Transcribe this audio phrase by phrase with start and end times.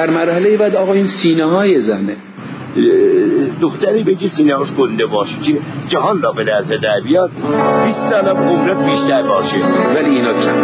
[0.00, 2.16] در مرحله بعد آقا این سینه های زنه
[3.60, 7.30] دختری به که سینهاش گنده باشه که جهان را به لحظه در بیاد
[7.84, 9.56] 20 سال عمرت بیشتر باشه.
[9.94, 10.54] ولی اینا کم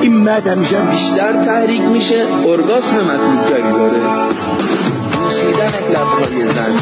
[0.00, 2.26] این مرد همیشه بیشتر تحریک میشه.
[2.46, 4.00] ارگاسم مطلوبتری داره.
[5.12, 6.72] بوسیدن لبهای زن.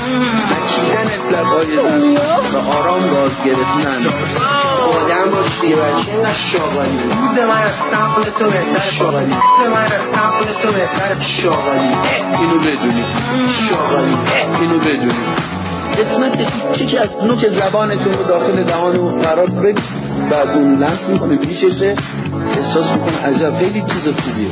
[0.50, 2.16] مکیدن لبهای زن.
[2.54, 4.06] و آرام گاز گرفتن.
[5.06, 6.98] آدم باش دیگه بچه اینقدر شاغالی.
[6.98, 9.34] روز من از تنقل تو بهتر شاغالی.
[9.34, 11.88] روز من از تنقل تو بهتر شاغالی.
[12.40, 13.04] اینو بدونی.
[13.70, 14.16] شاغالی.
[14.60, 15.12] اینو بدونی.
[15.98, 16.32] قسمت
[16.72, 19.84] چی از نوک زبانتون رو داخل دهان و قرار بدید
[20.30, 21.96] بعد اون لمس می‌کنه پیششه
[22.56, 24.50] احساس می‌کنه عجب خیلی چیز خوبیه.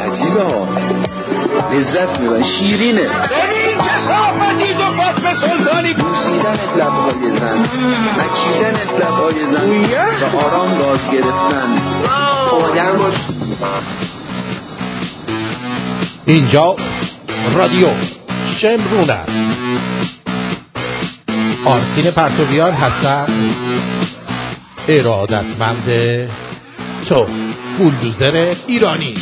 [0.00, 0.68] عجیبه ها.
[1.72, 3.02] لذت میبن شیرینه.
[3.02, 5.94] ببین کسافتی دو فاطمه سلطانی.
[5.94, 7.68] بوسیدن لبهای زن.
[8.18, 9.84] مکیدن لبهای زن.
[10.22, 11.78] و آرام گاز گرفتن.
[12.52, 13.14] آدم باش.
[16.26, 16.76] اینجا
[17.54, 17.88] رادیو
[18.56, 19.30] شمرون است.
[21.64, 23.26] آرتین پرتویان هستم
[24.88, 25.84] ارادتمند
[27.08, 27.26] تو.
[27.78, 29.14] بولدوزر ایرانی.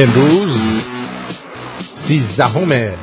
[0.00, 0.82] امروز
[2.08, 2.98] سیزدهم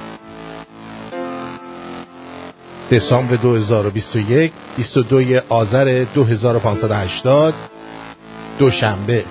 [2.91, 7.55] دسامبر 2021 22 آذر 2580
[8.59, 9.25] دوشنبه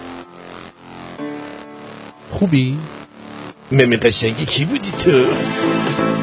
[2.31, 2.79] خوبی؟
[3.73, 6.14] ممی قشنگی کی بودی تو؟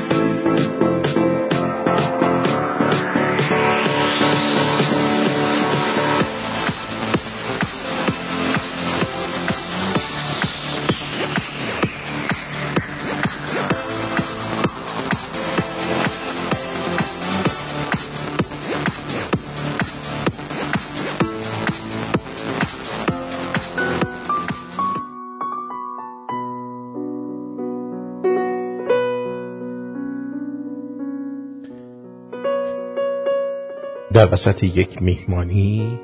[34.13, 35.99] در وسط یک میهمانی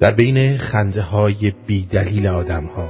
[0.00, 2.88] در بین خنده های بیدلیل آدم ها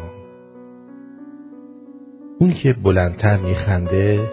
[2.38, 4.30] اون که بلندتر میخنده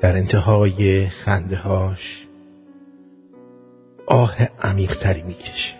[0.00, 2.26] در انتهای خنده هاش
[4.06, 5.76] آه عمیقتری می‌کشه.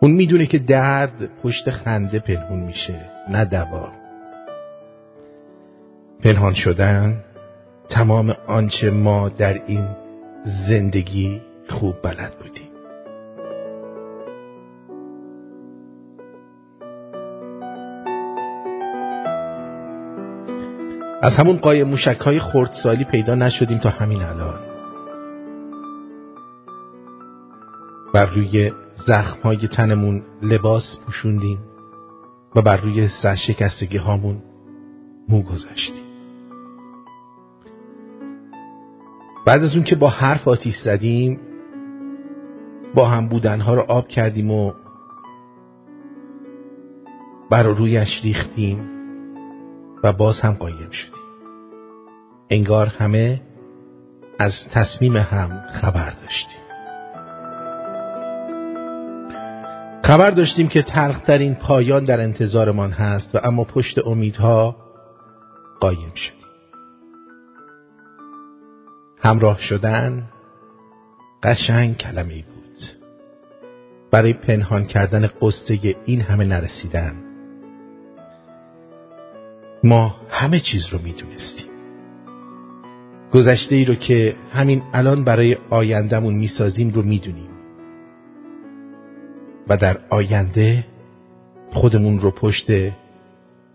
[0.00, 3.00] اون می‌دونه که درد پشت خنده پنهون میشه
[3.30, 3.92] نه دوا.
[6.22, 7.24] پنهان شدن
[7.90, 9.88] تمام آنچه ما در این
[10.68, 12.68] زندگی خوب بلد بودیم.
[21.22, 24.58] از همون قای موشک های خردسالی پیدا نشدیم تا همین الان.
[28.14, 28.72] بر روی
[29.06, 31.58] زخم های تنمون لباس پوشوندیم
[32.56, 34.42] و بر روی سرشکستگی هامون
[35.28, 36.07] مو گذاشتیم.
[39.48, 41.40] بعد از اون که با حرف آتیش زدیم
[42.94, 44.72] با هم بودنها رو آب کردیم و
[47.50, 48.90] بر رویش ریختیم
[50.04, 51.22] و باز هم قایم شدیم.
[52.50, 53.42] انگار همه
[54.38, 56.60] از تصمیم هم خبر داشتیم.
[60.04, 64.76] خبر داشتیم که تلخترین پایان در انتظارمان هست و اما پشت امیدها
[65.80, 66.37] قایم شد.
[69.20, 70.28] همراه شدن
[71.42, 72.68] قشنگ کلمه بود.
[74.10, 77.12] برای پنهان کردن قصه این همه نرسیدن
[79.84, 81.68] ما همه چیز رو می‌دونستیم.
[83.32, 87.50] گذشته ای رو که همین الان برای آیندهمون می‌سازیم رو می‌دونیم.
[89.68, 90.86] و در آینده
[91.72, 92.66] خودمون رو پشت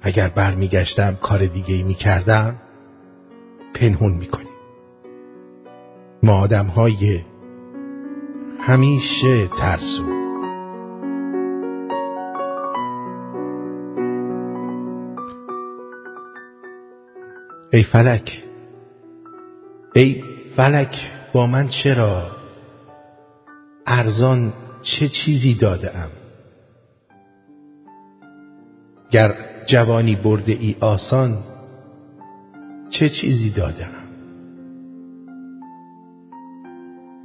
[0.01, 2.56] اگر برمیگشتم کار دیگه ای می‌کردم
[3.74, 4.52] پنهون می‌کنیم.
[6.24, 7.22] ما آدم های
[8.60, 10.04] همیشه ترسو.
[17.74, 18.44] ای فلک
[19.96, 20.24] ای
[20.56, 22.31] فلک با من چرا
[23.88, 26.10] ارزان چه چیزی داده ام
[29.12, 29.36] گر
[29.66, 31.38] جوانی برده ای آسان
[32.90, 34.02] چه چیزی دادم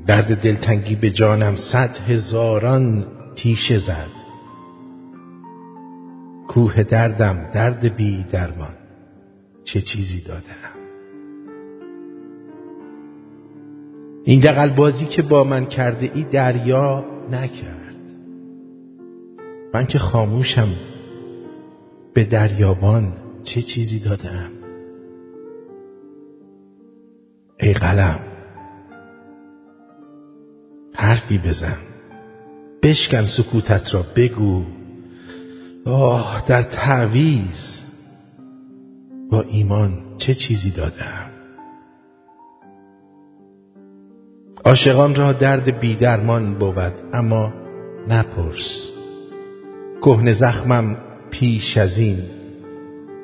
[0.08, 4.10] درد دلتنگی به جانم صد هزاران تیشه زد.
[6.48, 8.74] کوه دردم درد بی درمان
[9.64, 10.78] چه چیزی دادم
[14.24, 17.94] این دقل بازی که با من کرده ای دریا نکرد.
[19.74, 20.68] من که خاموشم
[22.14, 23.12] به دریابان
[23.44, 24.50] چه چیزی دادم
[27.60, 28.27] ای قلم
[31.00, 31.76] حرفی بزن.
[32.82, 34.64] بشکن سکوتت را بگو.
[35.86, 37.78] آه در تعویز
[39.30, 41.30] با ایمان چه چیزی دادم؟
[44.64, 47.52] عاشقان را درد بیدرمان بود اما
[48.08, 48.90] نپرس.
[50.02, 50.96] کهن زخمم
[51.30, 52.22] پیش از این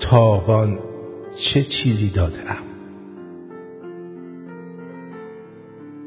[0.01, 0.79] تاوان
[1.37, 2.74] چه چیزی دادم؟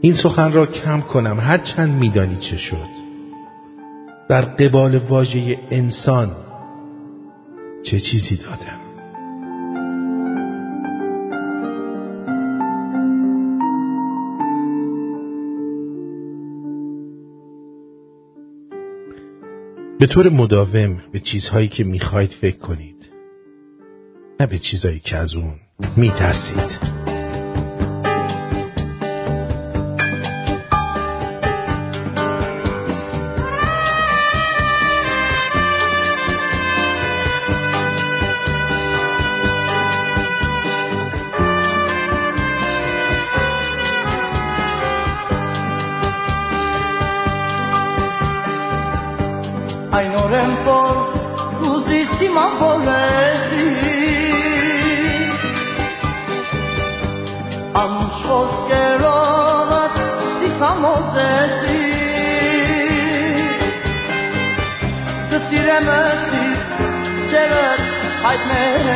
[0.08, 2.88] این سخن را کم کنم هرچند میدانی چه شد.
[4.30, 6.32] در قبال واژه انسان
[7.84, 8.80] چه چیزی دادم؟
[20.00, 23.06] به طور مداوم به چیزهایی که می‌خواید فکر کنید
[24.40, 25.56] نه به چیزهایی که از اون
[25.98, 27.17] میترسید.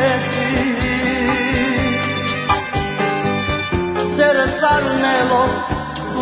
[0.02, 0.62] մեծի
[4.16, 5.52] Սերը սարնելով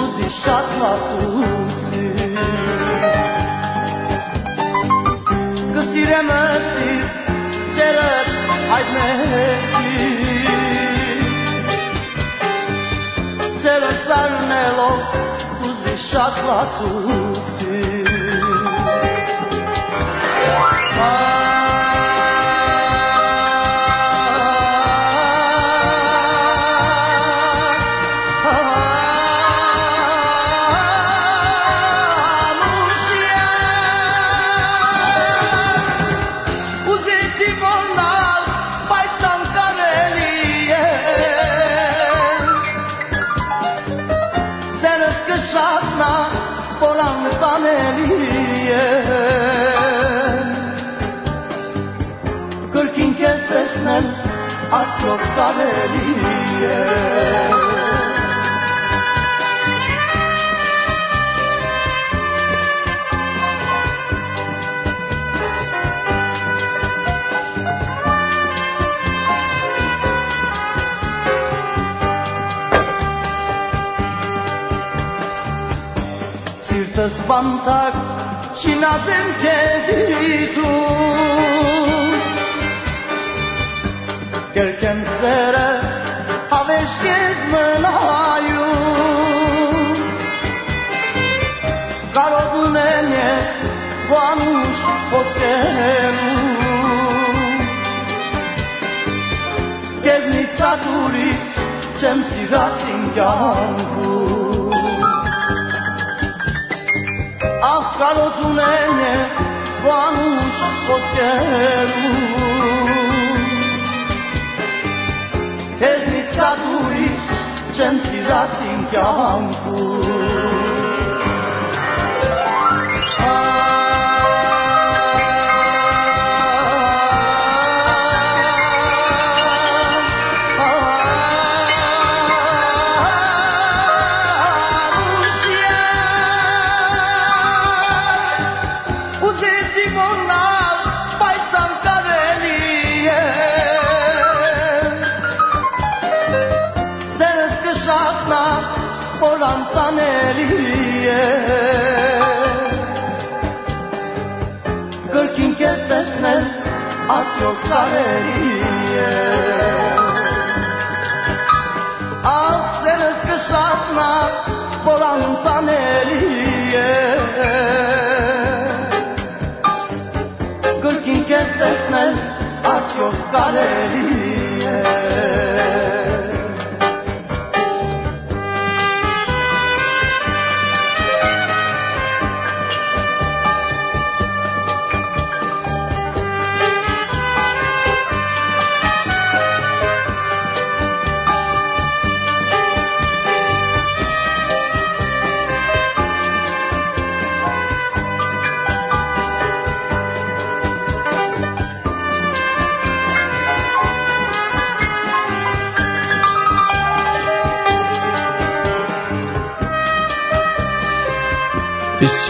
[0.02, 2.02] ուզի շատ լացուցի
[5.76, 6.92] Կսիրեմ ասի
[7.78, 8.10] սերը
[8.76, 10.04] այդ մեծի
[13.62, 15.18] Սերը սարնելով
[15.70, 17.84] ուզի շատ լացուցի
[21.02, 21.39] Oh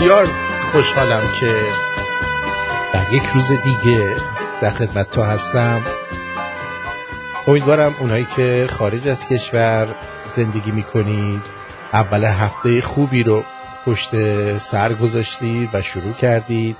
[0.00, 0.28] بسیار
[0.72, 1.62] خوشحالم که
[2.92, 4.16] در یک روز دیگه
[4.62, 5.82] در خدمت تو هستم.
[7.46, 9.94] امیدوارم اونایی که خارج از کشور
[10.36, 11.40] زندگی می‌کنید
[11.92, 13.44] اول هفته خوبی رو
[13.84, 14.10] پشت
[14.58, 16.76] سر گذاشتید و شروع کردید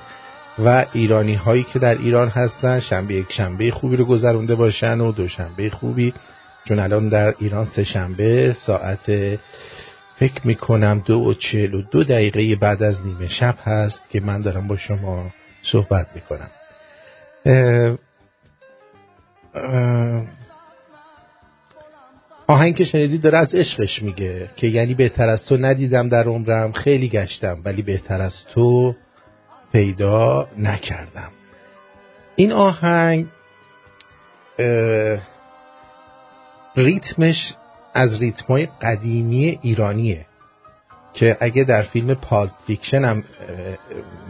[0.58, 5.12] و ایرانی هایی که در ایران هستن شنبه یک شنبه خوبی رو گذرونده باشن و
[5.12, 6.14] دوشنبه خوبی
[6.64, 9.10] چون الان در ایران سه شنبه ساعت
[10.20, 14.40] فکر می‌کنم دو و چل و دو دقیقه بعد از نیمه شب هست که من
[14.40, 15.30] دارم با شما
[15.62, 16.50] صحبت می‌کنم.
[22.46, 26.72] آهنگ که شنیدید داره از عشقش میگه که یعنی بهتر از تو ندیدم در عمرم
[26.72, 28.94] خیلی گشتم ولی بهتر از تو
[29.72, 31.30] پیدا نکردم.
[32.36, 33.26] این آهنگ
[36.76, 37.54] ریتمش
[37.94, 40.26] از ریتمای قدیمی ایرانیه
[41.14, 43.24] که اگه در فیلم Pulp Fiction هم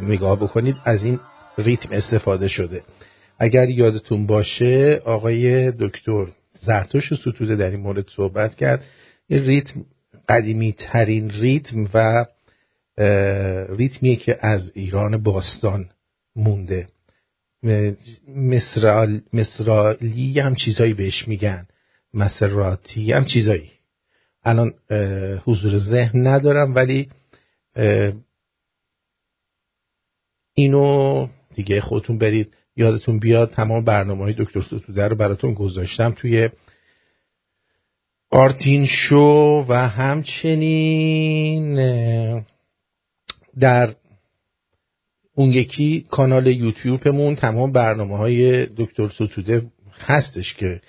[0.02, 1.20] نگاه بکنید از این
[1.58, 2.82] ریتم استفاده شده.
[3.38, 6.26] اگر یادتون باشه آقای دکتر
[6.60, 8.84] زرتشت ستوده در این مورد صحبت کرد.
[9.28, 9.84] این ریتم
[10.28, 12.26] قدیمی ترین ریتم و
[13.76, 15.90] ریتمیه که از ایران باستان
[16.36, 16.88] مونده.
[19.32, 21.66] مصرالی هم چیزایی بهش میگن.
[22.14, 23.70] مسراتی هم چیزایی.
[24.44, 24.74] الان
[25.44, 27.08] حضور ذهن ندارم ولی
[30.54, 36.48] اینو دیگه خودتون برید یادتون بیاد تمام برنامه های دکتر ستوده رو براتون گذاشتم توی
[38.30, 41.74] آرتین شو و همچنین
[43.58, 43.94] در
[45.34, 49.62] اون یکی کانال یوتیوبمون تمام برنامه های دکتر ستوده
[49.98, 50.80] هستش که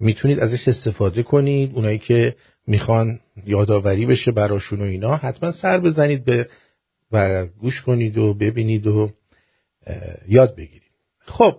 [0.00, 1.74] می‌تونید ازش استفاده کنید.
[1.74, 2.36] اونایی که
[2.66, 6.48] می‌خوان یادآوری بشه براشون و اینا حتما سر بزنید به
[7.12, 9.10] و گوش کنید و ببینید و
[10.28, 10.82] یاد بگیرید.
[11.18, 11.56] خب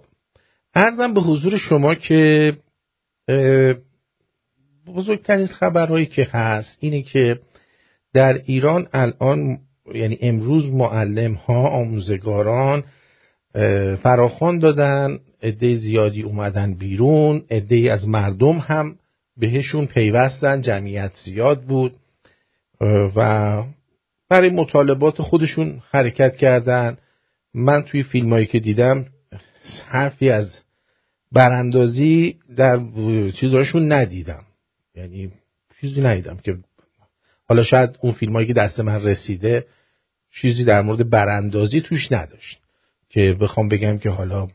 [0.76, 2.52] ارزم به حضور شما که
[4.88, 7.40] بزرگترین خبرهایی که هست اینه که
[8.14, 9.60] در ایران الان
[9.96, 12.84] یعنی امروز معلم ها آموزگاران
[14.04, 18.96] فراخوان دادن عده زیادی اومدن بیرون عده از مردم هم
[19.38, 21.98] بهشون پیوستن جمعیت زیاد بود.
[23.16, 23.64] و
[24.30, 26.98] برای مطالبات خودشون حرکت کردن.
[27.54, 29.06] من توی فیلم هایی که دیدم
[29.88, 30.62] حرفی از
[31.32, 32.80] براندازی در
[33.36, 34.44] چیزهاشون ندیدم.
[34.96, 35.32] یعنی
[35.82, 36.58] چیزی ندیدم که
[37.50, 39.66] حالا شاید اون فیلم هایی که دست من رسیده
[40.32, 42.65] چیزی در مورد براندازی توش نداشت.
[43.16, 44.48] که بخوام بگم که حالا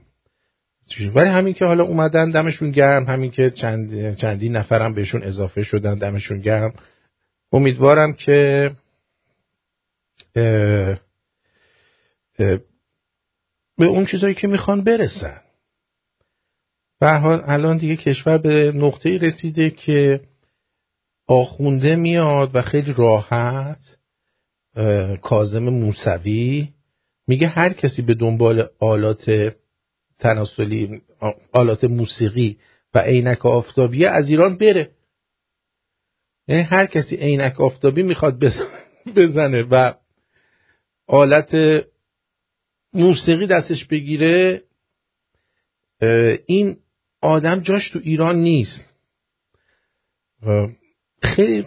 [1.14, 5.94] ولی همین که حالا اومدن دمشون گرم همین که چند چندی نفرم بهشون اضافه شدن
[5.94, 6.74] دمشون گرم.
[7.52, 8.70] امیدوارم که
[13.78, 15.40] به اون چیزایی که می‌خوان برسن.
[17.00, 20.20] به حال الان دیگه کشور به نقطه رسیده که
[21.26, 23.96] آخونده میاد و خیلی راحت
[25.22, 26.68] کازم موسوی
[27.30, 29.54] میگه هر کسی به دنبال آلات
[30.18, 31.02] تناسلی
[31.52, 32.58] آلات موسیقی
[32.94, 34.90] و عینک آفتابی از ایران بره.
[36.48, 38.44] یعنی هر کسی عینک آفتابی می‌خواد
[39.16, 39.92] بزنه و
[41.06, 41.54] آلت
[42.94, 44.62] موسیقی دستش بگیره
[46.46, 46.76] این
[47.20, 48.90] آدم جاش تو ایران نیست.
[51.22, 51.66] خیلی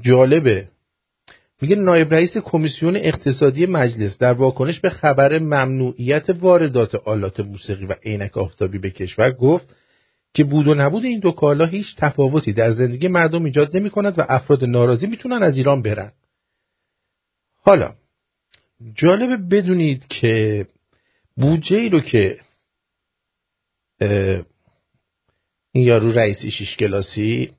[0.00, 0.68] جالبه.
[1.62, 7.94] میگه نایب رئیس کمیسیون اقتصادی مجلس در واکنش به خبر ممنوعیت واردات آلات موسیقی و
[8.04, 9.76] عینک آفتابی به کشور گفت
[10.34, 14.18] که بود و نبود این دو کالا هیچ تفاوتی در زندگی مردم ایجاد نمی کند
[14.18, 16.12] و افراد ناراضی می‌تونن از ایران برن.
[17.64, 17.94] حالا
[18.94, 20.66] جالبه بدونید که
[21.36, 22.38] بودجه ای رو که
[25.72, 27.52] این یارو رئیسی شیش کلاسی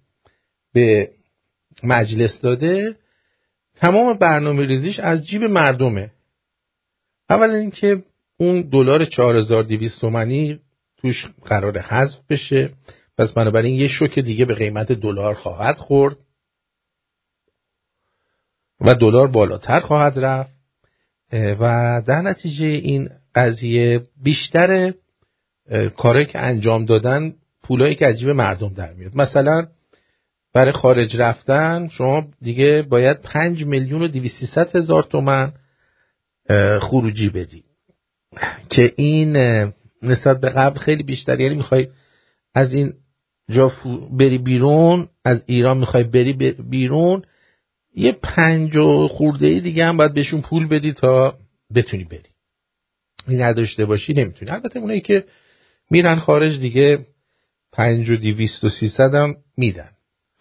[0.74, 1.12] به
[1.84, 3.03] مجلس داده
[3.76, 6.12] تمام برنامه ریزیش از جیب مردمه.
[7.30, 8.04] اولا اینکه
[8.38, 10.60] اون دلار 4200 تومانی
[10.98, 12.70] توش قرار حذف بشه.
[13.18, 16.18] پس بنابراین یه شوک دیگه به قیمت دلار خواهد خورد
[18.82, 20.54] و دلار بالاتر خواهد رفت.
[21.34, 24.94] و در نتیجه این قضیه بیشتر
[25.98, 29.16] کاری که انجام دادن پولایی که عجیب مردم در میاد.
[29.16, 29.68] مثلا
[30.54, 35.54] برای خارج رفتن شما دیگه باید 5 میلیون و 200 هزار تومن
[36.80, 37.64] خروجی بدی.
[38.70, 39.38] که این
[40.02, 41.40] نسبت به قبل خیلی بیشتر.
[41.40, 41.88] یعنی می‌خوای
[42.56, 42.94] از این
[43.50, 43.72] جا
[44.12, 46.34] بری بیرون از ایران می‌خوای بری
[46.70, 47.24] بیرون
[47.96, 51.38] یه پنج و خورده دیگه هم باید بهشون پول بدی تا
[51.76, 52.30] بتونی بری.
[53.28, 54.52] این نداشته باشی نمی‌تونی.
[54.52, 55.24] البته اونایی که
[55.92, 57.06] میرن خارج دیگه
[57.72, 59.90] پنج و دیویست و سیصد هم میدن.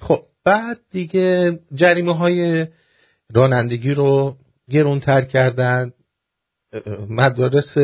[0.02, 2.66] خب بعد دیگه جریمه های
[3.34, 4.36] رانندگی رو
[4.70, 5.92] گرونتر کردن.
[7.08, 7.74] مدارس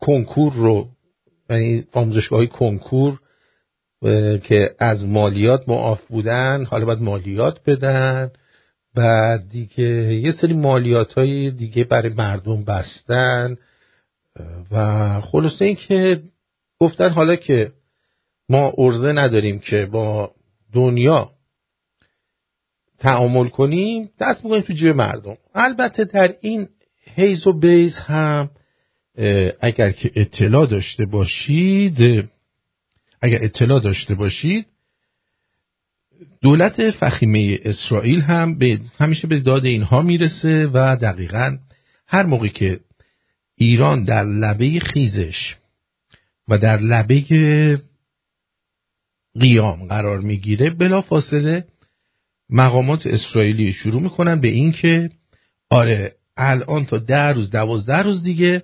[0.00, 0.88] کنکور رو
[1.50, 3.20] یعنی آموزشگاه کنکور
[4.42, 8.30] که از مالیات معاف بودن حالا باید مالیات بدن.
[8.94, 13.56] بعد دیگه یه سری مالیات های دیگه برای مردم بستن.
[14.70, 16.22] و خلاصه این که
[16.80, 17.72] گفتن حالا که
[18.48, 20.34] ما ارزه نداریم که با
[20.72, 21.30] دنیا
[22.98, 25.36] تعامل کنیم دست می‌کنیم تو جیب مردم.
[25.54, 26.68] البته در این
[27.14, 28.50] هیز و بیز هم
[29.60, 32.28] اگر که اطلاع داشته باشید
[33.22, 34.66] اگر اطلاع داشته باشید
[36.42, 41.58] دولت فخیمه اسرائیل هم به همیشه به داد اینها می‌رسه و دقیقا
[42.06, 42.80] هر موقع که
[43.56, 45.56] ایران در لبه خیزش
[46.48, 47.22] و در لبه
[49.40, 51.64] قیام قرار می‌گیره بلا فاصله
[52.50, 55.10] مقامات اسرائیلی شروع می‌کنن به این که
[55.70, 58.62] آره الان تا ده روز دوازده روز دیگه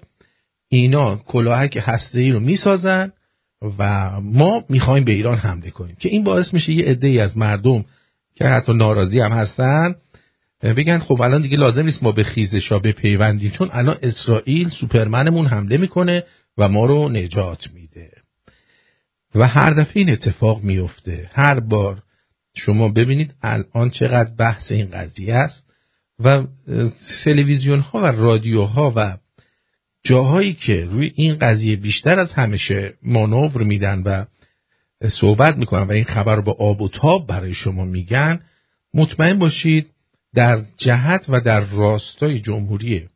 [0.69, 3.13] اینا کلاهک هسته ای رو می‌سازن
[3.79, 7.37] و ما می‌خوایم به ایران حمله کنیم که این باعث میشه یه عده ای از
[7.39, 7.85] مردم
[8.35, 9.95] که حتی ناراضی هم هستن
[10.63, 15.77] بگن خب الان دیگه لازم نیست ما به خیزشا بپیوندیم چون الان اسرائیل سوپرمنمون حمله
[15.77, 16.25] می‌کنه
[16.59, 18.11] و ما رو نجات میده.
[19.37, 22.03] و هر دفعه این اتفاق میفته هر بار
[22.55, 25.75] شما ببینید الان چقدر بحث این قضیه است
[26.25, 26.47] و
[27.25, 29.17] تلویزیون ها و رادیوها و
[30.05, 34.25] جاهایی که روی این قضیه بیشتر از همیشه مانور میدن و
[35.09, 38.41] صحبت می‌کنن و این خبر رو با آب و تاب برای شما میگن
[38.95, 39.87] مطمئن باشید
[40.35, 43.09] در جهت و در راستای جمهوری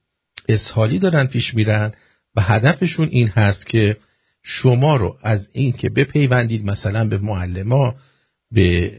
[0.49, 1.93] اسحالی دارن پیش میرن
[2.37, 3.97] و هدفشون این هست که
[4.43, 7.95] شما رو از این که بپیوندید مثلا به معلما
[8.53, 8.93] به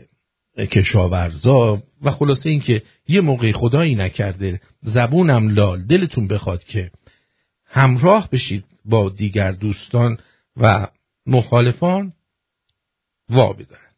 [0.57, 6.91] کشاورزا و خلاصه این که یه موقع خدایی نکرده زبونم لال دلتون بخواد که
[7.65, 10.17] همراه بشید با دیگر دوستان
[10.57, 10.87] و
[11.25, 12.13] مخالفان
[13.29, 13.91] وا بدارن.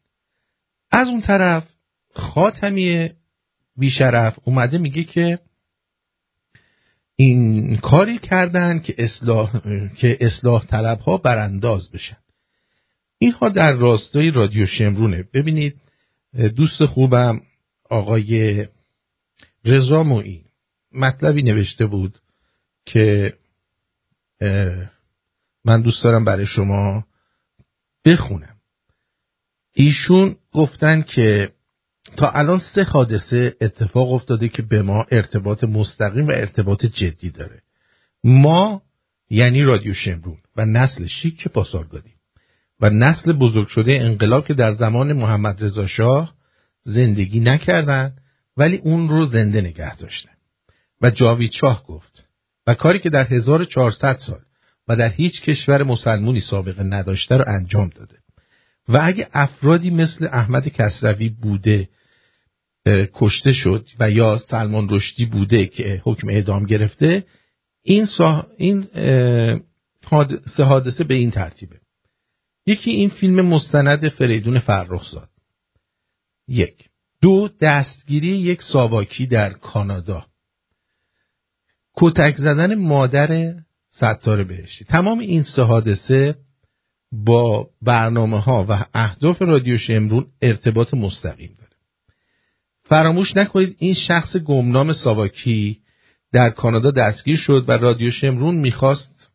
[0.90, 1.68] از اون طرف
[2.14, 3.10] خاتمی
[3.76, 5.38] بیشرف اومده میگه که
[7.16, 9.60] این کاری کردن که اصلاح,
[9.96, 12.16] که اصلاح طلب ها برانداز بشن.
[13.18, 15.24] اینها در راستای رادیو شمرونه.
[15.34, 15.80] ببینید
[16.56, 17.40] دوست خوبم
[17.90, 18.66] آقای
[19.64, 20.44] رضا موئی
[20.92, 22.18] مطلبی نوشته بود
[22.86, 23.34] که
[25.64, 27.04] من دوست دارم برای شما
[28.04, 28.56] بخونم.
[29.72, 31.52] ایشون گفتن که
[32.16, 37.62] تا الان سه حادثه اتفاق افتاده که به ما ارتباط مستقیم و ارتباط جدی داره.
[38.24, 38.82] ما
[39.30, 42.10] یعنی رادیو شمرون و نسل شیک پاسارگادی
[42.80, 46.34] و نسل بزرگ شده انقلاب که در زمان محمد رضا شاه
[46.84, 48.12] زندگی نکردن
[48.56, 50.30] ولی اون رو زنده نگه داشتن.
[51.02, 52.24] و جاوید شاه گفت
[52.66, 54.40] و کاری که در 1400 سال
[54.88, 58.16] و در هیچ کشور مسلمونی سابقه نداشته رو انجام داده.
[58.88, 61.88] و اگه افرادی مثل احمد کسروی بوده
[63.12, 67.24] کشته شد و یا سلمان رشدی بوده که حکم اعدام گرفته
[67.82, 68.46] این, سا...
[68.56, 68.82] این
[70.56, 71.76] سه حادثه به این ترتیبه.
[72.66, 75.28] یکی این فیلم مستند فریدون فرخزاد.
[76.48, 76.88] یک.
[77.20, 80.26] دو دستگیری یک ساواکی در کانادا.
[81.96, 83.54] کتک زدن مادر
[83.90, 84.84] ستار بهشتی.
[84.84, 86.34] تمام این سه حادثه
[87.14, 91.72] با برنامه ها و اهداف رادیو شمرون ارتباط مستقیم داره.
[92.84, 95.78] فراموش نکنید این شخص گمنام ساواکی
[96.32, 99.30] در کانادا دستگیر شد و رادیو شمرون می‌خواست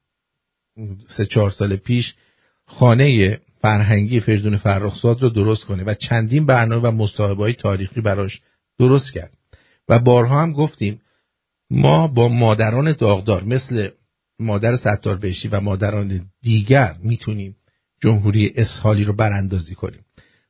[1.08, 2.14] سه چهار سال پیش
[2.66, 8.42] خانه فرهنگی فریدون فرخزاد رو درست کنه و چندین برنامه و مصاحبه های تاریخی براش
[8.80, 9.38] درست کرد.
[9.90, 11.02] و بارها هم گفتیم
[11.70, 13.90] ما با مادران داغدار مثل
[14.40, 17.56] مادر ستار بهشتی و مادران دیگر می‌تونیم
[18.02, 20.02] جمهوری اسحالی رو براندازی کنیم.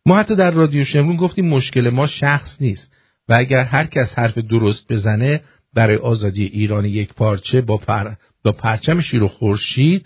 [0.06, 2.94] ما حتی در رادیو شمرون گفتیم مشکل ما شخص نیست
[3.30, 5.42] و اگر هر کس حرف درست بزنه
[5.74, 8.16] برای آزادی ایران یک پارچه با, پر...
[8.44, 10.06] با پرچم شیر و خورشید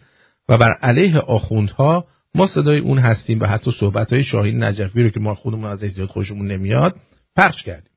[0.50, 5.10] و بر علیه آخوندها ما صدای اون هستیم و حتی صحبت های شاهین نجفی رو
[5.10, 6.96] که ما خودمون از زیاد خوشمون نمیاد
[7.36, 7.94] پخش کردیم.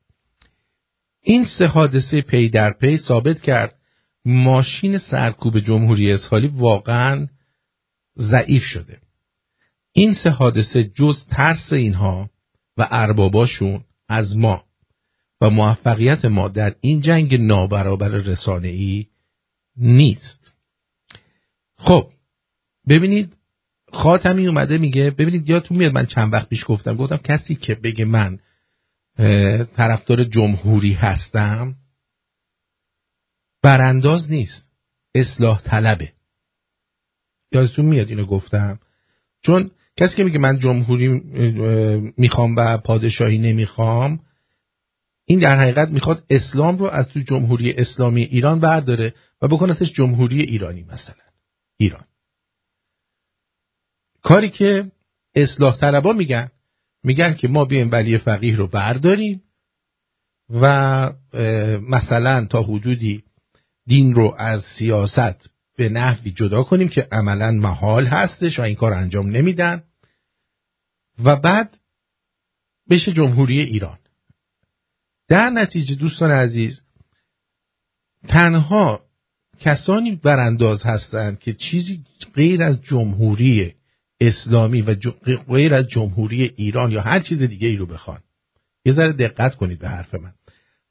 [1.23, 3.75] این سه حادثه پی در پی ثابت کرد
[4.25, 7.27] ماشین سرکوب جمهوری اسحالی واقعا
[8.17, 8.97] ضعیف شده.
[9.97, 12.29] این سه حادثه جز ترس اینها
[12.77, 14.63] و ارباباشون از ما
[15.41, 19.07] و موفقیت ما در این جنگ نابرابر رسانه‌ای
[19.77, 20.53] نیست.
[21.77, 22.11] خب
[22.89, 23.33] ببینید
[23.93, 28.05] خاتمی اومده میگه ببینید یادتون میاد من چند وقت پیش گفتم گفتم کسی که بگه
[28.05, 28.39] من
[29.75, 31.75] طرفدار جمهوری هستم
[33.63, 34.71] برانداز نیست
[35.15, 36.13] اصلاح طلبه.
[37.51, 38.79] یادتون میاد اینو گفتم؟
[39.41, 41.07] چون کسی که میگه من جمهوری
[42.17, 44.19] می‌خوام و پادشاهی نمی‌خوام
[45.25, 50.41] این در حقیقت می‌خواد اسلام رو از تو جمهوری اسلامی ایران برداره و بکنتش جمهوری
[50.41, 51.23] ایرانی مثلا.
[51.77, 52.03] ایران.
[54.23, 54.91] کاری که
[55.35, 56.51] اصلاح طلبا میگن
[57.03, 59.41] میگن که ما بیایم ولی فقیه رو برداریم
[60.49, 60.65] و
[61.89, 63.23] مثلا تا حدودی
[63.87, 68.93] دین رو از سیاست به نحوی جدا کنیم که عملا محال هستش و این کار
[68.93, 69.83] انجام نمیدن.
[71.23, 71.79] و بعد
[72.89, 73.97] بشه جمهوری ایران.
[75.27, 76.81] در نتیجه دوستان عزیز
[78.27, 79.01] تنها
[79.59, 82.03] کسانی برانداز هستند که چیزی
[82.33, 83.73] غیر از جمهوری
[84.19, 84.95] اسلامی و
[85.47, 88.19] غیر از جمهوری ایران یا هر چیز دیگه ای رو بخوان.
[88.85, 90.33] یه ذره دقت کنید به حرف من.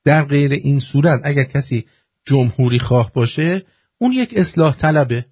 [0.04, 1.86] در غیر این صورت اگر کسی
[2.26, 3.62] جمهوری خواه باشه
[3.98, 5.26] اون یک اصلاح طلبه.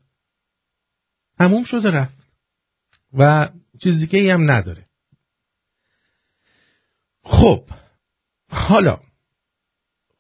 [1.39, 2.25] هموم شده رفت.
[3.19, 3.49] و
[3.83, 4.84] چیز دیگه ای هم نداره.
[7.25, 7.65] خب
[8.51, 8.99] حالا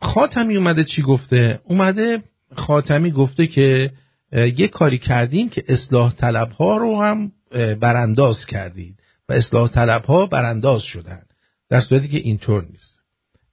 [0.00, 2.22] خاتمی اومده چی گفته؟ اومده
[2.56, 3.90] خاتمی گفته که
[4.32, 7.32] یه کاری کردیم که اصلاح طلب ها رو هم
[7.80, 11.22] برانداز کردید و اصلاح طلب ها برانداز شدن
[11.68, 12.98] در صورتی که اینطور نیست.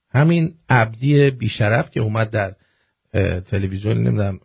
[0.10, 2.56] همین عبدی بیشرف که اومد در
[3.42, 4.40] تلویزیون نمی‌دونم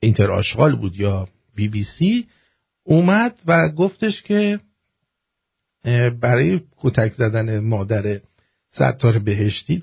[0.00, 2.26] اینتر آشغال بود یا بی بی سی
[2.84, 4.58] اومد و گفتش که
[6.20, 8.20] برای کتک زدن مادر
[8.70, 9.82] ستار بهشتی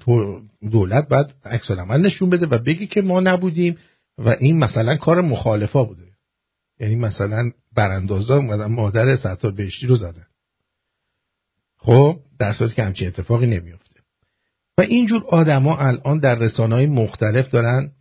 [0.72, 3.78] دولت باید عکس عمل نشون بده و بگی که ما نبودیم
[4.18, 6.08] و این مثلا کار مخالفا بوده.
[6.80, 10.26] یعنی مثلا براندازا اومدن مادر ستار بهشتی رو زدن.
[11.78, 14.00] خب در صورتی که همچین اتفاقی نمیفته
[14.78, 17.92] و اینجور آدما الان در رسانه های مختلف دارن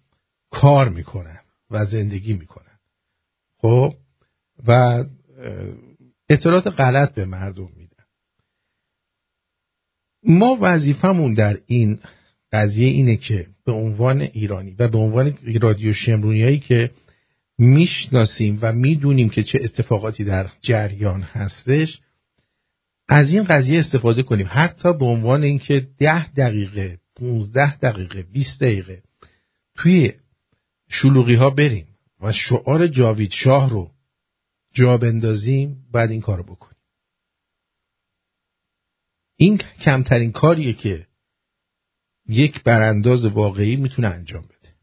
[0.50, 2.78] کار می‌کنن و زندگی می‌کنن.
[3.59, 3.94] خب
[4.66, 5.04] و
[6.28, 7.68] اطلاعات غلط به مردم.
[10.26, 11.98] ما وظیفمون در این
[12.52, 16.90] قضیه اینه که به عنوان ایرانی و به عنوان رادیو شمرونیایی که
[17.58, 22.00] می‌شناسیم و می‌دونیم که چه اتفاقاتی در جریان هستش
[23.08, 24.46] از این قضیه استفاده کنیم.
[24.50, 29.02] حتی به عنوان اینکه ده دقیقه 15 دقیقه 20 دقیقه
[29.76, 30.12] توی
[30.88, 31.86] شلوغی ها بریم
[32.20, 33.90] و شعار جاوید شاه رو
[34.74, 36.75] جا بندازیم بعد این کارو بکنیم.
[39.37, 41.07] این کمترین کاریه که
[42.29, 44.75] یک برانداز واقعی می‌تونه انجام بده.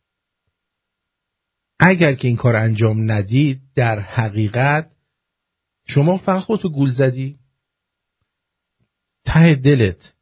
[1.79, 4.95] اگر که این کار انجام ندید در حقیقت
[5.87, 7.39] شما فقط خودتو گول زدی.
[9.25, 10.13] ته دلت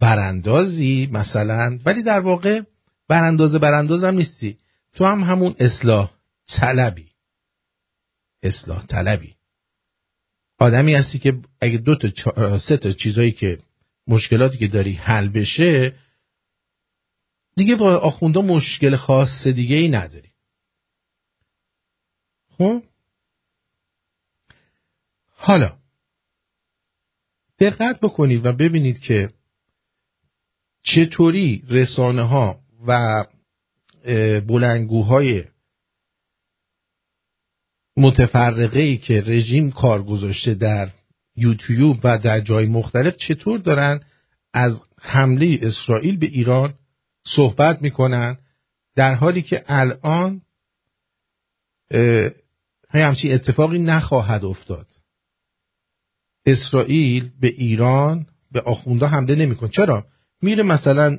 [0.00, 2.62] براندازی مثلا ولی در واقع
[3.08, 4.58] برانداز برانداز نیستی.
[4.94, 6.12] تو هم همون اصلاح
[6.48, 7.12] طلبی.
[8.42, 9.36] اصلاح طلبی.
[10.58, 13.58] آدمی هستی که اگه دو تا سه تا چیزایی که
[14.08, 15.94] مشکلاتی که داری حل بشه
[17.56, 20.28] دیگه با آخونده مشکل خاص دیگه ای نداری.
[22.50, 22.82] خب؟
[25.26, 25.78] حالا
[27.60, 29.30] دقت بکنید و ببینید که
[30.82, 33.24] چطوری رسانه ها و
[34.48, 35.44] بلنگوهای
[37.96, 40.90] متفرقه ای که رژیم کار گذاشته در
[41.38, 44.00] یوتیوب و در جای مختلف چطور دارن
[44.52, 46.74] از حمله اسرائیل به ایران
[47.26, 48.38] صحبت می‌کنن؟
[48.96, 50.42] در حالی که الان
[52.90, 54.86] همچین اتفاقی نخواهد افتاد.
[56.46, 59.68] اسرائیل به ایران به آخونده حمله نمی‌کنه.
[59.68, 60.06] چرا؟
[60.42, 61.18] میره مثلا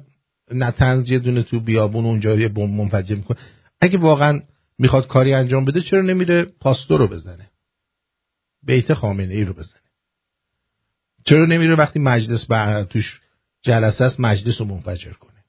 [0.51, 3.37] نتنز یه دونه تو بیابون اونجا یه بمب منفجر می‌کنه.
[3.81, 4.39] اگه واقعا
[4.79, 7.49] می‌خواد کاری انجام بده چرا نمیره پاستور رو بزنه؟
[8.63, 9.78] بیت خامنه ای رو بزنه.
[11.29, 13.21] چرا نمیره وقتی مجلس بر توش
[13.61, 15.43] جلسه است مجلس رو منفجر کنه؟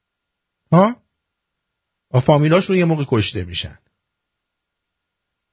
[0.71, 0.95] ها؟
[2.25, 3.77] فامیلاش رو یه موقع کشته میشن.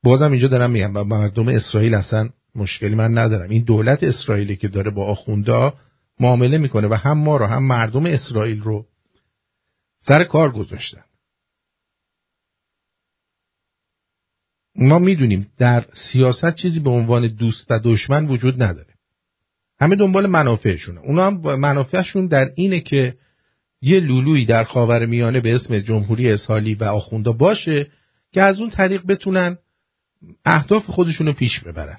[0.03, 3.51] بازم اینجا دارم میگم و مردم اسرائیل اصلا مشکلی من ندارم.
[3.51, 5.73] این دولت اسرائیلی که داره با آخونده
[6.21, 8.87] معامله می‌کنه و هم ما رو هم مردم اسرائیل رو
[10.01, 11.05] سر کار گذاشتن.
[14.75, 18.98] ما می‌دونیم در سیاست چیزی به عنوان دوست و دشمن وجود نداره.
[19.81, 21.01] همه دنبال منافعشونه.
[21.01, 23.15] اونا هم منافعشون در اینه که
[23.83, 27.87] یه لولویی در خاور میانه به اسم جمهوری اسحالی و آخوندا باشه
[28.33, 29.59] که از اون طریق بتونن
[30.45, 31.99] اهداف خودشون رو پیش ببرن.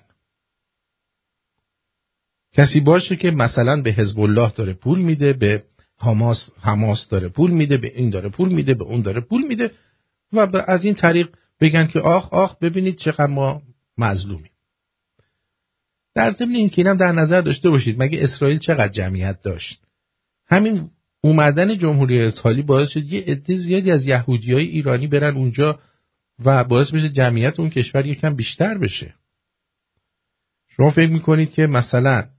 [2.53, 5.63] کسی باشه که مثلا به حزب الله داره پول میده به
[5.99, 9.71] حماس حماس داره پول میده به این داره پول میده به اون داره پول میده
[10.33, 11.29] و از این طریق
[11.61, 13.61] بگن که آخ آخ ببینید چقدر ما
[13.97, 14.48] مظلومیم.
[16.15, 19.81] در ضمن این که اینم در نظر داشته باشید مگه اسرائیل چقدر جمعیت داشت؟
[20.47, 20.89] همین
[21.21, 25.79] اومدن جمهوری اسرائیلی باعث شد یه عده زیادی از یهودی های ایرانی برن اونجا
[26.45, 29.13] و باعث بشه جمعیت اون کشور یکم بیشتر بشه.
[30.67, 32.29] شما فکر می‌کنید که مثلا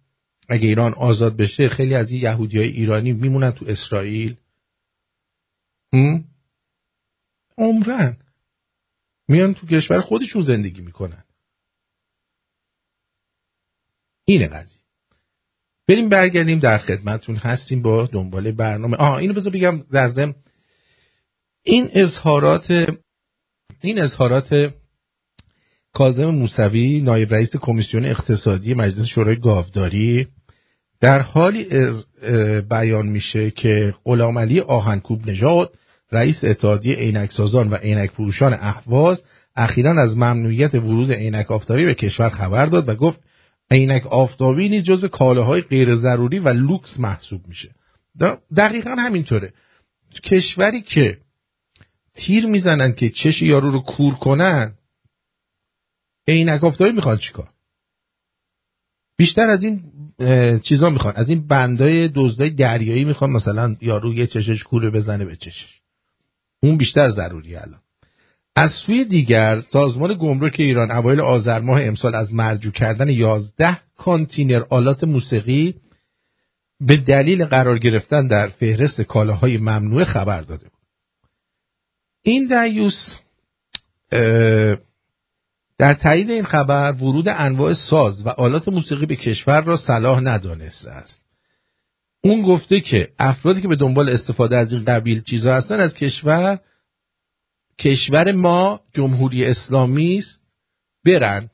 [0.48, 4.36] اگه ایران آزاد بشه خیلی از یهودی های ایرانی میمونن تو اسرائیل؟
[7.58, 8.16] عمرن.
[9.28, 11.24] میان تو کشور خودشون زندگی می‌کنن.
[14.32, 14.80] اینه قضیه.
[15.88, 17.36] بریم برگردیم در خدمتون.
[17.36, 18.96] هستیم با دنبال برنامه.
[18.96, 20.34] آه اینو بذار بگم در
[21.62, 22.70] این اظهارات
[23.80, 24.72] این اظهارات
[25.92, 30.26] کاظم موسوی نایب رئیس کمیسیون اقتصادی مجلس شورای گاوداری
[31.00, 31.66] در حالی
[32.70, 35.74] بیان میشه که غلام علی آهنکوب نژاد
[36.12, 39.22] رئیس اتحادیه عینکسازان و عینک فروشان اهواز
[39.56, 43.20] اخیرا از ممنوعیت ورود عینک آفتابی به کشور خبر داد و گفت
[43.70, 47.74] عینک آفتابی نیز جزو کالاهای غیر ضروری و لوکس محسوب میشه.
[48.56, 49.52] دقیقا همینطوره.
[50.24, 51.18] کشوری که
[52.14, 54.74] تیر می‌زنن که چش یارو رو کور کنن
[56.28, 57.48] عینک آفتابی می‌خوان چیکار؟
[59.18, 59.82] بیشتر از این
[60.62, 61.14] چیزا می‌خوان.
[61.16, 65.80] از این بندای دزدای دریایی می‌خوان مثلا یارو یه چشش کوره بزنه به چشش.
[66.62, 67.80] اون بیشتر ضروری الان.
[68.56, 74.62] از سوی دیگر سازمان گمرک ایران اوایل آذر ماه امسال از مرجو کردن 11 کانتینر
[74.70, 75.74] آلات موسیقی
[76.80, 80.80] به دلیل قرار گرفتن در فهرست کالاهای ممنوع خبر داده بود.
[82.22, 83.16] این دیوس
[85.78, 90.90] در تایید این خبر ورود انواع ساز و آلات موسیقی به کشور را صلاح ندانسته
[90.90, 91.20] است.
[92.24, 96.60] اون گفته که افرادی که به دنبال استفاده از این قبیل چیزها هستن از کشور
[97.80, 100.40] کشور ما جمهوری اسلامی است
[101.04, 101.50] برن.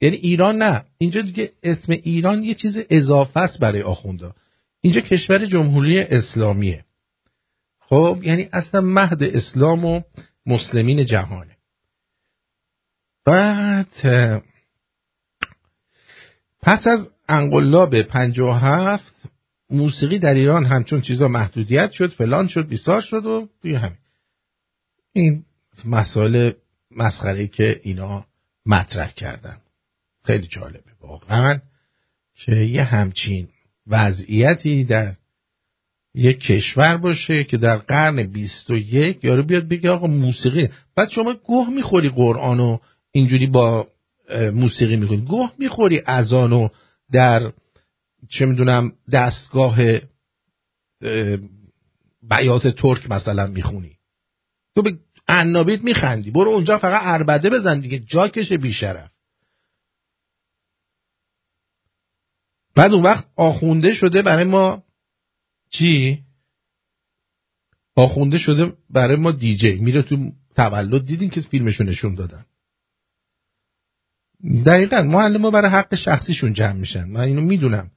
[0.00, 0.84] یعنی ایران نه.
[0.98, 4.32] اینجا دیگه اسم ایران یه چیز اضافه است برای آخونده.
[4.80, 6.84] اینجا کشور جمهوری اسلامیه.
[7.80, 10.00] خب یعنی اصلا مهد اسلام و
[10.46, 11.56] مسلمین جهانه.
[13.24, 13.86] بعد
[16.62, 17.94] پس از انقلاب
[18.38, 19.14] هفت
[19.70, 23.98] موسیقی در ایران همچون چیزا محدودیت شد فلان شد بیسار شد و توی همین.
[25.12, 25.44] این
[25.84, 26.52] مسائل
[26.90, 28.26] مسخره که اینا
[28.66, 29.56] مطرح کردن.
[30.24, 31.60] خیلی جالبه واقعا
[32.34, 33.48] که یه همچین
[33.86, 35.14] وضعیتی در
[36.14, 41.70] یک کشور باشه که در قرن 21 یارو بیاد بگه آقا موسیقی بعد شما گوه
[41.70, 42.78] می‌خوری قرآنو
[43.12, 43.86] اینجوری با
[44.54, 46.68] موسیقی می‌کنی گوه می‌خوری اذانو
[47.12, 47.52] در
[48.28, 49.78] چه می‌دونم دستگاه
[52.22, 53.96] بیات ترک مثلا می‌خونی.
[54.74, 54.98] تو به
[55.30, 56.30] عنابیت میخندی.
[56.30, 57.98] برو اونجا فقط اربده بزن دیگه.
[57.98, 59.10] جاکش بیشرف.
[62.74, 64.84] بعد اون وقت آخونده شده برای ما
[65.70, 66.24] چی؟
[67.96, 71.06] آخونده شده برای ما دیجی میره تو تولد.
[71.06, 72.46] دیدین که فیلمشو نشون دادن.
[74.66, 75.02] دقیقا.
[75.02, 77.04] معلم برای حق شخصیشون جمع میشن.
[77.04, 77.90] من اینو می‌دونم.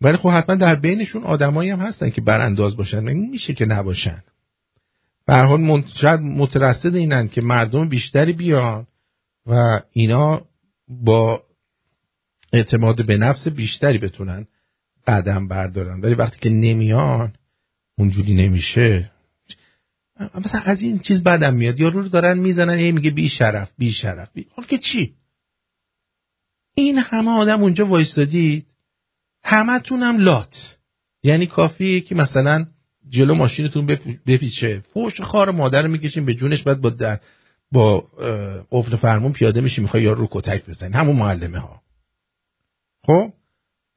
[0.00, 3.08] ولی خب حتما در بینشون آدمایی هم هستن که برانداز باشن.
[3.08, 4.22] این میشه که نباشن.
[5.26, 8.86] به حال شاید مترصد اینن که مردم بیشتری بیان
[9.46, 10.42] و اینا
[10.88, 11.42] با
[12.52, 14.46] اعتماد به نفس بیشتری بتونن
[15.06, 16.00] قدم بردارن.
[16.00, 17.32] ولی وقتی که نمیان
[17.98, 19.10] اونجوری نمیشه.
[20.34, 21.80] مثلا از این چیز بدم میاد.
[21.80, 24.32] یارو رو دارن می‌زنن یه میگه بی شرف بی شرف.
[24.34, 24.46] بی...
[24.68, 25.14] که چی؟
[26.74, 28.66] این همه آدم اونجا وایستادید.
[29.44, 30.78] همه تونم لات.
[31.22, 32.66] یعنی کافیه که مثلا
[33.12, 33.86] جلو ماشینتون
[34.26, 34.82] بپیچه.
[34.94, 37.18] فوش خار مادر می‌کشیم به جونش بعد با در
[37.72, 38.00] با
[38.70, 41.82] قفل فرمون پیاده میشی می‌خوای یارو رو کتک بزنی همون معلمه ها.
[43.06, 43.32] خب؟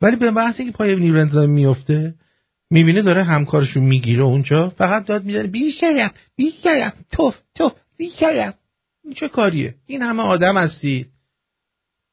[0.02, 2.16] ولی به بحثی که پای نیرو انتظامی میفته
[2.72, 4.70] می‌بینه داره همکارشون می‌گیره اونجا.
[4.70, 8.54] فقط داد می‌زنه بیشترم بیشترم توف توف بیشترم
[9.04, 11.08] این چه کاریه؟ این همه آدم هستید.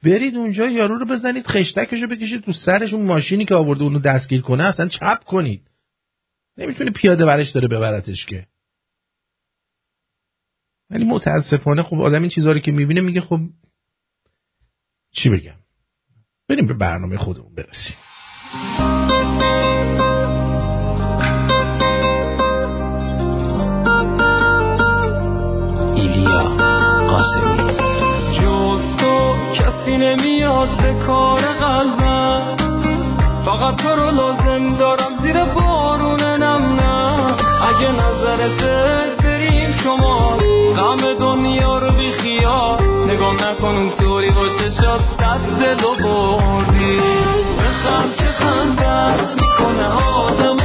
[0.05, 2.93] برید اونجا یارو رو بزنید خشتکشو بکشید تو سرش.
[2.93, 5.63] اون ماشینی که آورده اونو دستگیر کنه اصلا چپ کنید.
[6.59, 8.47] نمی‌تونه پیاده برش داره ببرتش که.
[10.91, 13.41] ولی متاسفانه خب آدم این چیزها رو که می‌بینه میگه خب
[15.15, 15.57] چی بگم؟
[16.49, 17.97] بریم به برنامه خودمون برسیم.
[25.97, 26.43] ایلیا
[27.07, 27.73] قاسمی.
[28.41, 32.57] جز تو کسی نمیاد به کار قلبم.
[33.45, 35.72] فقط تو رو لازم دارم زیر نه
[37.83, 38.63] اگه نظرت
[39.25, 40.37] بریم شما
[40.77, 42.83] غم دنیا رو بی خیال.
[43.07, 46.97] نگاه نکن اونطوری باشه شاد صد دل بردی.
[47.59, 50.62] بخند که خندت می‌کنه آدم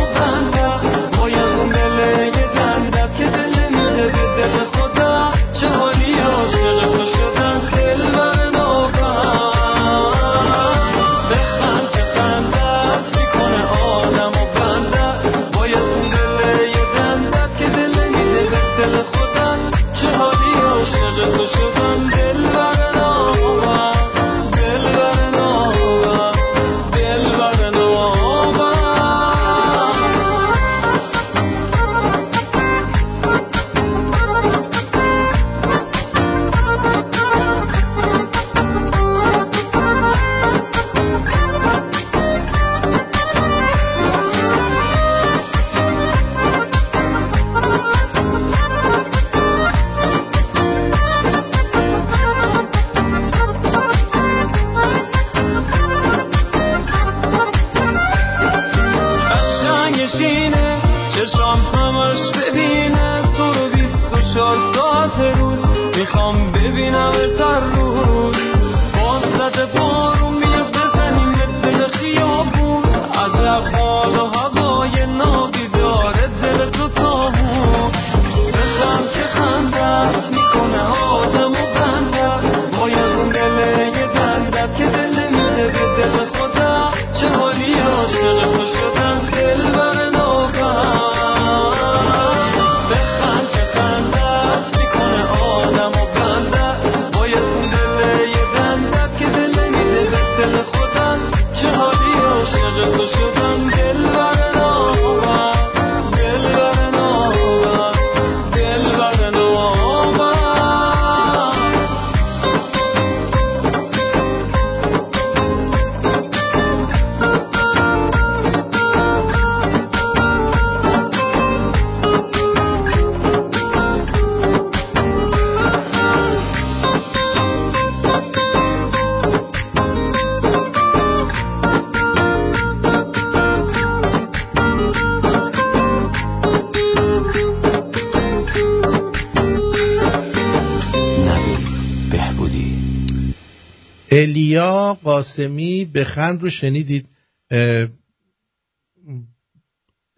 [145.17, 147.09] قاسمی بخند رو شنیدید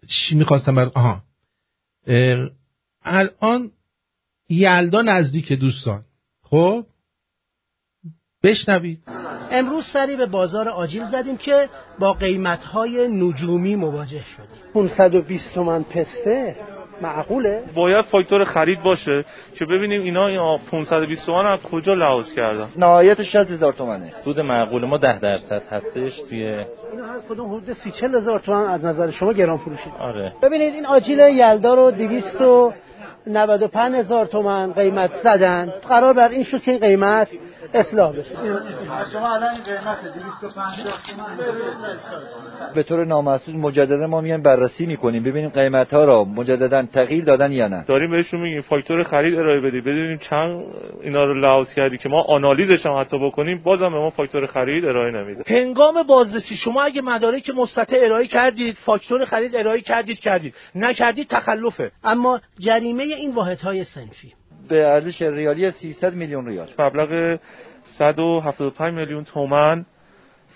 [0.08, 1.22] چی می‌خواستم بر آها.
[2.06, 2.50] اه،
[3.02, 3.70] الان
[4.48, 6.04] یلدا نزدیک دوستان.
[6.42, 6.86] خب؟
[8.42, 9.04] بشنوید.
[9.50, 14.72] امروز سری به بازار آجیل زدیم که با قیمت‌های نجومی مواجه شدیم.
[14.74, 16.56] 520 تومن پسته.
[17.02, 22.32] معقوله؟ باید فاکتور خرید باشه که ببینیم اینا این آ- 520 تومن از کجا لحاظ
[22.32, 22.68] کردن.
[22.76, 24.12] نهایت 60 هزار تومنه.
[24.24, 26.66] سود معقول ما ده درصد هستش توی اینا
[27.06, 30.32] هر کدوم حدود 30 40 هزار تومن از نظر شما گران فروشید آره.
[30.42, 31.90] ببینید این آجیل یلدا رو
[33.26, 35.72] 295 هزار تومن قیمت زدن.
[35.88, 37.28] قرار بر این شد که این قیمت
[37.74, 38.34] اصلاح بشه.
[39.12, 41.60] شما الان این قیمت 250
[42.74, 47.52] به طور نامحسوس مجددا ما میایم بررسی می‌کنیم ببینیم قیمت ها را مجددا تغییر دادن
[47.52, 47.84] یا نه.
[47.88, 49.84] داریم بهشون میگیم فاکتور خرید ارائه بدید.
[49.84, 50.64] ببینیم چند
[51.02, 54.84] اینا رو لحاظ کردی که ما آنالیزش هم حتی بکنیم بازم به ما فاکتور خرید
[54.84, 55.44] ارائه نمیده.
[55.46, 60.54] هنگام بازرسی شما اگه مدارک مثبت ارائه کردید فاکتور خرید ارائه کردید کردید.
[60.74, 61.90] نکردید تخلفه.
[62.04, 64.32] اما جریمه این واحدهای صنفی
[64.68, 66.68] به ارزش ریالی 300 میلیون ریال.
[66.78, 67.38] مبلغ
[67.98, 69.86] 175 میلیون تومن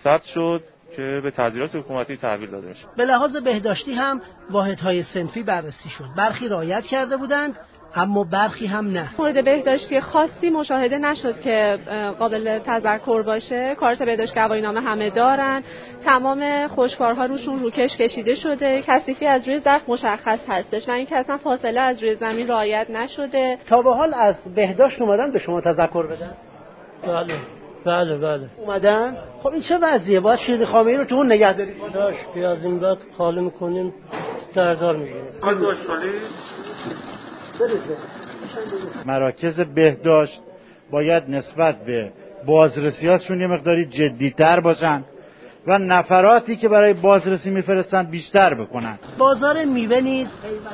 [0.03, 0.65] ثبت شد
[0.97, 2.87] که به تعذیرات حکومتی تحویل داده میشه.
[2.97, 6.05] به لحاظ بهداشتی هم واحدهای صنفی بررسی شد.
[6.17, 7.59] برخی رعایت کرده بودند
[7.97, 9.11] اما برخی هم نه.
[9.19, 11.79] مورد بهداشتی خاصی مشاهده نشد که
[12.19, 13.75] قابل تذکر باشه.
[13.75, 15.63] کارت بهداشت گواهی نامه همه دارن.
[16.05, 18.83] تمام خوشکارها روشون روکش کشیده شده.
[18.87, 20.89] کثیفی از روی ظرف مشخص هستش.
[20.89, 23.59] و اینکه اصلا فاصله از روی زمین رعایت نشده.
[23.69, 26.31] تا به حال از بهداشت اومدن به شما تذکر بدن؟
[27.07, 27.35] بله.
[27.87, 28.49] بله بله.
[28.59, 31.75] اومدن؟ خب این چه وضعیه؟ باید شیرینی خامه رو تو اون نگه دارید
[32.35, 33.95] که از این بعد خالی می‌کنیم.
[34.55, 35.25] دردار می‌گیریم.
[39.07, 40.41] مراکز بهداشت
[40.91, 42.13] باید نسبت به
[42.47, 45.05] بازرسی هاشون یه مقداری جدیتر باشن
[45.67, 48.99] و نفراتی که برای بازرسی میفرستن بیشتر بکنن.
[49.19, 50.29] بازار میوه نیز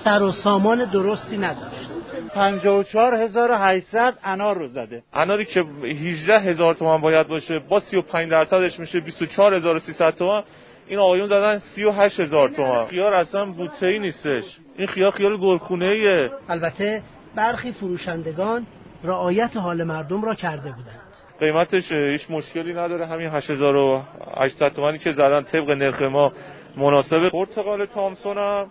[0.04, 1.90] سر و سامان درستی نداشت
[2.34, 5.02] 54800 انار رو زده.
[5.12, 10.42] اناری که 18 هزار تومن باید باشه با 35 درصدش میشه 24300 تومن.
[10.90, 14.58] این آقایون زدن 38 هزار تومن خیار اصلا بوته ای نیستش.
[14.76, 17.02] این خیار خیار گلخونه ایه البته
[17.36, 18.66] برخی فروشندگان
[19.04, 21.00] رعایت حال مردم را کرده بودند.
[21.40, 23.06] قیمتش هیچ مشکلی نداره.
[23.06, 26.32] همین 8800 تومانی که زدن طبق نرخ ما
[26.76, 28.66] مناسب پرتقال تامسون هم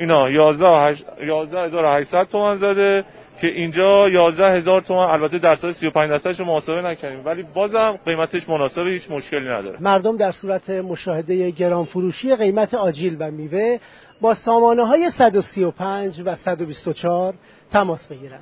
[0.00, 3.04] اینا 11 11800 تومن زده.
[3.40, 9.10] که اینجا 11000 تومن البته درصد 35 درصدش محاسبه نکنیم ولی بازم قیمتش مناسب هیچ
[9.10, 9.76] مشکلی نداره.
[9.80, 13.78] مردم در صورت مشاهده گران فروشی قیمت آجیل و میوه
[14.20, 17.34] با سامانه های 135 و 124
[17.70, 18.40] تماس بگیرند.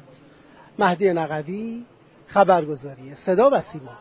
[0.78, 1.82] مهدی نقوی
[2.26, 3.98] خبرگزاری صدا و سیما.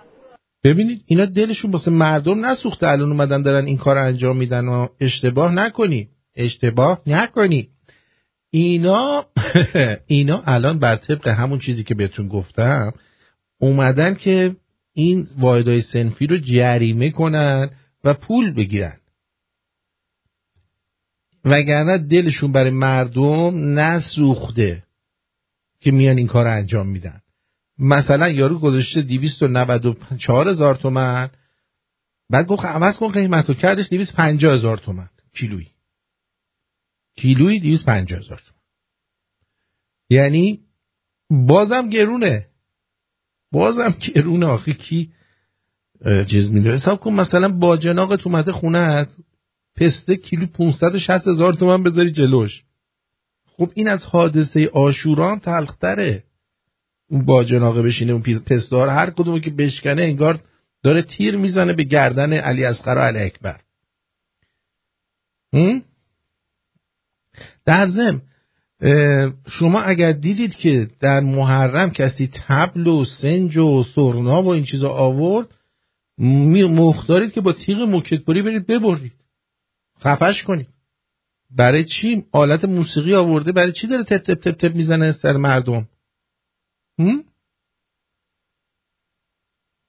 [0.63, 2.87] ببینید اینا دلشون واسه مردم نسوخته.
[2.87, 6.09] الان اومدن دارن این کار انجام میدن و اشتباه نکنید.
[6.35, 7.69] اشتباه نکنید.
[8.55, 9.25] اینا
[10.07, 12.93] اینا الان بر طبق همون چیزی که بهتون گفتم
[13.59, 14.55] اومدن که
[14.93, 17.69] این واحدهای سنفی رو جریمه کنن
[18.03, 18.97] و پول بگیرن.
[21.45, 24.83] وگرنه دلشون برای مردم نسوخته
[25.79, 27.21] که میان این کار انجام میدن.
[27.79, 31.29] مثلا یارو گذاشته 294 هزار تومن
[32.29, 35.74] بعد گفت عوض کن قیمت رو کردش 250 هزار تومن کیلویی.
[37.15, 38.41] کیلویی 250 هزار
[40.09, 40.59] یعنی
[41.29, 42.47] بازم گرونه.
[43.51, 44.45] بازم گرونه.
[44.45, 45.11] آخه کی
[46.31, 49.07] چیز میده؟ حساب کن مثلا با جناقت اومده خونه
[49.75, 52.63] پسته کیلو 560 هزار تومن بذاری جلوش.
[53.45, 56.23] خب این از حادثه آشوران تلختره.
[57.09, 60.39] اون با جناقه بشینه اون پستار هر کدومو که بشکنه انگار
[60.83, 63.61] داره تیر می‌زنه به گردن علی اصغر و علی اکبر.
[67.65, 68.21] در زم
[69.47, 74.89] شما اگر دیدید که در محرم کسی تبل و سنج و سرنا و این چیزا
[74.89, 75.47] آورد
[76.69, 79.13] مختارید که با تیغ موکتبری برید ببرید.
[79.99, 80.67] خفش کنید.
[81.57, 83.51] برای چی؟ آلت موسیقی آورده.
[83.51, 85.87] برای چی داره تپ تپ تپ تپ می‌زنه سر مردم؟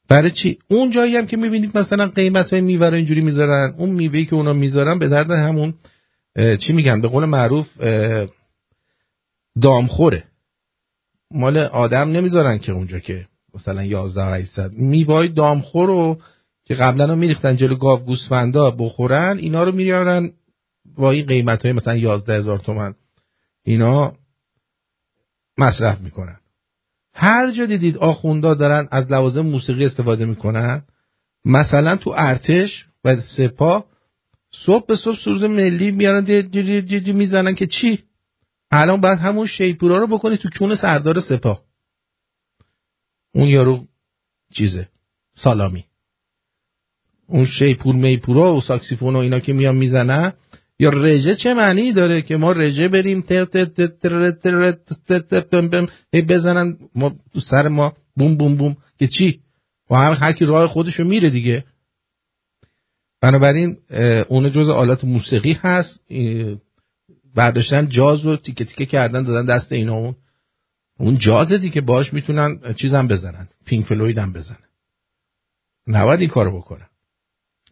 [0.08, 4.24] برای چی؟ اون جایی هم که می‌بینید مثلا قیمت های میوه اینجوری می‌ذارن اون میوهی
[4.24, 5.74] که اونا می‌ذارن به درد همون
[6.36, 7.68] چی میگن؟ به قول معروف
[9.62, 10.24] دامخوره.
[11.30, 16.18] مال آدم نمی‌ذارن که اونجا که مثلا 11 800 میوای دامخور رو
[16.64, 20.30] که قبلا رو میریختن جلو گاو گوسفندا بخورن اینا رو میارن
[20.96, 22.94] با این قیمت های مثلا 11 هزار
[23.64, 24.12] اینا
[25.58, 26.36] مصرف می‌کنن.
[27.14, 30.82] هر جا دیدید آخوندا دارن از لوازم موسیقی استفاده می‌کنن
[31.44, 33.84] مثلا تو ارتش و سپاه
[34.52, 38.02] صبح به صبح سوز ملی میارن دی می‌زنن که چی
[38.70, 41.62] الان باید همون شیپورا رو بکنی تو کون سردار سپاه
[43.34, 43.84] اون یارو
[44.52, 44.88] چیزه
[45.34, 45.84] سالامی
[47.28, 50.32] اون شیپور میپورا و ساکسیفون و اینا که میان می‌زنن
[50.78, 53.22] یا رژه چه معنی داره که ما رژه بریم
[56.12, 57.12] بزنن ما
[57.50, 59.40] سر ما بوم بوم بوم که چی
[59.90, 61.64] و هر کی راه خودشو میره دیگه
[63.20, 63.76] بنابراین
[64.28, 66.04] اون جز آلات موسیقی هست.
[67.34, 69.96] برداشتن جاز و تیکه تیکه کردن دادن دست اینا.
[69.96, 70.16] اون
[70.98, 73.48] اون جازه دیگه باش می‌تونن چیزم بزنن.
[73.64, 74.58] پینک فلوید هم بزنن.
[75.86, 76.86] نباید این کارو بکنن.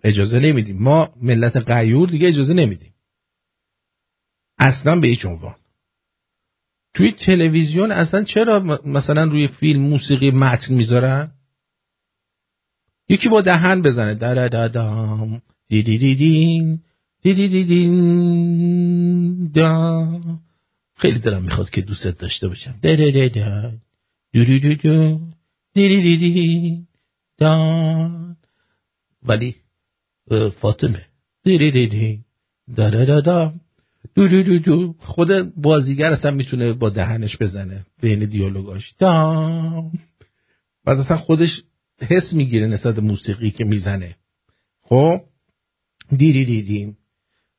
[0.05, 0.83] اجازه نمیدیم.
[0.83, 2.95] ما ملت قیور دیگه اجازه نمیدیم.
[4.59, 5.55] اصلا به هیچ عنوان.
[6.95, 11.31] توی تلویزیون اصلا چرا مثلا روی فیلم موسیقی متن می‌ذارن؟
[13.09, 14.15] یکی با دهن بزنه.
[14.15, 16.81] در دادام دی دی دی دین
[17.23, 20.09] دی دی دی دین دا.
[20.97, 22.75] خیلی دلم می‌خواد که دوستت داشته باشم.
[22.83, 23.71] در در در
[24.33, 25.21] دو دو دو دو.
[25.75, 26.79] دی دی دی دی.
[27.39, 28.11] دا.
[29.23, 29.57] ولی
[30.61, 31.03] فاطمه.
[31.45, 32.21] دی دی دی دی.
[32.77, 33.53] دا دا دا
[34.15, 34.95] دو دو دو دو.
[34.99, 37.87] خود بازیگر اصلا می‌تونه با دهنش بزنه.
[38.03, 38.95] بین دیالوگاش.
[38.99, 39.93] دام
[40.85, 41.63] بعد اصلا خودش
[42.01, 44.17] حس می‌گیره نسبت موسیقی که می‌زنه.
[44.81, 45.21] خب؟
[46.17, 46.99] دیری دیدیم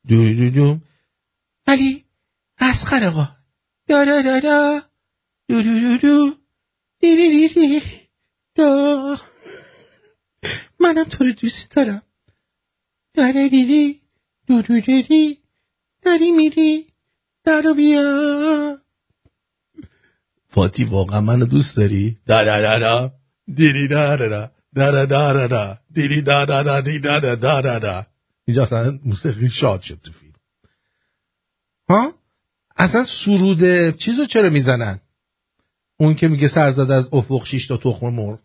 [0.08, 0.78] دو دو دو.
[1.66, 2.04] ولی
[2.58, 3.28] اسخر آقا.
[3.86, 4.82] دا دا دا دا.
[5.48, 6.34] دو دو دو دو.
[7.00, 7.82] دیری دیری
[8.54, 9.16] دا.
[10.80, 12.02] منم تو رو دوست دارم.
[13.14, 14.00] دا دیدی
[14.46, 15.38] دو دو دیدی
[16.02, 16.86] داری میری.
[17.44, 18.78] درو بیا.
[20.48, 23.12] فاتی واقعا منو دوست داری؟ دارا دارا
[23.54, 28.06] دیری دارا دارا دارا دیری دارا دی دارا دارا
[28.44, 30.32] اینجا اصلا موسیقی شاد شد تو فیلم.
[31.88, 32.14] ها؟
[32.76, 35.00] اصلا سرود چیزو چرا می‌زنن؟
[35.96, 38.38] اون که میگه سرزده از افق شیش تا تخم مرغ.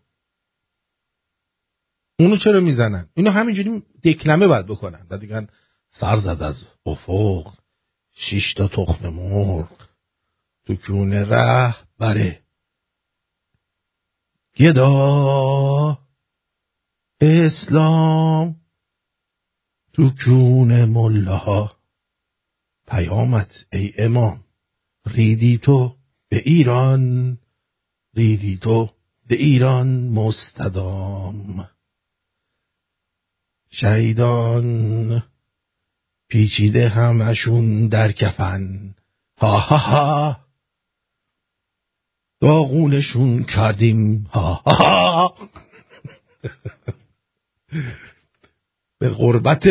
[2.18, 5.06] اونو چرا می‌زنن؟ اینو همینجوری دکلمه باید بکنن.
[5.10, 5.48] و دیگه
[5.90, 7.54] سرزد از افق
[8.14, 9.68] شیش تا تخم مرغ.
[10.66, 12.41] تو کون ره بره
[14.58, 15.98] گدا
[17.20, 18.56] اسلام
[19.92, 21.76] تو کون ملاها.
[22.86, 24.44] پیامت ای امام.
[25.06, 25.96] ریدی تو
[26.28, 27.38] به ایران.
[28.16, 28.90] ریدی تو
[29.28, 31.68] به ایران مستدام.
[33.70, 35.22] شهیدان
[36.28, 38.94] پیچیده همشون در کفن.
[39.38, 40.41] ها ها ها.
[42.42, 44.26] داغونشون کردیم.
[44.32, 45.34] ها
[48.98, 49.66] به قربت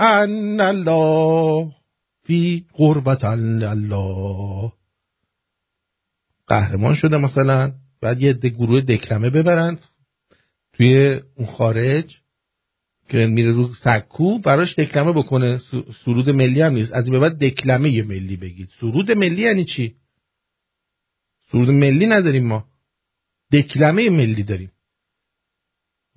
[0.00, 1.72] ان الله
[2.26, 4.72] فی قربت الله
[6.46, 7.72] قهرمان شده مثلا.
[8.00, 9.80] بعد یه گروه دکلمه ببرند
[10.72, 12.16] توی اون خارج
[13.08, 15.60] که میره رو سکو براش دکلمه بکنه.
[16.04, 16.92] سرود ملی هم نیست.
[16.92, 18.68] از این به بعد دکلمه ملی بگید.
[18.80, 19.94] سرود ملی یعنی چی؟
[21.50, 22.64] سرود ملی نداریم ما.
[23.52, 24.72] دکلمه ملی داریم.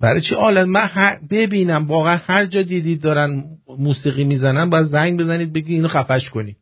[0.00, 3.44] برای چی آلن من ببینم واقعا هر جا دیدید دارن
[3.78, 6.56] موسیقی می‌زنن باید زنگ بزنید بگید اینو خفش کنید.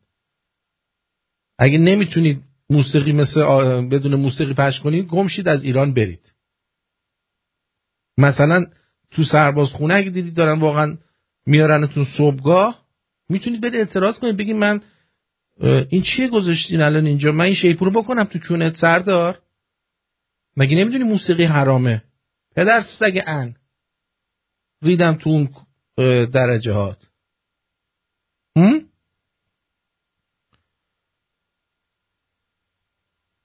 [1.59, 3.41] اگه نمی‌تونید موسیقی مثل
[3.81, 6.33] بدون موسیقی پخش کنید گمشید از ایران برید.
[8.17, 8.65] مثلا
[9.11, 10.97] تو سرباز خونه اگه دیدید دارن واقعا
[11.45, 12.85] میارنتون صبحگاه
[13.29, 14.81] می‌تونید بده اعتراض کنید بگید من
[15.61, 19.39] این چیه گذاشتین الان اینجا؟ من این شیپور بکنم تو کونت سردار.
[20.57, 22.03] مگه نمی‌دونی موسیقی حرامه؟
[22.55, 23.55] پدر سگ ان.
[24.81, 25.49] ریدم تو اون
[26.25, 27.09] درجهات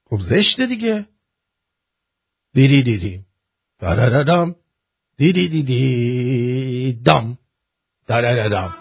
[0.09, 1.05] خب زشته دیگه.
[2.53, 3.25] دیری دیری.
[3.79, 4.55] دارارارام
[5.17, 6.93] دیری دیری.
[7.05, 7.37] دام.
[8.07, 8.75] دارارارام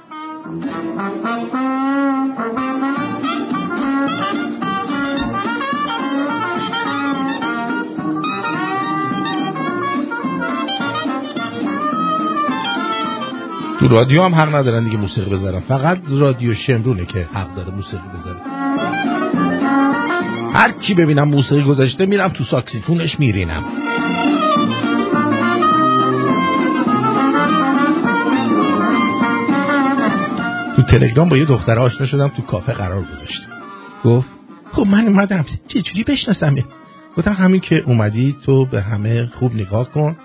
[13.85, 15.61] تو رادیو هم حق ندارن دیگه موسیقی بذارن.
[15.61, 18.37] فقط رادیو شمرونه که حق داره موسیقی بذاره.
[20.53, 23.65] هر کی ببینم موسیقی گذاشته میرم تو ساکسیفونش میرینم.
[30.77, 33.49] تو تلگرام با یه دختر آشنا شدم تو کافه قرار گذاشتم.
[34.05, 34.29] گفت
[34.73, 35.45] خب من اومدم.
[35.69, 36.57] چه جوری بشناسم
[37.17, 40.17] گفتم همین که اومدی تو به همه خوب نگاه کن.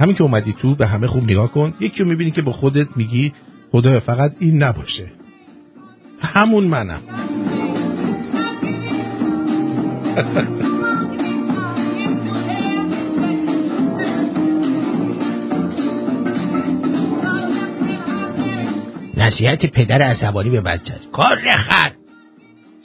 [0.00, 2.96] همین که اومدی تو به همه خوب نگاه کن یکی رو می‌بینی که با خودت
[2.96, 3.32] میگی
[3.72, 5.12] خدا فقط این نباشه.
[6.20, 7.00] همون منم.
[19.16, 20.94] نصیحت پدر عصبانی به بچه.
[21.12, 21.92] کار نخر.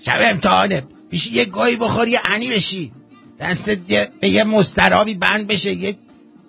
[0.05, 0.83] شب امتحانه.
[1.09, 2.91] بیشی یه گاهی بخوری یه عنی بشی
[3.39, 3.77] دستت
[4.21, 5.95] به یه مسترابی بند بشه یه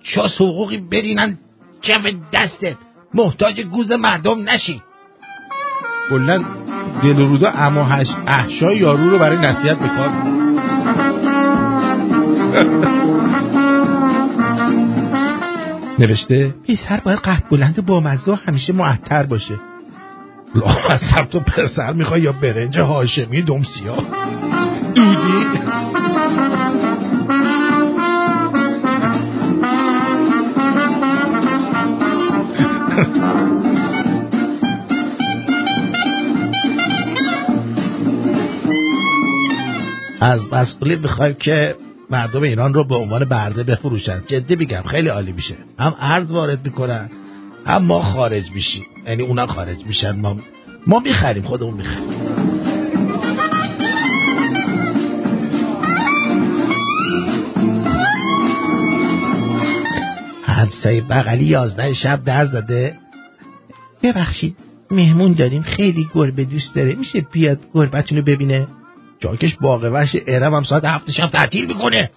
[0.03, 1.39] چاس حقوقی برینن
[1.83, 2.77] کف دستت.
[3.15, 4.83] محتاج گوز مردم نشی.
[6.11, 6.45] کلا
[7.03, 7.83] دل رودا اما
[8.27, 10.09] احشای یارو رو برای نصیحت بکار
[15.99, 19.61] نوشته؟ پسر باید قهد بلند با مزه همیشه معطر باشه.
[20.55, 23.97] لامصب تو پسر می‌خوای یا برنج هاشمی دمسیا
[24.95, 25.47] دودی؟
[40.21, 41.75] از مسئولی می‌خوایم که
[42.11, 44.23] مردم ایران رو به عنوان برده بفروشن.
[44.27, 45.55] جدی میگم خیلی عالی میشه.
[45.79, 47.11] هم ارز وارد می‌کنن
[47.67, 48.85] هم ما خارج میشیم.
[49.07, 50.37] یعنی اونا خارج میشن ما
[50.87, 52.37] ما می‌خریم خودمون می‌خریم.
[60.45, 62.95] همسایه بغلی یازده شب در زده.
[64.03, 64.57] ببخشید
[64.91, 66.95] مهمون داریم خیلی گربه دوست داره.
[66.95, 68.67] میشه بیاد گربتون رو ببینه؟
[69.21, 72.11] جاکش باقه وش ارم هم ساعت هفت شب تعطیل می‌کنه.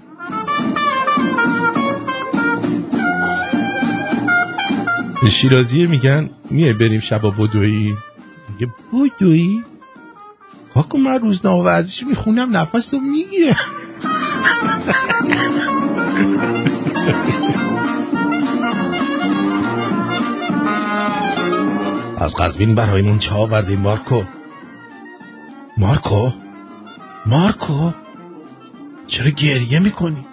[5.42, 7.98] شیرازیه میگن میه بریم شبا بدویی.
[8.50, 9.64] میگه بدویی؟
[10.74, 13.56] کاکو من روزنامه ورزشی می‌خونم نفس رو می‌گیره.
[22.22, 24.24] از قزوین برایمون چه آوردیم مارکو.
[25.78, 26.30] مارکو؟
[27.26, 27.92] مارکو
[29.08, 30.26] چرا گریه می‌کنی؟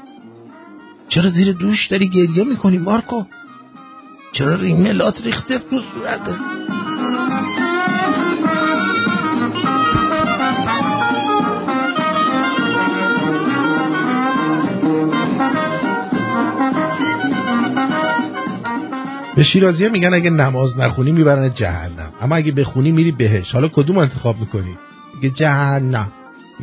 [1.08, 3.24] چرا زیر دوش داری گریه می‌کنی مارکو؟
[4.32, 6.34] چرا ریملات ریخته تو صورته
[19.36, 22.12] به شیرازیه میگن اگه نماز نخونی می‌برن جهنم.
[22.20, 24.78] اما اگه بخونی میری بهش حالا کدوم انتخاب می‌کنی؟
[25.14, 26.08] میگه جهنم.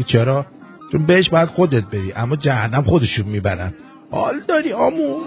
[0.01, 0.45] چرا؟
[0.91, 3.73] چون بهش باید خودت بری اما جهنم خودشون می‌برن.
[4.11, 5.19] حال داری آمو؟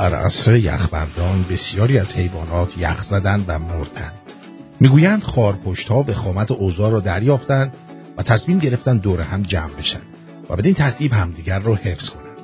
[0.00, 4.12] در عصر یخبندان بسیاری از حیوانات یخ زدند و مردند.
[4.80, 7.72] می‌گویند خارپشت ها به خامت اوضاع را دریافتند
[8.16, 10.00] و تصمیم گرفتند دور هم جمع بشن
[10.50, 12.36] و بدین ترتیب همدیگر را حفظ کنند.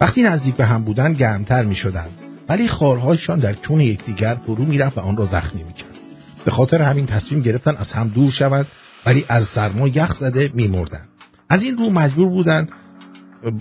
[0.00, 2.10] وقتی نزدیک به هم بودند گرمتر می شدند
[2.48, 5.96] ولی خارهایشان در چون یکدیگر فرو می‌رفت و آن را زخمی می‌کرد.
[6.44, 8.66] به خاطر همین تصمیم گرفتن از هم دور شوند
[9.06, 11.08] ولی از سرما یخ زده میمردند.
[11.48, 12.72] از این رو مجبور بودند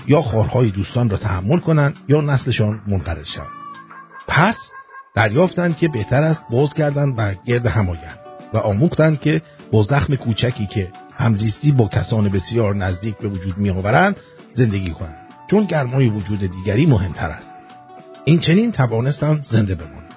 [0.07, 3.47] یا خارهای دوستان را تحمل کنند یا نسلشان منقرض شود
[4.27, 4.55] پس
[5.15, 8.19] دریافتند که بهتر است باز کردند و گرد هم آیند
[8.53, 13.69] و آموختند که با زخم کوچکی که همزیستی با کسان بسیار نزدیک به وجود می
[13.69, 14.17] آورند
[14.53, 15.15] زندگی کنند.
[15.49, 17.49] چون گرمای وجود دیگری مهمتر است.
[18.25, 20.15] این چنین توانستند زنده بمانند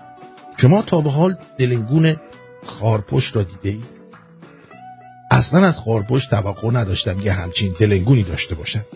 [0.57, 2.17] شما تا به حال دلنگون
[2.65, 3.85] خارپشت را دیده اید؟
[5.31, 8.87] اصلا از خارپشت توقع نداشتم یه همچین دلنگونی داشته باشند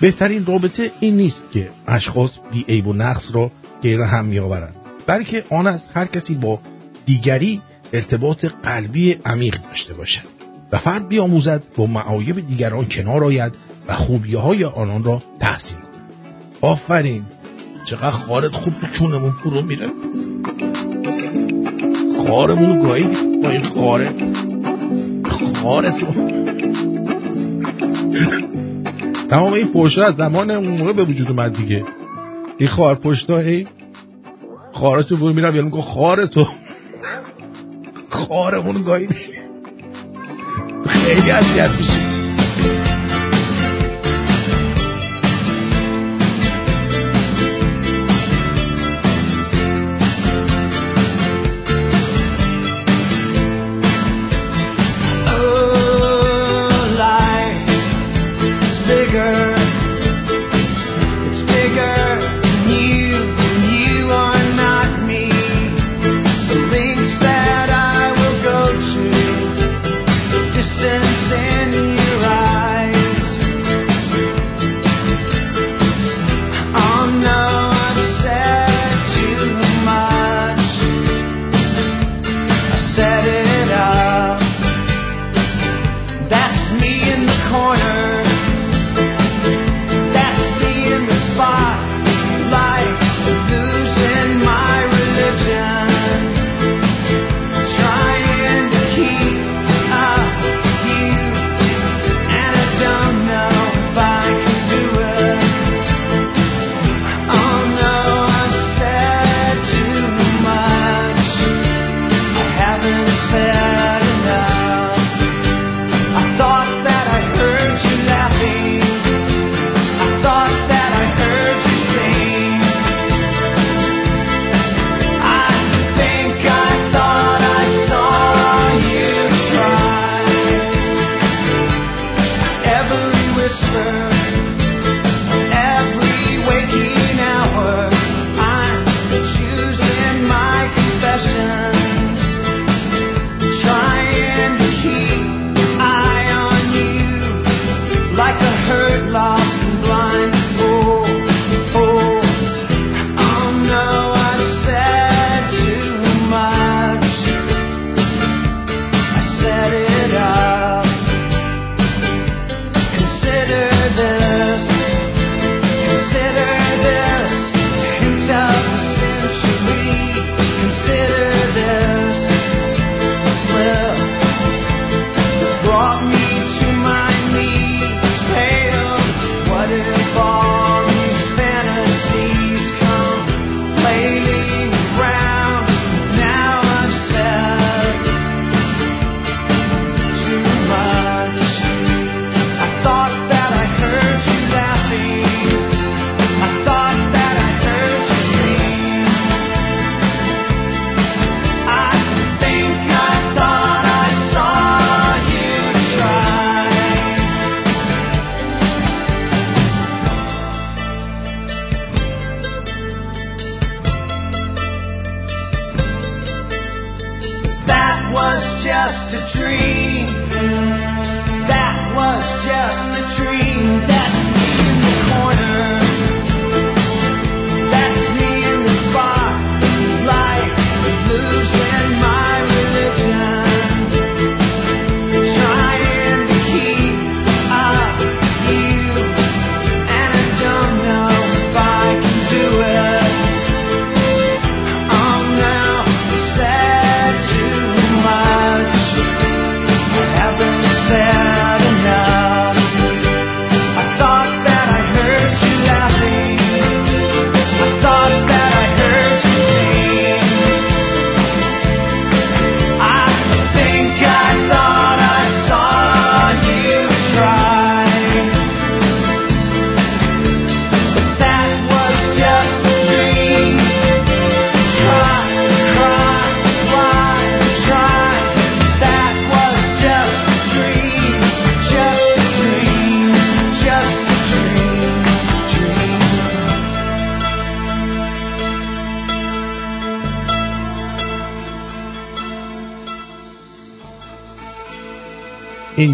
[0.00, 3.50] بهترین رابطه این نیست که اشخاص بی عیب و نقص را
[3.82, 4.74] غیر هم می آورند
[5.06, 6.58] بلکه آن است هر کسی با
[7.06, 10.36] دیگری ارتباط قلبی عمیق داشته باشد
[10.72, 13.52] و فرد بیاموزد با معایب دیگران کنار آید
[13.88, 16.10] و خوبی های آنان را تحسین کند.
[16.60, 17.22] آفرین!
[17.84, 19.90] چقدر خارت خوب تو چونمون فرو میره.
[22.26, 24.14] خارمون گاهید با این خارت.
[25.54, 26.06] خارتو
[29.28, 31.84] تمام این فوشه از زمان اون موقع به وجود اومد دیگه.
[32.58, 33.66] این خار پشتا هی؟
[34.72, 36.46] خارتو برو میرم یعنی میگو خارتو
[38.08, 39.16] خارمون گاهید
[40.86, 42.05] خیلی اذیت میشه.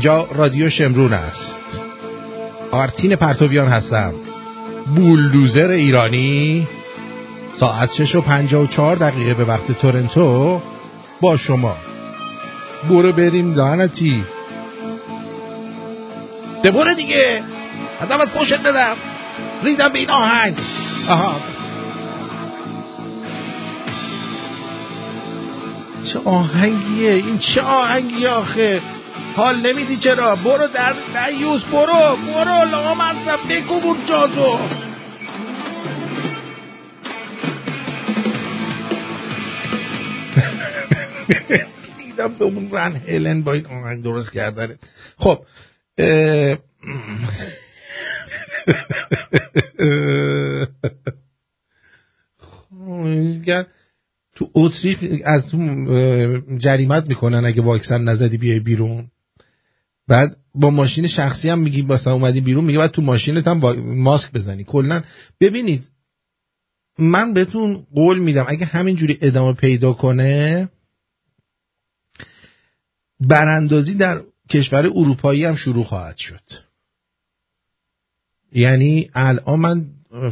[0.02, 1.80] اینجا رادیو شمرون است.
[2.70, 4.14] آرتین پرتویان هستم.
[4.96, 6.68] بولدوزر ایرانی.
[7.54, 10.60] ساعت 6 و 54 دقیقه به وقت تورنتو
[11.20, 11.76] با شما.
[12.88, 14.24] برو بریم لعنتی.
[16.64, 17.42] برو دیگه.
[18.00, 18.96] ازم فوشت بدم.
[19.64, 20.54] ریدم به این آهنگ.
[21.08, 21.40] آها.
[26.04, 28.82] چه آهنگیه؟ این چه آهنگیه آخه؟
[29.36, 30.94] حال نمیدی چرا؟ برو در
[31.28, 34.58] دیوز برو برو لامصب بکوبون جازو
[41.98, 44.78] دیدم به اون رن هلن با این آهنگ درست کردن.
[45.18, 45.38] خب
[53.00, 53.66] میگن
[54.34, 55.58] تو اتریش از تو
[56.58, 59.08] جریمت می‌کنن اگه واکسن نزدی بیای بیرون.
[60.08, 64.32] بعد با ماشین شخصی هم میگی مثلا اومدی بیرون میگه بعد تو ماشینت هم ماسک
[64.32, 64.64] بزنی.
[64.64, 65.02] کلا
[65.40, 65.88] ببینید
[66.98, 70.68] من بهتون قول میدم اگه همینجوری ادامه پیدا کنه
[73.20, 76.42] براندازی در کشور اروپایی هم شروع خواهد شد.
[78.52, 79.86] یعنی الان من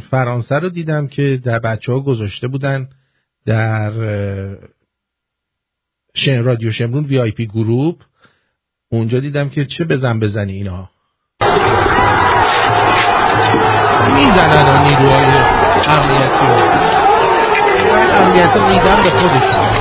[0.09, 2.89] فرانسه رو دیدم که در بچه ها گذاشته بودن
[3.45, 3.91] در
[6.15, 8.03] شن رادیو شمرون وی آی پی گروپ.
[8.93, 10.89] اونجا دیدم که چه بزن بزنی اینا.
[14.15, 15.25] می‌زنن ها نیروهای
[15.87, 16.57] امنیتی رو.
[18.13, 19.71] امنیتی رو میدن به خودشون.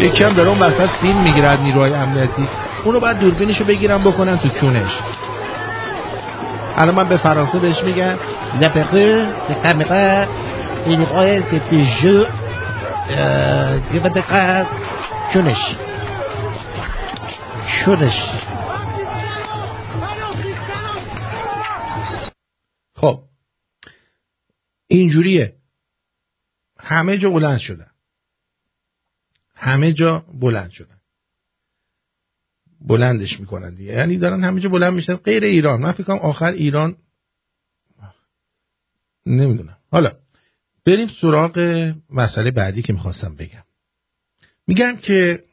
[0.00, 2.48] یکی هم داره اون وسط فیلم می‌گیرد نیروهای امنیتی.
[2.84, 4.90] اونو بعد دوربینشو بگیرم بکنن تو چونش.
[6.78, 8.18] الان من به فرانسه بهش میگم.
[8.60, 10.26] لپقه کامیرا
[10.86, 12.24] نیروهای تپیجو
[13.88, 14.66] دیگه دقیقه
[15.32, 15.76] چونش
[17.66, 18.22] چونش
[22.94, 23.22] خب.
[24.86, 25.54] اینجوریه.
[26.78, 27.90] همه جا بلند شدن.
[29.54, 30.97] همه جا بلند شدن.
[32.80, 33.92] بلندش می‌کنن دیگه.
[33.92, 35.14] یعنی دارن همه جا بلند میشن.
[35.14, 35.80] غیر ایران.
[35.80, 36.96] من فکر آخر ایران
[39.26, 39.76] نمی‌دونم.
[39.90, 40.10] حالا
[40.86, 41.58] بریم سراغ
[42.10, 43.64] مسئله بعدی که می‌خواستم بگم.
[44.66, 45.44] میگم که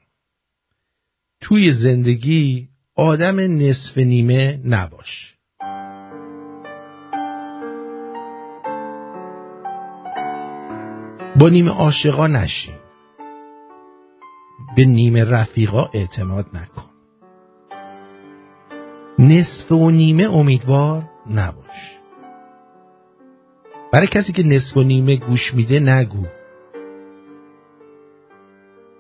[1.42, 5.36] توی زندگی آدم نصف نیمه نباش.
[11.40, 12.76] با نیمه عاشقا نشین.
[14.76, 16.95] به نیمه رفیقا اعتماد نکن.
[19.20, 21.98] نصف و نیمه امیدوار نباش.
[23.92, 26.26] برای کسی که نصف و نیمه گوش میده نگو.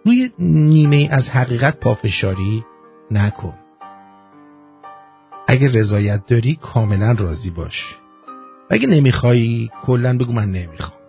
[0.06, 2.66] روی نیمه از حقیقت پافشاری
[3.12, 3.54] نکن.
[5.48, 7.96] اگه رضایت داری کاملا راضی باش.
[8.70, 11.00] اگه نمی‌خوای کلا بگو من نمی‌خوام.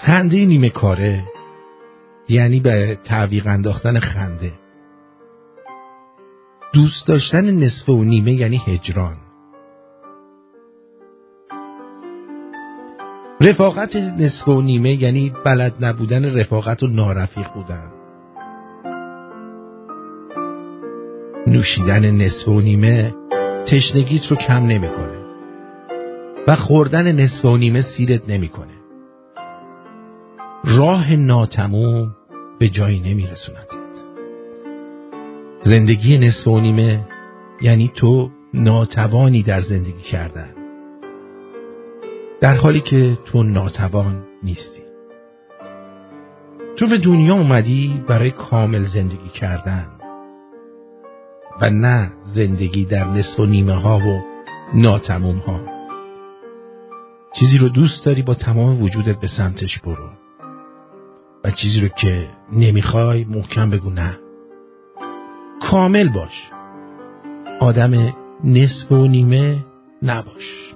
[0.00, 1.24] خنده نیمه کاره
[2.28, 4.52] یعنی به تعویق انداختن خنده.
[6.72, 9.16] دوست داشتن نصف و نیمه یعنی هجران.
[13.40, 17.92] رفاقت نصف و نیمه یعنی بلد نبودن رفاقت و نارفیق بودن.
[21.46, 23.14] نوشیدن نصف و نیمه
[23.66, 25.18] تشنگیت رو کم نمی‌کنه.
[26.48, 28.74] و خوردن نصف و نیمه سیرت نمی‌کنه.
[30.64, 32.14] راه ناتموم
[32.58, 33.77] به جایی نمیرسونتت
[35.68, 37.06] زندگی نصف و نیمه
[37.60, 40.48] یعنی تو ناتوانی در زندگی کردن.
[42.40, 44.82] در حالی که تو ناتوان نیستی.
[46.76, 49.86] تو به دنیا اومدی برای کامل زندگی کردن.
[51.60, 54.20] و نه زندگی در نصف و نیمه ها و
[54.74, 55.60] ناتموم ها.
[57.34, 60.08] چیزی رو دوست داری با تمام وجودت به سمتش برو.
[61.44, 64.27] و چیزی رو که نمی‌خوای محکم بگو نه.
[65.60, 66.50] کامل باش.
[67.60, 69.64] آدم نصف و نیمه
[70.02, 70.74] نباش.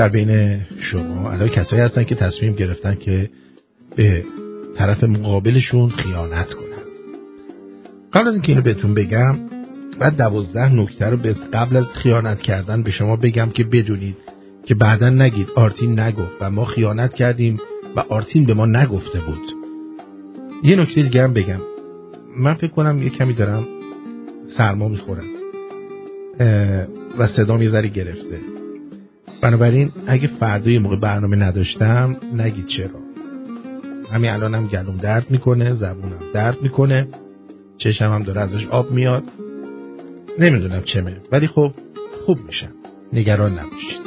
[0.00, 3.30] در بین شما الان کسایی هستن که تصمیم گرفتن که
[3.96, 4.24] به
[4.74, 6.84] طرف مقابلشون خیانت کنن.
[8.12, 9.38] قبل از اینکه اینو بهتون بگم
[9.98, 14.16] بعد دوازده نکته رو به قبل از خیانت کردن به شما بگم که بدونید
[14.66, 15.48] که بعدا نگید.
[15.56, 17.60] آرتین نگفت و ما خیانت کردیم
[17.96, 19.52] و آرتین به ما نگفته بود.
[20.62, 21.60] یه نکته دیگه هم بگم.
[22.36, 23.66] من فکر کنم یه کمی دارم
[24.48, 25.24] سرما می‌خورم.
[27.18, 28.59] و صدام یه ذره گرفته.
[29.42, 33.00] بنابراین اگه فردا یه موقع برنامه نداشتم نگید چرا.
[34.12, 37.08] همین الانم هم گلوم درد می‌کنه زبونم درد می‌کنه
[37.78, 39.24] چشم هم داره ازش آب میاد.
[40.38, 41.72] نمی‌دونم چمه ولی خب
[42.26, 42.72] خوب میشم.
[43.12, 44.00] نگران نباشید.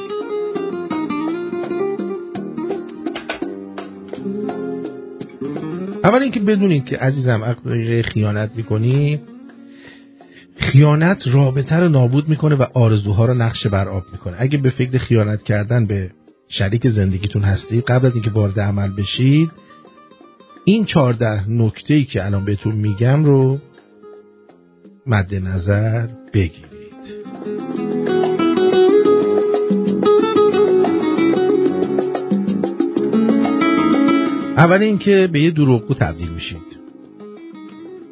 [6.03, 9.21] اول اینکه بدونید که عزیزم اگه خیانت می‌کنی
[10.73, 14.35] خیانت رابطه رو نابود می‌کنه و آرزوها رو نقشه بر آب می‌کنه.
[14.39, 16.11] اگه به فکر خیانت کردن به
[16.47, 19.51] شریک زندگیتون هستی قبل از اینکه وارد عمل بشید
[20.65, 23.59] این چهارده نکته ای که الان بهتون میگم رو
[25.07, 26.63] مد نظر بگیرید.
[34.57, 36.82] اول اینکه به یه دروغگو تبدیل میشید.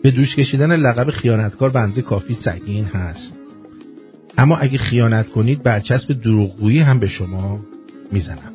[0.04, 3.36] به دوش کشیدن لقب خیانتکار بنده کافی سنگین هست.
[4.38, 7.60] اما اگه خیانت کنید برچسب دروغگویی هم به شما
[8.12, 8.54] می‌زنم.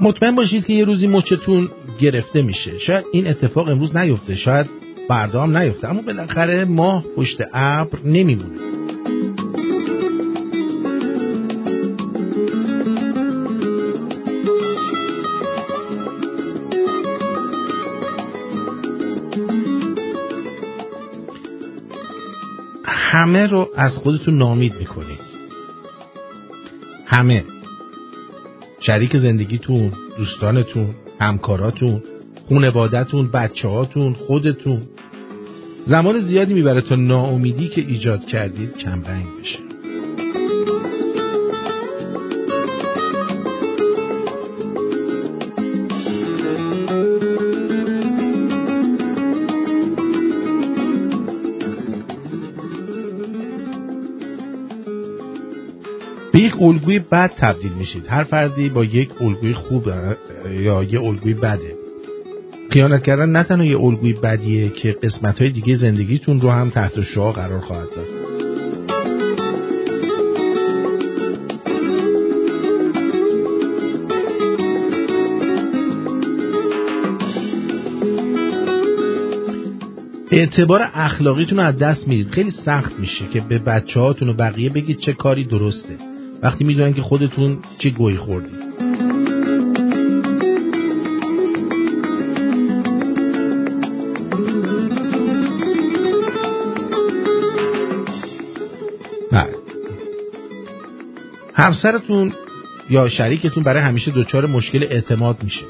[0.00, 1.68] مطمئن باشید که یه روزی مچتون
[2.00, 2.78] گرفته میشه.
[2.78, 4.66] شاید این اتفاق امروز نیفته شاید
[5.08, 5.88] فردا هم نیفته.
[5.88, 8.60] اما بالاخره ماه پشت ابر نمیمونه.
[22.84, 25.20] همه رو از خودتون نامید می‌کنید.
[27.06, 27.44] همه.
[28.80, 30.94] شریک زندگیتون دوستانتون.
[31.20, 32.02] همکاراتون
[32.48, 34.82] خونوادتون بچه هاتون خودتون.
[35.86, 39.59] زمان زیادی می‌بره تا ناامیدی که ایجاد کردید کمرنگ بشه.
[56.80, 58.06] الگوی بد تبدیل میشید.
[58.08, 59.88] هر فردی با یک الگوی خوب
[60.50, 61.74] یا یه الگوی بده.
[62.70, 67.02] خیانت کردن نه تنها یه الگوی بدیه که قسمت های دیگه زندگیتون رو هم تحت
[67.02, 68.06] شعا قرار خواهد داد.
[80.30, 82.30] اعتبار اخلاقیتون رو از دست می‌دید.
[82.30, 86.09] خیلی سخت میشه که به بچه هاتون و بقیه بگید چه کاری درسته.
[86.42, 88.60] وقتی می‌دونن که خودتون چه گوی خوردید.
[99.32, 99.54] بله.
[101.54, 102.32] همسرتون
[102.90, 105.64] یا شریکتون برای همیشه دچار مشکل اعتماد میشه.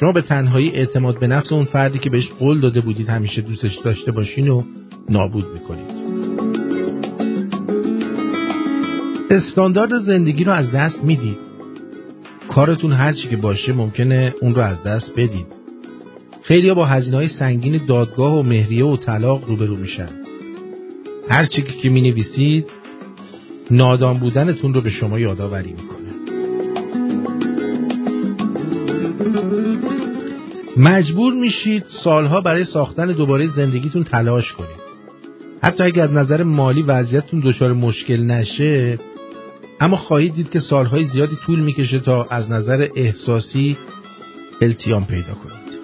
[0.00, 3.78] شما به تنهایی اعتماد به نفس اون فردی که بهش قول داده بودید همیشه دوستش
[3.84, 4.62] داشته باشین و
[5.08, 5.99] نابود می‌کنید.
[9.30, 11.38] استاندارد زندگی رو از دست می‌دید.
[12.48, 15.46] کارتون هر چی که باشه ممکنه اون رو از دست بدید.
[16.42, 20.08] خیلی با هزینه های سنگین دادگاه و مهریه و طلاق روبرو میشن.
[21.28, 22.66] هر چی که می نویسید
[23.70, 26.10] نادان بودنتون رو به شما یادآوری می‌کنه.
[30.76, 34.80] مجبور میشید سالها برای ساختن دوباره زندگیتون تلاش کنید.
[35.62, 38.98] حتی اگر از نظر مالی وضعیتتون دچار مشکل نشه
[39.80, 43.76] اما خواهید دید که سالهای زیادی طول می‌کشه تا از نظر احساسی
[44.62, 45.80] التیام پیدا کنید.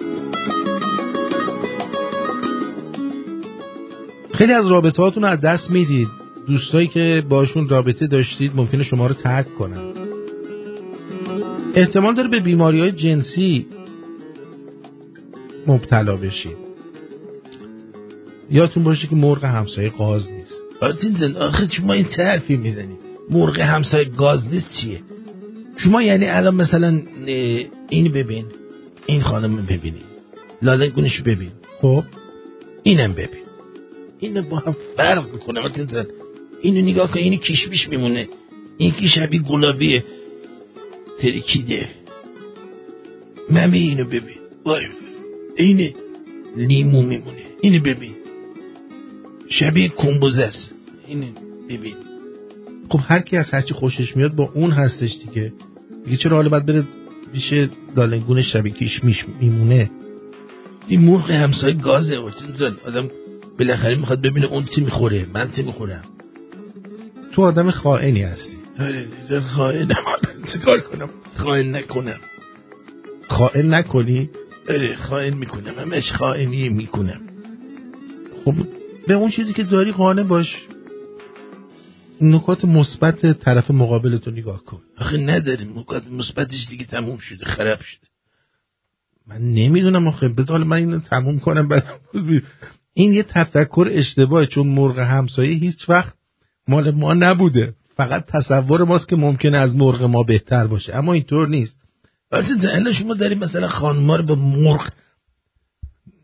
[4.33, 6.07] خیلی از رابطه هاتون رو از دست می‌دید.
[6.47, 9.93] دوستایی که باشون رابطه داشتید ممکنه شما رو ترک کنن.
[11.75, 13.65] احتمال داره به بیماری های جنسی
[15.67, 16.57] مبتلا بشید.
[18.49, 20.61] یادتون باشه که مرغ همسایه گاز نیست.
[20.81, 23.06] آرتین زن آخه شما این حرفی می‌زنید.
[23.29, 25.01] مرغ همسایه گاز نیست چیه؟
[25.77, 27.01] شما یعنی الان مثلا
[27.89, 28.45] این ببین
[29.05, 30.01] این خانم ببینی.
[30.61, 31.51] لاله گونش ببین.
[31.81, 32.03] خب.
[32.83, 33.43] اینم ببین.
[34.19, 35.59] اینو با هم فرق می‌کنه
[36.61, 38.27] اینو نگاه کن اینو کشمیش میمونه.
[38.77, 40.03] این که شبیه گلابیه.
[41.19, 41.89] ترکیده.
[43.49, 44.37] ممی اینو ببین.
[44.65, 44.85] وای.
[45.55, 45.93] اینه
[46.55, 47.43] لیمو میمونه.
[47.61, 48.15] اینو ببین.
[49.49, 50.71] شبیه کمبوزه است.
[51.07, 51.27] اینو
[51.69, 51.95] ببین.
[52.89, 55.53] خب هر کی از هرچی خوشش میاد با اون هستش دیگه.
[56.05, 56.83] دیگه چرا حالا باید بره
[57.33, 57.53] پیش
[57.95, 59.91] دالنگون شبیه کشمیش میمونه؟
[60.87, 62.17] این مرغ همسایه گازه
[62.85, 63.09] آدم
[63.59, 66.03] بالاخره می‌خواد ببینه اون چی می‌خوره من چی می‌خورم.
[67.31, 68.57] تو آدم خائنی هستی.
[68.79, 69.05] آره
[69.39, 69.95] خائنم
[70.53, 72.19] چیکار کنم؟ خائن نکنم.
[73.27, 74.29] خائن نکنی؟
[74.69, 77.21] آره خائن می‌کنم همش خائنی می‌کنم.
[78.45, 78.53] خب
[79.07, 80.55] به اون چیزی که داری قانع باش.
[82.21, 84.81] نکات مثبت طرف مقابلتو نگاه کن.
[84.97, 85.79] آخه نداریم.
[85.79, 88.07] نکات مثبتش دیگه تموم شده خراب شده.
[89.27, 90.27] من نمی‌دونم آخه.
[90.27, 91.83] بذار من اینو تموم کنم بعد.
[92.93, 96.13] این یه تفکر اشتباهه چون مرغ همسایه هیچ وقت
[96.67, 97.73] مال ما نبوده.
[97.95, 100.95] فقط تصور ماست که ممکنه از مرغ ما بهتر باشه.
[100.95, 101.79] اما اینطور نیست.
[102.31, 104.89] وقتی الان شما داری مثلا خانما رو با مرغ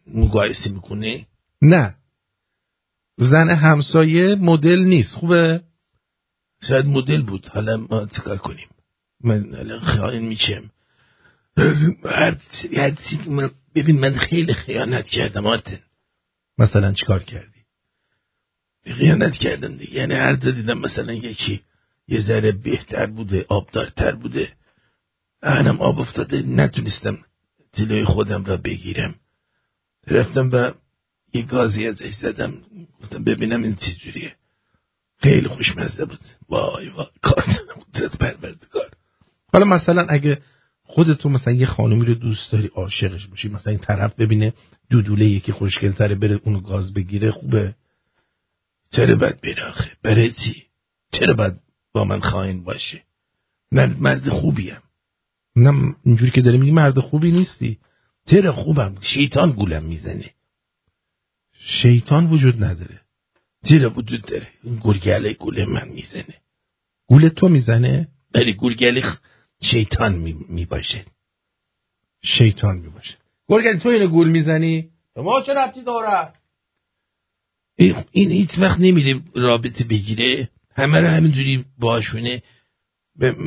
[0.07, 1.25] مقایسه می‌کنه
[1.61, 1.95] نه.
[3.17, 5.15] زن همسایه مدل نیست.
[5.15, 5.61] خوبه؟
[6.67, 7.47] شاید مدل بود.
[7.47, 8.67] حالا ما چیکار کنیم؟
[9.23, 10.71] من الان خائن میشم
[12.05, 12.37] هر
[13.27, 15.79] من ببین من خیلی خیانت کردم آرتن.
[16.57, 17.59] مثلا چیکار کردی؟
[18.85, 19.93] خیانت کردم دیگه.
[19.93, 21.61] یعنی هر دیدم مثلا یکی
[22.07, 24.53] یه ذره بهتر بوده آبدارتر بوده.
[25.41, 26.41] اهنم آب افتاده.
[26.41, 27.17] نتونستم
[27.73, 29.15] جلوی خودم را بگیرم.
[30.07, 30.71] رفتم و
[31.33, 32.53] یه گازی ازش زدم.
[33.01, 34.35] گفتم ببینم این چی جوریه.
[35.23, 36.19] خیلی خوشمزه بود.
[36.49, 37.43] وای وای کار
[37.93, 38.91] قدرت پروردگار.
[39.53, 40.41] حالا مثلا اگه
[40.83, 44.53] خودتون مثلا یه خانومی رو دوست داری عاشقش باشی مثلا این طرف ببینه
[44.89, 47.75] دودوله یکی خوشگلتره بره اونو گاز بگیره خوبه.
[48.91, 50.63] چرا باید بره آخه؟ برای چی؟
[51.11, 51.53] چرا باید
[51.93, 53.03] با من خواهین باشه
[53.71, 54.77] من مرد خوبیم.
[55.55, 57.77] نه اینجوری که داری میگی مرد خوبی نیستی.
[58.25, 60.29] چرا خوبم؟ شیطان گولم می‌زنه.
[61.59, 63.02] شیطان وجود نداره.
[63.69, 64.47] چرا وجود داره.
[64.63, 66.35] این گرگله گول من می‌زنه.
[67.07, 69.03] گول تو می‌زنه؟ بله گرگله
[69.61, 71.05] شیطان می, باشه
[72.23, 73.17] شیطان می باشه
[73.49, 76.33] گرگله تو اینو گول می‌زنی؟ ما چه ربطی داره؟
[77.75, 80.49] این, این هیچ وقت نمیره رابطه بگیره.
[80.75, 82.43] همه رو همینجوری باشونه.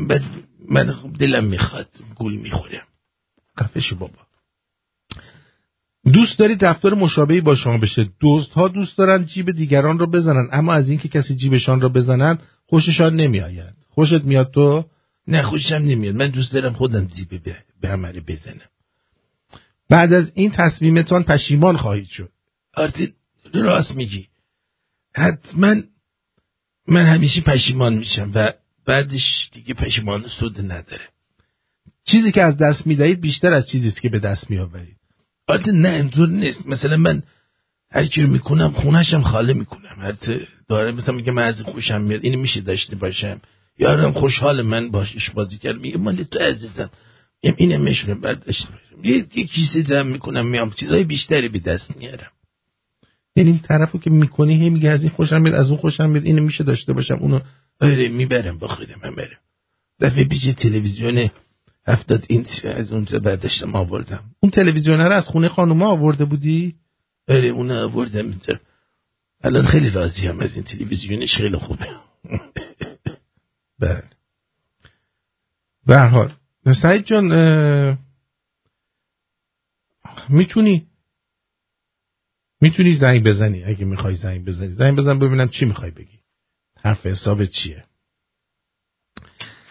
[0.09, 0.23] بعد
[0.69, 2.87] من دلم می‌خواد گول می‌خورم.
[3.59, 4.26] قفش بابا.
[6.13, 8.09] دوست دارید رفتار مشابهی با شما بشه.
[8.21, 12.39] دوست ها دوست دارن جیب دیگران رو بزنن اما از اینکه کسی جیبشان رو بزنن
[12.67, 13.75] خوششان نمیآید.
[13.89, 14.85] خوشت میاد تو؟
[15.29, 16.15] نه خوشم نمیاد.
[16.15, 17.43] من دوست دارم خودم جیب
[17.81, 18.71] به, عمله بزنم.
[19.89, 22.31] بعد از این تصمیمتان پشیمان خواهید شد.
[22.75, 23.15] آرتی
[23.55, 24.27] راست میگی.
[25.15, 25.75] حتما
[26.89, 28.53] من همیشه پشیمان میشم و
[28.87, 31.09] بعدش دیگه پشیمان سود نداره.
[32.05, 34.96] چیزی که از دست می‌دهید بیشتر از چیزی که به دست میآورید.
[35.49, 36.67] البته نه اینطور نیست.
[36.67, 37.23] مثلا من
[37.91, 39.97] هر چی رو می‌کنم خونهشم خاله می‌کنم.
[39.99, 40.15] هر
[40.69, 43.41] داره مثلا میگه من از خوشم میاد اینو میشه داشته باشم.
[43.79, 46.91] یارم خوشحال من باشش بازی کرد میگه مال تو عزیزم.
[47.41, 49.05] اینم میشه بعد داشته باشم.
[49.05, 50.71] یه کیسه جمع می‌کنم میام.
[50.71, 52.31] چیزای بیشتری به دست میارم.
[53.37, 56.25] یعنی این طرفو که می‌کنی هی میگه از این خوشم میاد از اون خوشم میاد
[56.25, 57.15] اینو میشه داشته باشم.
[57.15, 57.41] اونو
[57.81, 59.39] آره می‌برم با خودم من برم.
[60.01, 61.31] دفعه پیش تلویزیون
[61.87, 64.25] هفتاد این از اونجا برداشتم آوردم.
[64.41, 66.75] اون تلویزیون رو از خونه خانوما آورده بودی؟
[67.29, 68.61] آره اون آوردم اینجا.
[69.45, 71.89] الان خیلی راضی هم از این تلویزیونش خیلی خوبه.
[73.81, 74.05] بله.
[75.87, 76.33] به هر حال
[76.83, 77.29] سعید جان
[80.29, 80.87] می‌تونی؟
[82.61, 84.69] می‌تونی زنگ بزنی؟ اگه می‌خوای زنگ بزنی.
[84.69, 86.19] زنگ بزن ببینم چی می‌خوای بگی.
[86.81, 87.85] حرف حساب چیه؟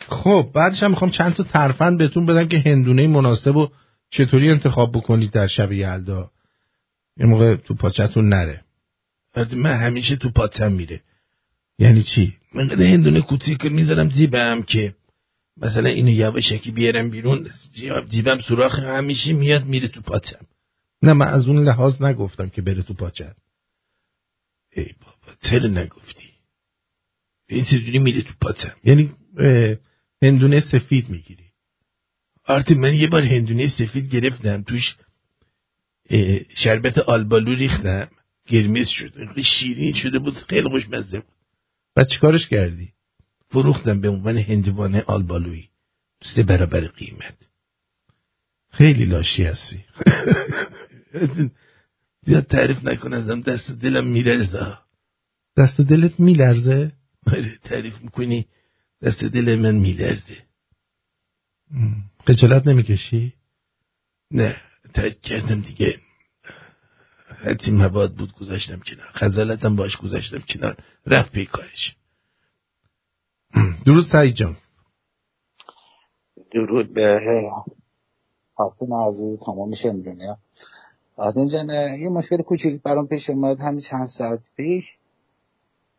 [0.09, 3.69] خب بعدش هم می‌خوام چند تا ترفند بهتون بدم که هندونه مناسب و
[4.09, 6.31] چطوری انتخاب بکنید در شب یلدا
[7.17, 8.61] یه موقع تو پاچتون نره.
[9.53, 11.01] من همیشه تو پاچم میره.
[11.79, 14.95] یعنی چی؟ من قدر هندونه کوچیک که می‌ذارم زیبم که
[15.57, 20.45] مثلا اینو یواشکی بیارم بیرون جیب- جیبم سوراخ همیشه میاد میره تو پاچم
[21.01, 23.35] نه من از اون لحاظ نگفتم که بره تو پاچت
[24.71, 26.25] ای بابا چرا نگفتی.
[27.49, 29.11] این چجوری میره تو پاچم یعنی
[30.21, 31.45] هندونه سفید می‌گیری.
[32.47, 34.95] آرتی من یه بار هندونه سفید گرفتم توش
[36.55, 38.09] شربت آلبالو ریختم
[38.47, 41.35] قرمز شد شیرین شده بود خیلی خوشمزه بود.
[41.95, 42.93] بعد چیکارش کردی؟
[43.49, 45.69] فروختم به عنوان هندوانه آلبالویی.
[46.35, 47.47] سه برابر قیمت.
[48.71, 49.85] خیلی لاشی هستی.
[52.25, 54.77] زیاد تعریف نکن ازم دست دلم میلرزه.
[55.57, 56.91] دست دلت میلرزه؟
[57.27, 58.47] آره تعریف می‌کنی.
[59.03, 60.37] دست دل من میلرزه.
[62.27, 63.33] خجالت نمی‌کشی؟
[64.31, 64.55] نه
[64.93, 65.99] ترک کردم دیگه.
[67.27, 69.11] هرچی مواد بود گذاشتم کنار.
[69.13, 70.77] خجالتم باش گذاشتم کنار.
[71.05, 71.95] رفت پی کارش.
[73.85, 74.57] درود سعید جان.
[76.51, 77.19] درود به
[78.53, 80.37] حاکم عزیز تمام شنیدنیا
[81.15, 81.69] آدم جان
[81.99, 83.59] یه مشکل کوچیک برام پیش اومد.
[83.59, 84.83] همین چند ساعت پیش.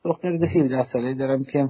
[0.04, 1.68] دختر ده 17 ساله دارم که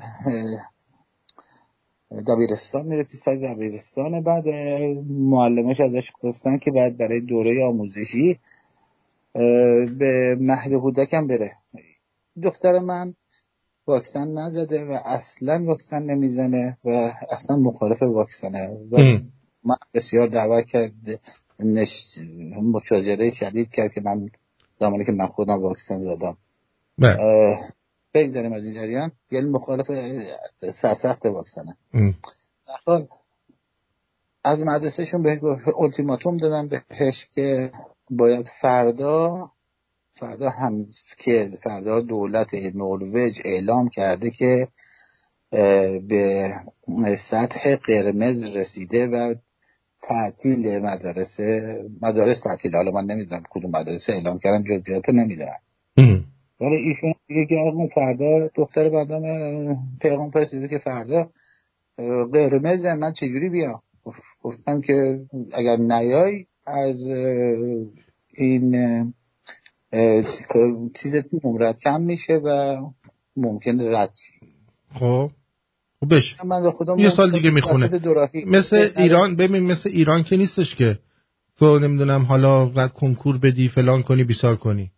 [2.10, 4.22] دبیرستان میره تو سایت دبیرستان.
[4.22, 4.48] بعد
[5.08, 8.38] معلمش ازش خواستن که بعد برای دوره آموزشی
[9.98, 11.52] به مهد کودکم بره.
[12.42, 13.14] دختر من
[13.86, 18.68] واکسن نزده و اصلا واکسن نمی‌زنه و اصلا مخالف واکسنه.
[18.92, 18.96] و.
[19.64, 20.92] من بسیار دعوت کرد
[21.60, 21.88] نش...
[22.62, 24.28] مشاجره شدید کرد که من
[24.76, 26.36] زمانی که من خودم واکسن زدم.
[26.98, 27.16] بله.
[28.16, 29.12] بگذاریم از این جریان.
[29.30, 29.86] یعنی مخالف
[30.82, 31.76] سرسخت واکسنه.
[32.84, 33.06] حال
[34.44, 35.38] از مدرسهشون بهش
[35.78, 37.70] التیماتوم دادن بهش که
[38.10, 39.50] باید فردا
[40.14, 40.86] فردا هم
[41.18, 44.68] که فردا دولت نروژ اعلام کرده که
[46.08, 49.34] به سطح قرمز رسیده و
[50.02, 52.76] تعطیل مدرسه مدارس تعطیل.
[52.76, 55.58] حالا من نمی‌دونم کدوم مدرسه اعلام کردن جزئیات نمی‌دونم.
[56.60, 57.14] ولی ایشون
[57.48, 59.22] که آقا فردا دختر بعدم
[60.00, 61.30] پیغام فرستاده که فردا
[62.32, 65.20] قرمز من چجوری بیام؟ گفت- گفتم که
[65.52, 67.10] اگر نیای از
[68.34, 68.74] این
[71.02, 72.76] چیزت نمرت کم میشه و
[73.36, 74.12] ممکن رد.
[74.94, 75.30] خب.
[76.00, 76.36] خب بش.
[76.44, 77.90] من خودم یه سال دیگه می‌خونه.
[78.46, 78.90] مثل.
[78.96, 80.98] ایران ببین مثل ایران که نیستش که
[81.58, 84.90] تو نمی‌دونم حالا قد کنکور بدی فلان کنی بیسار کنی.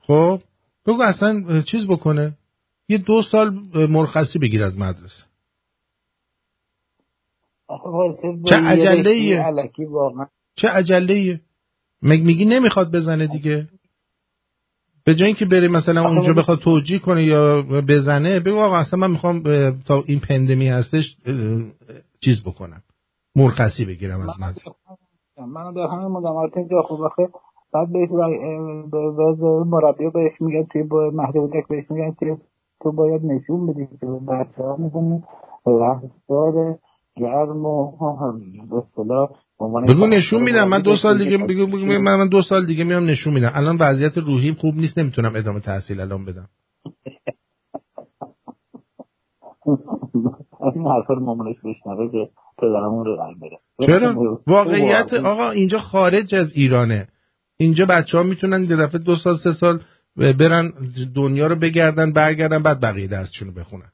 [0.00, 0.40] خب؟
[0.86, 2.36] بگو اصلا چیز بکنه.
[2.88, 5.24] یه دو سال مرخصی بگیر از مدرسه.
[8.48, 9.44] چه عجله ایه؟
[10.54, 11.40] چه عجله
[12.02, 13.68] مگ میگی نمی‌خواد بزنه دیگه؟
[15.04, 19.10] به جای اینکه بری مثلا اونجا بخواد توجیه کنه یا بزنه بگو آقا اصلا من
[19.10, 19.42] می‌خوام
[19.80, 21.16] تا این پندمی هستش
[22.20, 22.82] چیز بکنم.
[23.36, 24.70] مرخصی بگیرم از مدرسه.
[25.38, 27.28] من در همین مدامات اینجا خب آخه
[27.72, 28.08] بعد بهش
[29.66, 32.36] مربی بهش میگن توی با مهد کودک بهش میگن که
[32.82, 35.22] تو باید نشون بدی که بچه ها می‌کنی
[35.66, 36.78] رفتار
[37.16, 37.92] گرم و
[38.70, 39.28] به اصطلاح
[39.88, 40.68] بگو نشون میدم.
[40.68, 43.52] من دو سال دیگه بگو بگو من من دو سال دیگه میام نشون میدم.
[43.54, 46.48] الان وضعیت روحیم خوب نیست نمی‌تونم ادامه تحصیل الان بدم.
[50.74, 56.52] این حرفا رو مامانش بشنوه که پدرمون رو بره چرا؟ واقعیت آقا اینجا خارج از
[56.54, 57.08] ایرانه.
[57.60, 59.80] اینجا بچه ها می‌تونن یه دفعه دو سال سه سال
[60.16, 60.72] برن
[61.14, 63.92] دنیا رو بگردن برگردن بعد بقیه درسشون رو بخونن.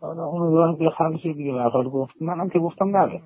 [0.00, 2.22] حالا امیدوارم که حل شه دیگه به هر حال گفت.
[2.22, 3.22] منم که گفتم نره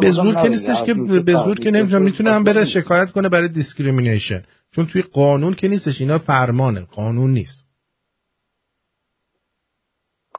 [0.00, 3.48] به زور که نیستش که به زور که نمی‌تونه می‌تونه هم بره شکایت کنه برای
[3.48, 6.80] discrimination چون توی قانون که نیستش اینا فرمانه.
[6.80, 7.66] قانون نیست.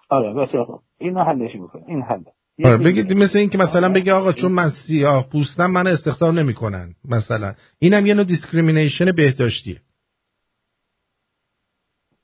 [0.10, 0.82] آره بسیار خوب.
[0.98, 1.84] اینو حلش می‌کنه.
[1.88, 2.24] این حل.
[2.64, 6.94] آره بگید مثل این که مثلا بگه آقا چون من سیاه پوستم من استخدام نمی‌کنن
[7.10, 7.54] مثلا.
[7.80, 9.80] اینم یه نوع discrimination بهداشتیه.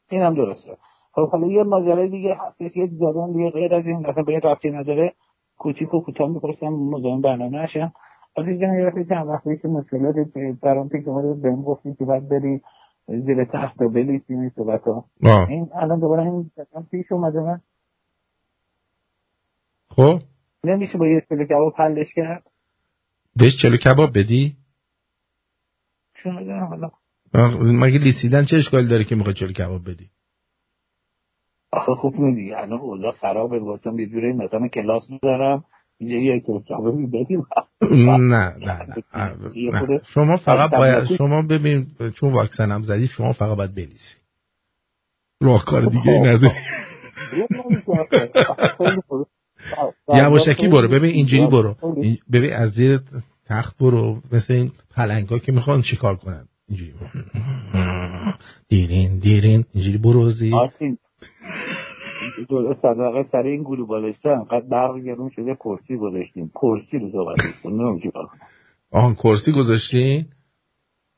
[0.10, 0.78] اینم درسته.
[1.14, 4.42] خب حالا یه ماجرای دیگه هستش یه جریان دیگه غیر از این اصلا به این
[4.42, 5.14] ربطی نداره.
[5.58, 7.94] کوچیک و کوتاه می‌پرسم مزاحم برنامه نشم
[8.38, 10.16] ولی جان یه چند وقتی که مشکلات
[10.62, 12.62] برام پیش اومده بهم گفتی که باید بری
[13.08, 15.06] زیر تخت و بلیسی این صحبت ها.
[15.50, 16.52] این الان دوباره این
[16.92, 17.62] پیش اومده من.
[20.00, 20.22] خب؟
[20.64, 22.44] نمیشه با یه کیلو کباب حلش کرد؟
[23.36, 24.56] بهش چلو کباب بدی؟
[26.14, 26.90] چون حالا
[27.34, 30.10] آخ، مگه لیسیدن چه اشکالی داره که می‌خوای چلو کباب بدی؟
[31.72, 33.60] آخه خوب میدی الان اوضاع خرابه.
[33.60, 35.64] گفتم یه جوری مثلا کلاس دارم
[36.00, 37.46] یه یه کیلو کبابی بدیم
[37.82, 38.56] نه نه
[39.16, 44.16] نه, شما فقط باید شما ببین چون واکسن هم زدی شما فقط باید بلیسی
[45.42, 46.56] راهکار دیگه ای نداری.
[50.08, 50.88] یواشکی برو.
[50.88, 51.76] ببین اینجوری برو.
[52.32, 53.00] ببین از زیر
[53.48, 54.22] تخت برو.
[54.32, 56.46] مثل این پلنگا که می‌خوان شکار کنن.
[56.70, 56.94] اینجوری
[58.70, 59.66] دیرین دیرین.
[59.74, 60.56] اینجوری برو زیر.
[62.50, 66.52] جلو صدقه سر این گلو بالشتن انقدر برق گرون شده کرسی گذاشتیم.
[66.56, 68.28] کرسی رو صحبت کنیم چیکار.
[68.92, 70.26] آهان کرسی گذاشتی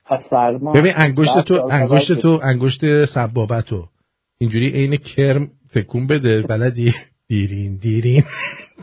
[0.05, 0.73] از سرما.
[0.73, 3.87] ببین انگشت تو انگشت تو انگشت سبابتو.
[4.37, 6.41] اینجوری عین کرم تکون بده.
[6.41, 6.93] بلدی؟
[7.31, 8.23] دیرین دیرین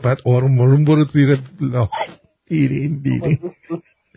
[0.03, 1.37] بعد آروم آروم برو زیر
[2.47, 3.39] دیرین دیرین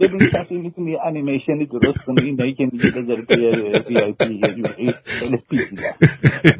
[0.01, 3.47] ببین کسی می‌تونه یه انیمیشنی درست کنه اینایی که میگه بذاره توی
[3.89, 4.95] وی آی پی یه جوری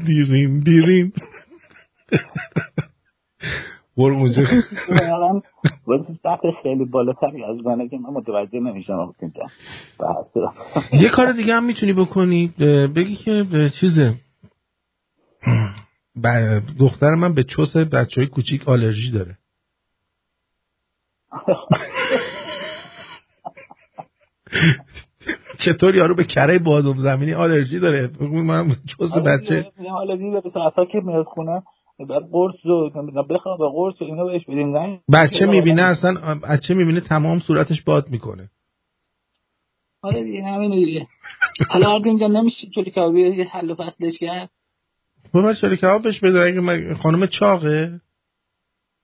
[0.07, 1.13] دیرین دیرین
[3.97, 4.43] برو اونجا
[5.87, 9.15] واسه سطح خیلی بالاتری از منه که من متوجه نمیشم.
[10.93, 12.53] یه کار دیگه هم می‌تونی بکنی.
[12.97, 13.45] بگی که
[13.81, 14.15] چیزه.
[16.79, 19.39] دختر من به چوس بچه های کوچیک آلرژی داره.
[25.59, 29.73] چطور یارو به کره بادم زمینی آلرژی داره؟ من چوس بچه.
[29.81, 31.63] یه حالتی داره ساعتها که میاد خونه
[32.09, 32.91] بعد قرص رو
[33.31, 35.01] بخواب به قرص و اینو بهش بدیم نه.
[35.13, 38.51] بچه می‌بینه اصلا بچه می‌بینه تمام صورتش باد می‌کنه.
[40.03, 41.07] آره دیگه همینه دیگه.
[41.69, 44.51] حالا آردین جان نمیشه کبابی یه حل و فصلش کرد.
[45.35, 48.01] بابا چرا کبابش بده اگه خانم چاقه؟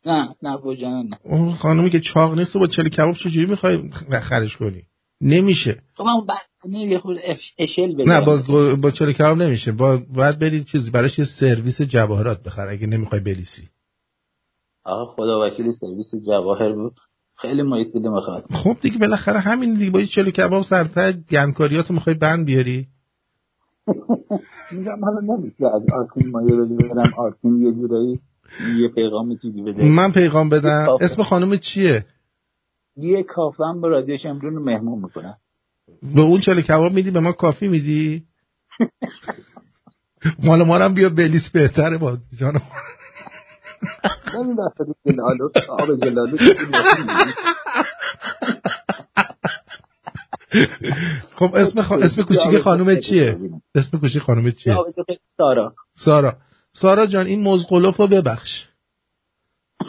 [0.06, 1.18] نه نه بوجان نه.
[1.24, 3.90] اون خانمی که چاق نیست تو با چلی کباب چجوری می‌خوای
[4.22, 4.82] خرش کنی؟
[5.20, 5.82] نمیشه.
[5.94, 8.04] خب من بعد یه خود اش- اشل بده.
[8.04, 9.72] نه با با چلی کباب نمیشه.
[9.72, 13.68] با باید برید چیز براش یه سرویس جواهرات بخر اگه نمی‌خوای بلیسی.
[14.84, 16.94] آقا خدا وکیلی سرویس جواهر بود.
[17.36, 19.90] خیلی مایتیده می‌خواد خب دیگه بالاخره همین دیگه.
[19.90, 22.86] با یه چلی کباب سرتا گندکاریاتو می‌خوای بند بیاری؟
[24.72, 26.56] میگم حالا نمیشه از آرتین مایه
[26.94, 28.20] برم آرتین یه جورایی
[28.76, 29.84] یه پیغام چیزی بده.
[29.84, 30.86] من پیغام بدم.
[31.00, 32.04] اسم خانم چیه؟
[32.96, 35.34] یه کافه هم با رادیو شمرون رو مهمون می‌کنن
[36.14, 38.22] به اون چلی کباب میدی به ما کافی میدی؟
[40.44, 42.62] مال ما هم بیا بلیس بهتره با جانم.
[44.34, 44.54] نمی
[45.68, 46.36] آب جلالو
[51.38, 51.96] خب اسم خا...
[51.96, 53.38] اسم کوچیک خانم چیه؟
[53.74, 54.50] اسم کوچیک خانم.
[54.50, 54.76] چیه؟
[55.36, 55.74] سارا.
[55.98, 56.36] سارا.
[56.72, 58.68] سارا جان این مزقلوف رو ببخش.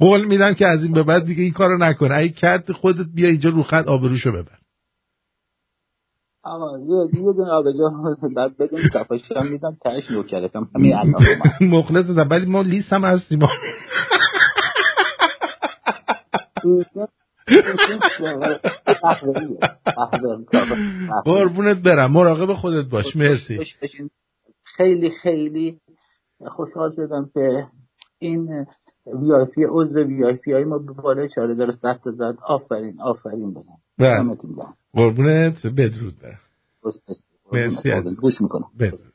[0.00, 3.28] قول میدم که از این به بعد دیگه این کارو نکنه اگه کرد خودت بیا
[3.28, 4.58] اینجا رو خط آبروشو ببر.
[6.42, 7.90] آقا یه یه دونه آبجو
[8.36, 11.22] بعد بدون کافش هم میدم تهش نوکرتم همین الان.
[11.78, 13.38] مخلص ولی ما لیست هم هستیم.
[21.24, 22.12] قربونت برم.
[22.12, 23.16] مراقب خودت باش.
[23.16, 23.58] مرسی.
[24.76, 25.80] خیلی خیلی
[26.46, 27.66] خوشحال شدم که
[28.18, 28.66] این
[29.06, 32.38] وی آی پی عضو وی آی پی های ما به بالای چاره داره سخت زد.
[32.42, 33.76] آفرین آفرین بزن.
[33.98, 34.36] بله.
[34.92, 35.66] قربونت.
[35.66, 36.40] بدرود برم.
[37.52, 38.16] مرسی.
[38.20, 38.70] گوش می‌کنم.
[38.80, 39.12] بدرود.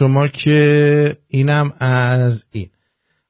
[0.00, 2.70] شما که اینم از این.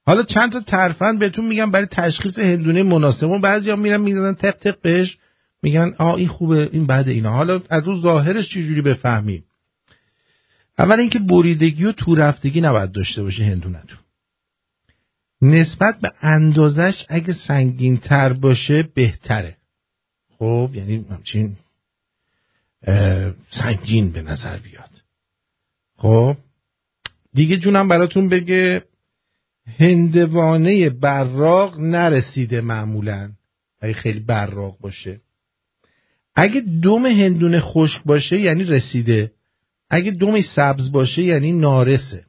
[0.07, 3.29] حالا چند تا ترفند بهتون میگم برای تشخیص هندونه مناسب.
[3.29, 5.19] و بعضی ها میرن می‌زنن تق تق بهش
[5.63, 7.33] میگن آ این خوبه این بعد اینا.
[7.33, 9.45] حالا از رو ظاهرش چجوری بفهمیم؟
[10.79, 13.99] اول اینکه بریدگی و تو رفتگی نباید داشته باشه هندونتون.
[15.43, 19.57] نسبت به اندازش اگه سنگین تر باشه بهتره.
[20.39, 21.57] خب یعنی همچین
[23.51, 24.91] سنگین به نظر بیاد.
[25.97, 26.37] خب
[27.35, 28.85] دیگه جونم براتون بگه
[29.79, 33.33] هندوانه براق نرسیده معمولا.
[33.81, 35.21] اگه خیلی براق باشه.
[36.35, 39.33] اگه دوم هندونه خشک باشه یعنی رسیده.
[39.91, 42.25] اگه دومش سبز باشه یعنی نارسه.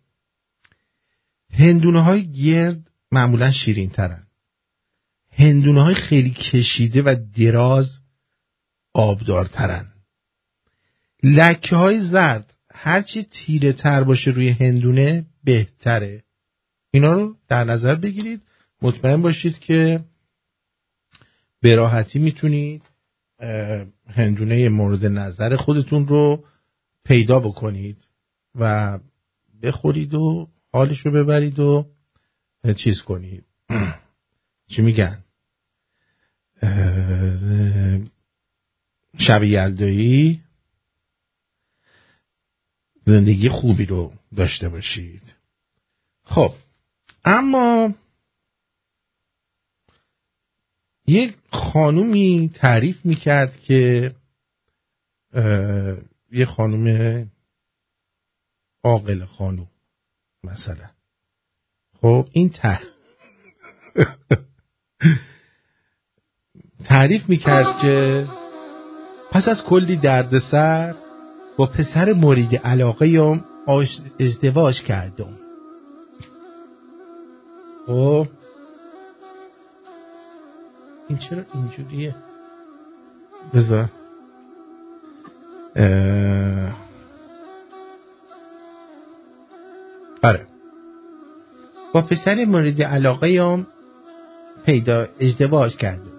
[1.53, 4.23] هندونه های گرد معمولا شیرین ترن
[5.32, 7.90] هندونه های خیلی کشیده و دراز
[8.94, 9.88] آبدارترن.
[11.23, 12.53] لکه های زرد
[12.84, 16.24] هرچی تیره تر باشه روی هندونه بهتره.
[16.91, 18.41] اینا رو در نظر بگیرید.
[18.82, 19.99] مطمئن باشید که
[21.62, 22.90] به راحتی می‌تونید
[24.08, 26.45] هندونه مورد نظر خودتون رو
[27.06, 27.98] پیدا بکنید
[28.56, 28.99] و
[29.64, 31.88] بخورید و حالش رو ببرید و
[32.78, 33.45] چیز کنید.
[34.68, 35.24] چی میگن؟
[39.18, 40.41] شب یلدایی
[43.02, 45.34] زندگی خوبی رو داشته باشید.
[46.23, 46.53] خب
[47.26, 47.94] اما
[51.07, 54.11] یک خانومی تعریف می‌کرد که
[56.32, 57.28] یه خانوم
[58.84, 59.68] عاقل خانوم
[60.44, 60.90] مثلا.
[62.02, 62.82] خب این ت-
[66.86, 68.28] تعریف می‌کرد که
[69.32, 70.95] پس از کلی دردسر
[71.61, 73.39] با پسر مورد علاقه
[74.19, 75.33] ازدواج کردم.
[77.88, 78.27] خب.
[81.09, 82.15] این چرا اینجوریه؟
[83.53, 83.89] بذار.
[85.75, 86.73] اه،
[90.23, 90.47] آره.
[91.93, 93.67] با پسر مورد علاقه هم
[94.65, 96.13] پیدا ازدواج کردیم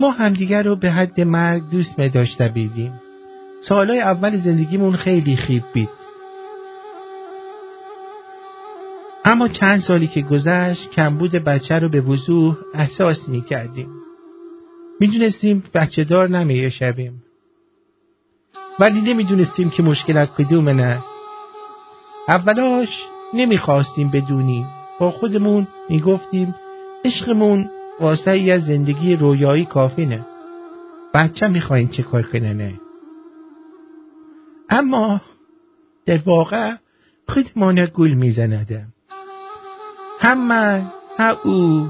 [0.00, 3.01] ما همدیگر رو به حد مرگ دوست می داشته بیدیم
[3.62, 5.88] سالهای اول زندگیمون خیلی خیب بید
[9.24, 13.88] اما چند سالی که گذشت کمبود بچه رو به وضوح احساس می کردیم
[15.00, 17.22] می دونستیم بچه دار نمی شویم
[18.80, 20.72] ولی نمی دونستیم که مشکل از کدومه.
[20.72, 21.04] نه
[22.28, 22.88] اولاش
[23.34, 24.66] نمی خواستیم بدونیم.
[25.00, 26.54] با خودمون می گفتیم
[27.04, 27.70] عشقمون
[28.00, 30.26] واسه از زندگی رویایی کافی نه
[31.14, 32.80] بچه می چه کار کنه؟ نه
[34.72, 35.20] اما
[36.06, 36.74] در واقع
[37.28, 38.92] خودمان گول میزندم
[40.20, 40.86] هم من
[41.18, 41.88] هم او.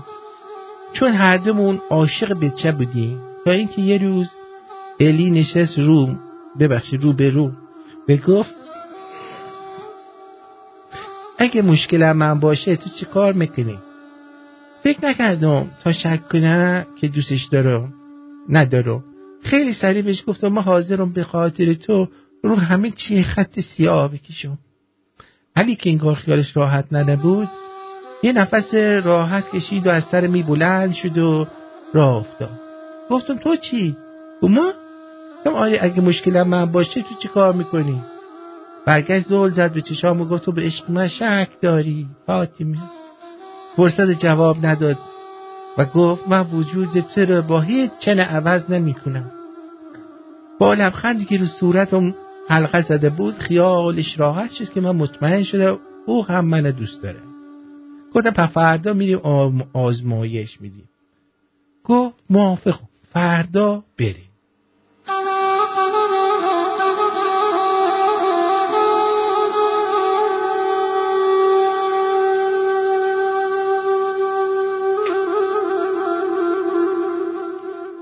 [0.93, 3.21] چون هر دومون عاشق بچه بودیم.
[3.45, 4.31] تا اینکه یه روز
[5.01, 6.09] الی نشست رو
[6.61, 7.51] ببخشید رو به رو.
[8.09, 8.55] و گفت
[11.39, 13.79] اگه مشکل من باشه تو چی کار می‌کنی؟
[14.83, 17.93] فکر نکردم تا شک کنم که دوستش دارم.
[18.49, 19.05] ندارم.
[19.43, 22.09] خیلی سریع بهش گفتم ما حاضرم به خاطر تو
[22.43, 24.59] رو همه چی خط سیاه بکشم
[25.56, 27.48] علی که انگار خیالش راحت نبود
[28.23, 28.74] یه نفس
[29.05, 31.47] راحت کشید و از سر می بلند شد و
[31.94, 32.60] راه افتاد
[33.10, 33.97] گفتم تو چی؟
[34.43, 34.73] ما؟
[35.39, 38.02] گفتم آره اگه مشکلم من باشه تو چی کار می‌کنی؟
[38.86, 42.78] برگشت زل زد به چشام و گفت تو به عشق من شک داری فاطمه
[43.77, 44.98] فرصت جواب نداد
[45.78, 49.31] و گفت من وجود تو رو با هیچ چن عوض نمی کنم
[50.59, 52.14] با لبخندی که رو صورتم
[52.48, 57.20] حلقه زده بود خیالش راحت شد که من مطمئن شده او هم من دوست داره.
[58.14, 59.20] گفتم پس فردا میریم
[59.73, 60.89] آزمایش میدیم.
[61.85, 62.78] گفت موافق
[63.12, 64.28] فردا بریم.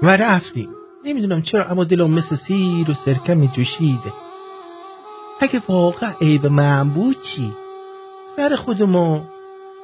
[0.03, 0.69] و رفتیم.
[1.05, 4.13] نمی‌دونم چرا اما دلم مثل سیر و سرکه جوشیده.
[5.41, 7.53] اگه واقعا عیب من بود چی؟
[8.37, 9.21] سر خودمو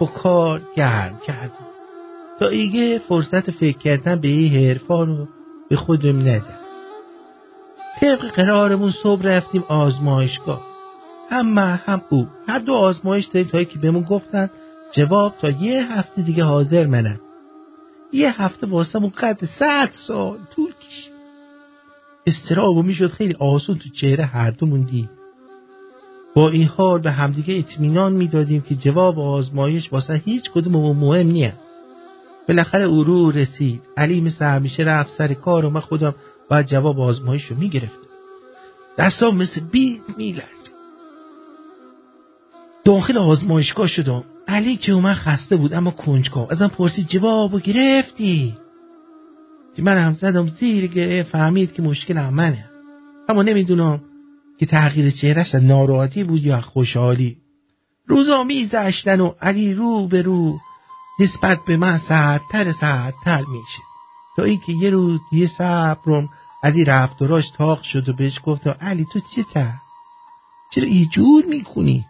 [0.01, 1.67] با کار گرم کردم.
[2.41, 5.29] تا ایگه فرصت فکر کردن به این حرفا رو
[5.69, 6.59] به خودم ندم.
[8.01, 10.67] طبق قرارمون صبح رفتیم آزمایشگاه.
[11.31, 12.27] هم من هم او.
[12.49, 14.51] هر دو آزمایش داریم تا که بهمون گفتن
[14.93, 17.21] جواب تا یه هفته دیگه حاضر منم
[18.13, 21.13] یه هفته واسمون قد صد سال طول کشید.
[22.27, 25.16] استرابو می‌شد خیلی آسون تو چهره هر دومون دید.
[26.37, 31.55] با این حال به همدیگه اطمینان می‌دادیم که جواب آزمایش واسه هیچ کدوممون مهم نیه.
[32.49, 33.83] بالاخره او رو رسید.
[33.97, 36.15] علی مثل همیشه رفت سر کار و من خودم
[36.51, 38.09] باید جواب آزمایش رو می‌گرفتم.
[38.99, 40.77] دستام مثل بید میلرزید.
[42.85, 44.25] داخل آزمایشگاه شدم.
[44.49, 46.53] علی که اومد خسته بود اما کنجکاو.
[46.53, 48.55] ازم پرسید جوابو گرفتی؟
[49.77, 52.65] که من هم زدم زیر گره فهمید که مشکل هم منه
[53.29, 54.01] اما نمی‌دونم
[54.59, 57.37] که تغییر چهرش از ناراحتی بود یا خوشحالی.
[58.07, 60.59] روزا میزشتن و علی رو به رو
[61.21, 63.83] نسبت به من سردتر سردتر میشه.
[64.37, 66.29] تا اینکه یه روز یه صبرم
[66.63, 69.45] از این رفتاراش تاق شد و بهش گفتم علی تو چه
[70.75, 72.07] چرا اینجور می‌کنی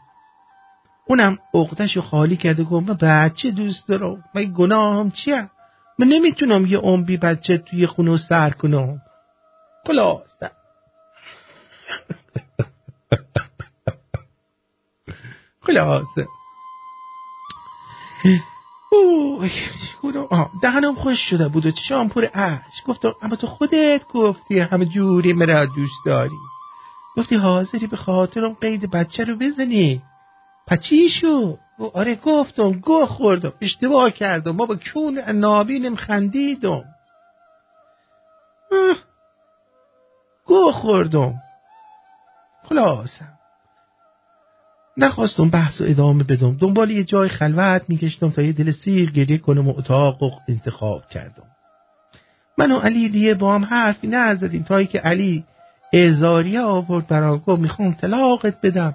[1.07, 4.25] اونم عقدش رو خالی کرده گفت من بچه دوست دارم.
[4.35, 5.51] من گناهم چیه؟
[5.99, 8.99] من نمی‌تونم یه عمبی بچه توی خونه سر کنم.
[9.87, 10.51] خلاصه
[15.67, 16.27] خلاصه.
[20.63, 25.33] دهنم خوش شده بود و چشام پر اش گفتم اما تو خودت گفتی همه جوری
[25.33, 26.37] مرا دوست داری.
[27.17, 30.03] گفتی حاضری به خاطرم قید بچه رو بزنی.
[30.67, 31.59] پچی شو
[31.95, 33.53] آره گفتم گوه خوردم.
[33.61, 34.57] اشتباه کردم.
[34.57, 36.85] ما با کون نابینم خندیدم.
[40.47, 41.35] گوه خوردم.
[42.69, 43.33] خلاصم
[44.97, 46.57] نخواستم بحث و ادامه بدم.
[46.57, 51.09] دنبال یه جای خلوت میگشتم تا یه دل سیر گریه کنم و اتاق و انتخاب
[51.09, 51.47] کردم.
[52.59, 55.45] من و علی دیگه با هم حرفی نزدیم تا که علی
[55.93, 58.95] ازاریه آورد برام گفت می‌خوام طلاقت بدم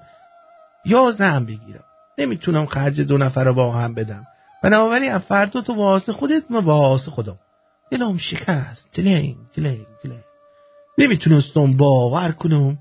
[0.85, 1.84] یا زن بگیرم.
[2.18, 4.27] نمی‌تونم خرج دو نفر رو با هم بدم.
[4.64, 7.38] بنابراین فردا تو واسه خودت من واسه خودم.
[7.91, 8.89] دلم شکست.
[8.93, 10.23] دلنگ دلنگ دلنگ.
[10.98, 12.77] نمی‌تونستم باور کنم.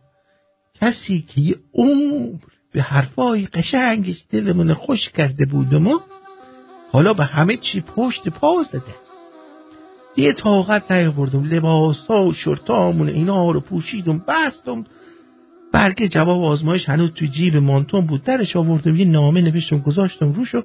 [0.81, 2.39] کسی که یه عمر
[2.73, 5.99] به حرفای قشنگش دلمون خوش کرده بودم و
[6.93, 8.95] حالا به همه چی پشت پا زده.
[10.15, 14.85] دیگه طاقت نیاوردم لباسا و شرطامون اینا رو پوشیدم بستم.
[15.73, 18.23] برگه جواب آزمایش هنوز تو جیب مانتون بود.
[18.23, 20.63] درش آوردم یه نامه نوشتم گذاشتم روشو.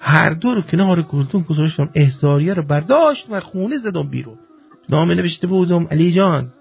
[0.00, 4.38] هر دو رو کنار گلدون گذاشتم احزاریه رو برداشت و خونه زدم بیرون.
[4.88, 6.52] نامه نوشته بودم علی جان.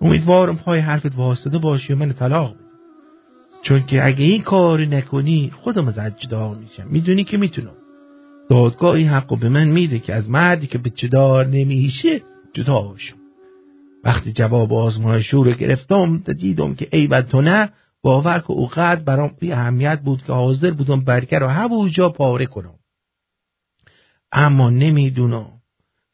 [0.00, 2.66] امیدوارم پای حرفت واسطه باشی و من طلاق بدی
[3.62, 6.86] چون که اگه این کار نکنی خودم از جدا میشم.
[6.90, 7.76] می‌دونی که می‌تونم.
[8.50, 13.16] دادگاه این حقو به من میده که از مردی که به چدار نمیشه جدا شم
[14.04, 19.30] وقتی جواب آزمایش رو گرفتم دیدم که ای بد تو نه باور که اوقات برام
[19.40, 22.74] بی اهمیت بود که حاضر بودم برگر رو همونجا پاره کنم.
[24.32, 25.50] اما نمی‌دونم.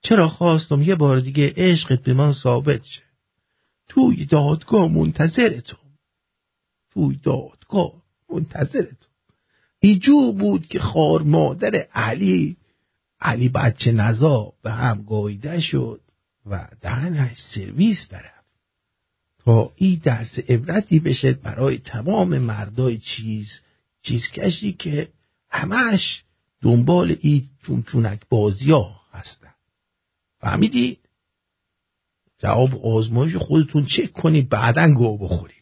[0.03, 3.12] چرا خواستم یه بار دیگه عشقت به من ثابت شه؟
[3.95, 5.77] توی دادگاه منتظرتم
[6.93, 7.93] توی دادگاه
[8.31, 9.07] منتظرتم
[9.79, 12.57] ایجو بود که خار مادر علی
[13.21, 16.01] علی بچه نزا به هم گاییده شد
[16.47, 18.45] و دهنش سرویس برفت.
[19.39, 23.61] تا این درس عبرتی بشه برای تمام مردای چیز
[24.03, 25.09] چیزکشی که
[25.51, 26.23] همش
[26.63, 29.55] دنبال این چونچونک بازی ها هستن.
[30.41, 30.99] فهمیدید؟
[32.43, 35.62] جواب آزمایش خودتون چک کنید بعدا گو بخورید.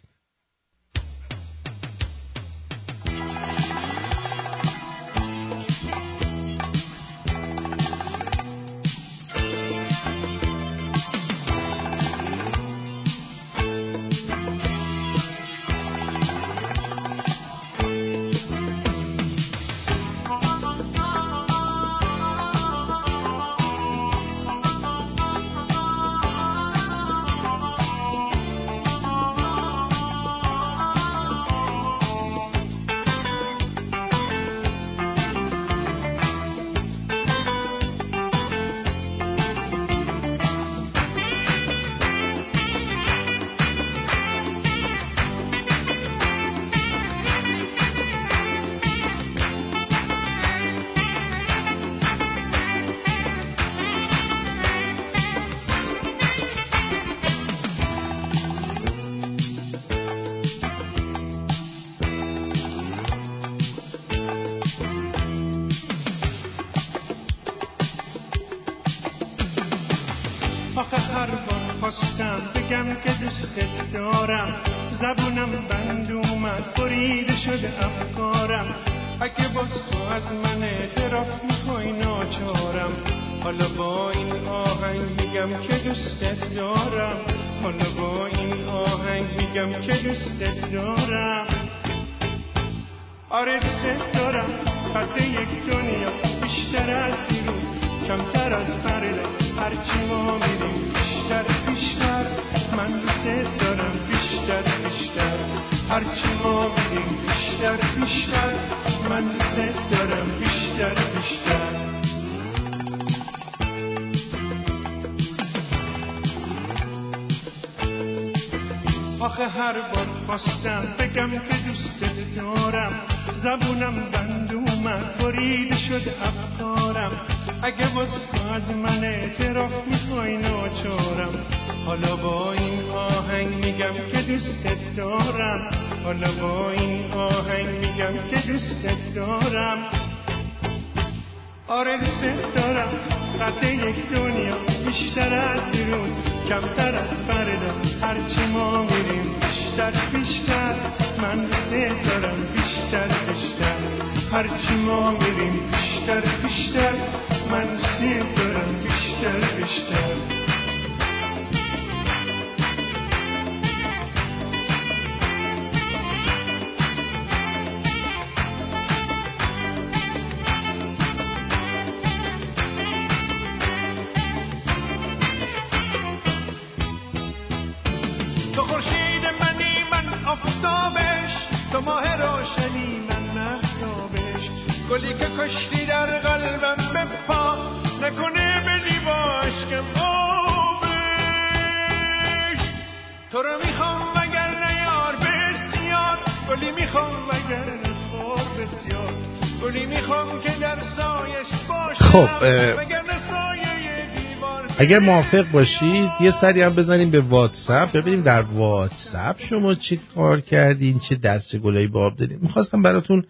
[204.90, 207.92] اگر موافق باشید یه سری هم بزنیم به واتساپ.
[207.92, 212.38] ببینیم در واتساپ شما چی کار کردین چه دست گلایی به آب دادین.
[212.42, 213.24] می‌خواستم براتون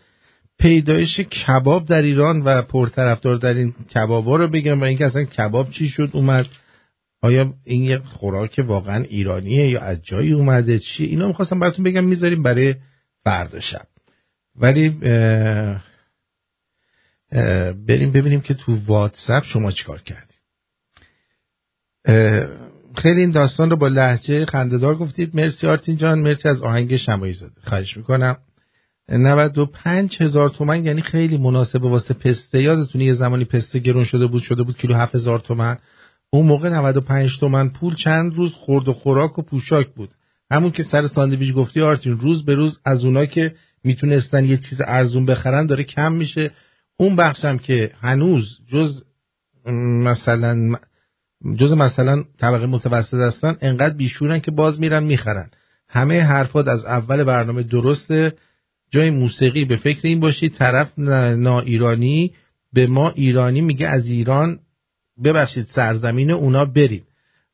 [0.59, 5.71] پیدایش کباب در ایران و پرطرفدار در این کبابا رو بگم و اینکه اصلا کباب
[5.71, 6.47] چی شد اومد.
[7.23, 12.05] آیا این یه خوراک واقعا ایرانیه یا از جایی اومده چی؟ اینا می‌خواستم براتون بگم
[12.05, 12.75] می‌ذاریم برای
[13.25, 13.87] فردا شب.
[14.57, 15.83] ولی اه،
[17.73, 20.30] بریم ببینیم که تو واتساپ شما چیکار اه،
[22.97, 25.37] خیلی این داستان رو با لحجه خندهدار گفتید.
[25.37, 28.37] مرسی آرتین جان مرسی از آهنگ شمایی زاده خواهش می‌کنم.
[29.09, 32.63] 95 هزار تومن یعنی خیلی مناسبه واسه پسته.
[32.63, 35.77] یادتونه یه زمانی پسته گرون شده بود شده بود کیلو 7000 تومن.
[36.31, 40.11] اون موقع 95 تومن پول چند روز خورد و خوراک و پوشاک بود.
[40.51, 43.55] همون که سر ساندویچ گفتی آرتین روز به روز از اونا که
[43.85, 46.51] می‌تونستن یه چیز ارزون بخرن داره کم میشه.
[46.97, 49.05] اون بخشم که هنوز جز
[50.05, 50.77] مثلا
[51.57, 55.51] جز مثلا طبقه متوسط هستن انقدر بیشورن که باز میرن می‌خرن.
[55.89, 58.33] همه حرفات از اول برنامه درسته.
[58.91, 62.33] جای موسیقی به فکر این باشید طرف نا ایرانی
[62.73, 64.59] به ما ایرانی میگه از ایران
[65.25, 67.05] ببخشید سرزمین اونا برید.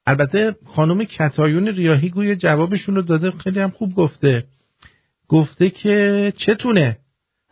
[0.06, 4.44] البته خانم کتایون ریاهی گوی جوابشون رو داده خیلی هم خوب گفته.
[5.28, 6.98] گفته که چتونه؟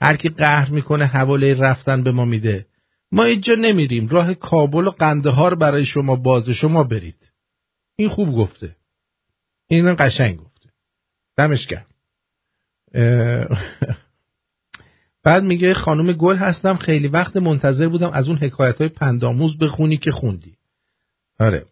[0.01, 2.67] هر کی قهر می‌کنه حواله رفتن به ما میده.
[3.15, 4.09] ما اینجا نمیریم.
[4.09, 7.33] راه کابل و قندهار برای شما بازه شما برید.
[7.97, 8.77] این خوب گفته.
[9.69, 10.69] این قشنگ گفته.
[11.37, 11.67] دمش
[12.95, 13.47] اه،
[15.25, 16.77] بعد میگه خانم گل هستم.
[16.77, 20.57] خیلی وقت منتظر بودم از اون حکایت های پنداموز بخونی که خوندی.
[21.41, 21.67] آره.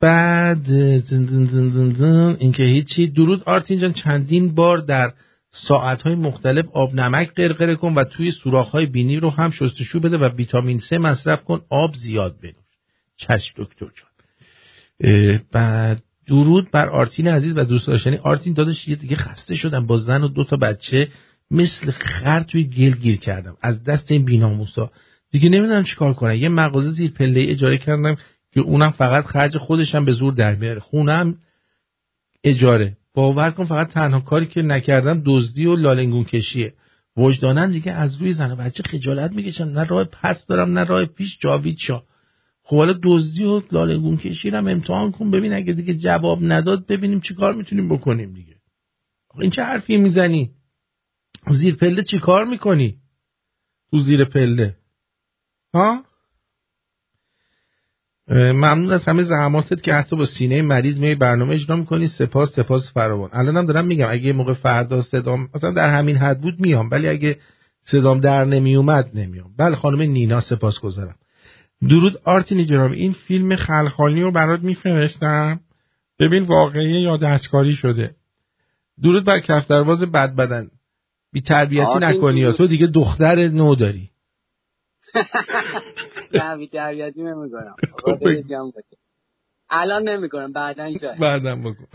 [0.00, 0.64] بعد
[0.98, 3.06] زن اینکه هیچی.
[3.06, 5.12] درود آرتین جان چندین بار در
[5.52, 10.24] ساعتهای مختلف آب نمک قرقره کن و توی سوراخ‌های بینی رو هم شستشو بده و
[10.24, 12.54] ویتامین C مصرف کن آب زیاد بنوش.
[13.16, 15.40] چشم دکتر جان.
[15.52, 18.16] بعد درود بر آرتین عزیز و دوست داشتنی.
[18.16, 19.86] آرتین داداش یه دیگه خسته شدم.
[19.86, 21.08] با زن و دو تا بچه
[21.50, 23.56] مثل خر توی گل گیر کردم.
[23.62, 24.90] از دست این بیناموسا.
[25.30, 26.34] دیگه نمی‌دونم چیکار کنم.
[26.34, 28.16] یه مغازه زیر پله اجاره کردم
[28.52, 30.80] که اونم فقط خرج خودشم به زور در میاره.
[30.80, 31.34] خونم
[32.44, 32.96] اجاره.
[33.14, 36.74] باور کن فقط تنها کاری که نکردم دزدی و لالنگون کشیه.
[37.16, 39.64] وجدانن دیگه از روی زن و بچه خجالت می‌کشم.
[39.64, 41.38] نه راه پس دارم نه راه پیش.
[41.40, 42.04] جاوید شاه
[42.62, 45.30] خب حالا دزدی و لالنگون کشی رو هم امتحان کن.
[45.30, 48.56] ببین اگه دیگه جواب نداد ببینیم چی کار می‌تونیم بکنیم دیگه.
[49.40, 50.50] این چه حرفی می‌زنی؟
[51.50, 52.96] زیر پله چی کار می‌کنی؟
[53.90, 54.76] تو زیر پله.
[55.74, 56.04] ها؟
[58.30, 62.06] ممنون از همه زحماتت که حتی با سینه مریض می برنامه اجرا می‌کنی.
[62.06, 63.30] سپاس سپاس فراوان.
[63.32, 67.08] الانم دارم میگم اگه یه موقع فردا صدام مثلا در همین حد بود میام ولی
[67.08, 67.36] اگه
[67.84, 69.50] صدام در نمیومد نمیام.
[69.58, 71.14] بله خانم نینا سپاس گذارم
[71.88, 75.60] درود آرتینی جناب این فیلم خلخالی رو برات میفرستم.
[76.18, 78.14] ببین واقعی یا دستکاری شده.
[79.02, 80.68] درود بر کفترواز بد بدن.
[81.32, 82.52] بی تربیتی نکنی.
[82.52, 84.10] تو دیگه دختر نو داری.
[86.58, 87.76] بی تربیتی نمی‌کنم.
[89.70, 91.20] الان نمی‌کنم بعدا انشاءالله.
[91.20, 91.86] بعدم بگو.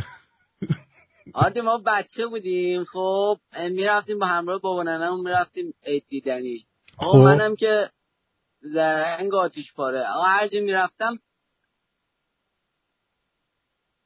[1.33, 2.83] آدی ما بچه بودیم.
[2.83, 3.39] خب
[3.71, 6.65] می‌رفتیم با همراه بابا ننمون می‌رفتیم عید دیدنی
[6.97, 7.17] آقا خب.
[7.17, 7.89] منم که
[8.61, 9.99] زرنگ آتیش پاره.
[9.99, 11.19] آقا هر جا می‌رفتم.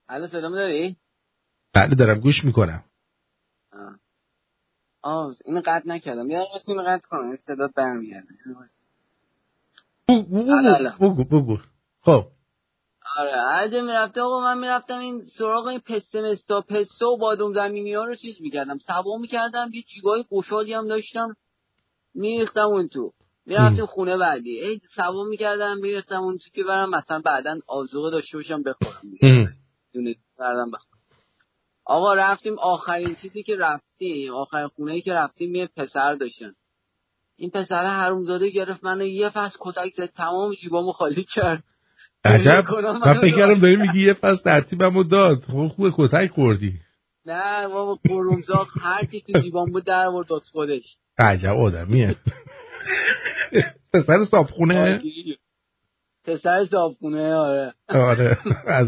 [0.09, 0.97] الان صدا داری؟
[1.73, 2.83] بله دارم گوش می‌کنم.
[5.01, 5.35] آه.
[5.45, 6.31] اینو قطع نکردم.
[6.31, 8.27] راست اینو قطع کنم این صدا برمیگرده.
[10.09, 11.13] بگو.
[11.13, 11.57] بگو بگو
[12.01, 12.25] خب.
[13.17, 17.53] آره هر جا می‌رفته آقا من می‌رفتم این سراغ این پسته مستا پسته و بادوم
[17.53, 18.77] زمینی ها رو چیز می‌کردم.
[18.77, 21.35] سوا می‌کردم یه جیگای گشادی هم داشتم.
[22.13, 23.11] میریختم اون تو.
[23.45, 24.59] می‌رفتیم خونه بعدی.
[24.59, 29.01] ای سوا می‌کردم میریختم اون تو که برم مثلا بعدا آزوقه داشته باشم بخورم.
[29.93, 30.99] دونه بردم بخورم.
[31.85, 36.53] آقا رفتیم آخرین چیزی که رفتیم آخرین خونه ای که رفتیم یه پسر داشتن
[37.39, 41.63] این پسر حرومزاده گرفت منو یه فصل کتک زد تمام جیبامو خالی کرد.
[42.25, 42.65] عجب.
[42.67, 45.39] کنم من فکر کردم داری میگی یه پس ترتیبمو داد.
[45.39, 46.73] خب خوبه کتک خوردی.
[47.25, 50.97] نه بابا قرومزاق هر کی تو جیبام بود در آورد از خودش.
[51.17, 52.15] عجب آدمیه.
[53.93, 55.01] پسر صابخونه؟
[56.25, 57.73] پسر صابخونه آره.
[57.89, 58.37] آره.
[58.67, 58.87] از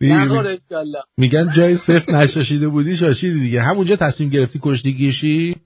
[0.00, 3.62] اشکالله میگن جای صفر نشاشیده بودی شاشیدی دیگه.
[3.62, 5.56] همونجا تصمیم گرفتی کشتی گیشی؟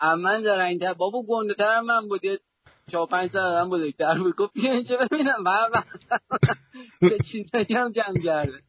[0.00, 2.24] من در این تر بابا گنده تر من بود.
[2.24, 2.38] یه
[2.92, 4.36] چهار پنج سال آدم بزرگتر بود.
[4.36, 5.44] گفت بیا اینجا ببینم.
[7.00, 8.62] چه چیزایی هم جمع کرده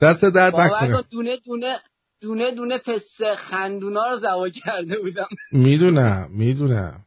[0.00, 0.92] دست درد نکنه.
[0.92, 1.80] کن دونه دونه
[2.20, 5.26] دونه دونه پسه خندونا رو زوا کرده بودم.
[5.52, 7.04] می‌دونم می‌دونم.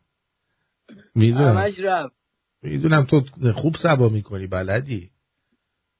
[1.16, 1.58] می‌دونم.
[1.58, 2.18] همش رفت.
[2.62, 3.24] می‌دونم تو
[3.56, 5.10] خوب سبا می‌کنی بلدی.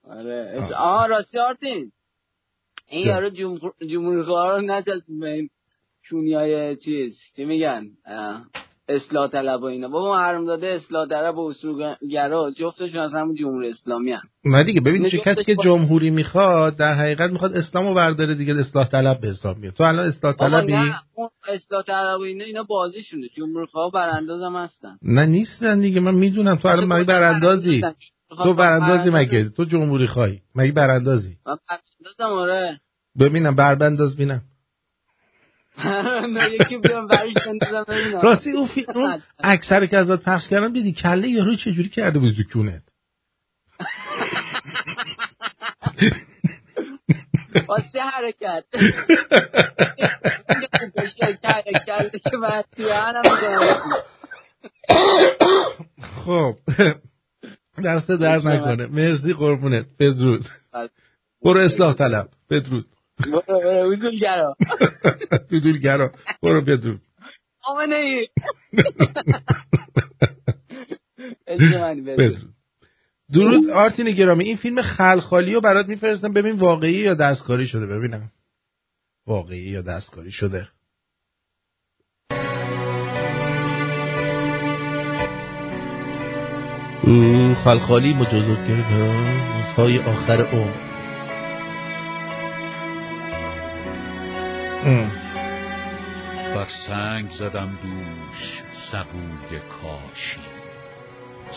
[0.04, 0.70] آره.
[0.76, 1.92] آها راستی آرتین.
[2.88, 5.10] این؟ یارو جمهور جمهوری رو نچسب
[6.12, 7.88] های چیز چی میگن؟
[8.90, 9.88] اصلاح طلب و اینا.
[9.88, 12.52] بابا حرم داده اصلاح طلب و اصولگرا.
[12.58, 16.94] جفتشون از همون جمهوری اسلامی هم نه دیگه ببین چه کسی که جمهوری می‌خواد در
[16.94, 19.74] حقیقت می‌خواد اسلامو برداره دیگه اصلاح طلب به حساب میاد.
[19.74, 20.74] تو الان اصلاح طلبی؟
[21.48, 23.28] اصلاح طلب و اینا اینا بازیشونه.
[23.28, 24.98] جمهوری خواه برانداز هم هستن.
[25.02, 26.00] نه نیستن دیگه.
[26.00, 26.56] من می‌دونم.
[26.56, 27.82] تو الان مگه براندازی؟
[28.44, 32.80] تو براندازی مگه؟ تو جمهوری خواهی مگه براندازی؟ من براندازم آره.
[33.20, 34.42] ببینم بربنداز بینم.
[36.60, 38.22] یکی بیام برش بندازم ببینم.
[38.22, 38.70] راستی اون.
[38.96, 42.82] اون اکثر که ازت پخش کردم دیدی کله یارو چجوری کرده بود تو کونت
[47.68, 48.64] واسه حرکت.
[56.26, 56.56] خب
[57.86, 58.86] دست درد نکنه.
[58.88, 59.86] مرسی قربونت.
[60.00, 60.46] بدرود.
[61.44, 62.30] برو اصلاح طلب.
[62.50, 62.86] بدرود.
[63.26, 64.56] برو برو وزولگرا
[65.52, 66.12] بدولگرا
[66.44, 67.02] برو بدرود
[67.66, 68.28] آمنه ای.
[73.34, 74.44] درود آرتین گرامی.
[74.44, 76.34] این فیلم خلخالی رو برات میفرستم.
[76.34, 78.32] ببین واقعی یا دستکاری شده؟ ببینم.
[79.28, 80.68] واقعی یا دستکاری شده؟
[87.64, 90.87] خلخالی مجازات کرد روزهای آخر عمر.
[96.56, 100.40] بر سنگ زدم دوش سبوی کاشی.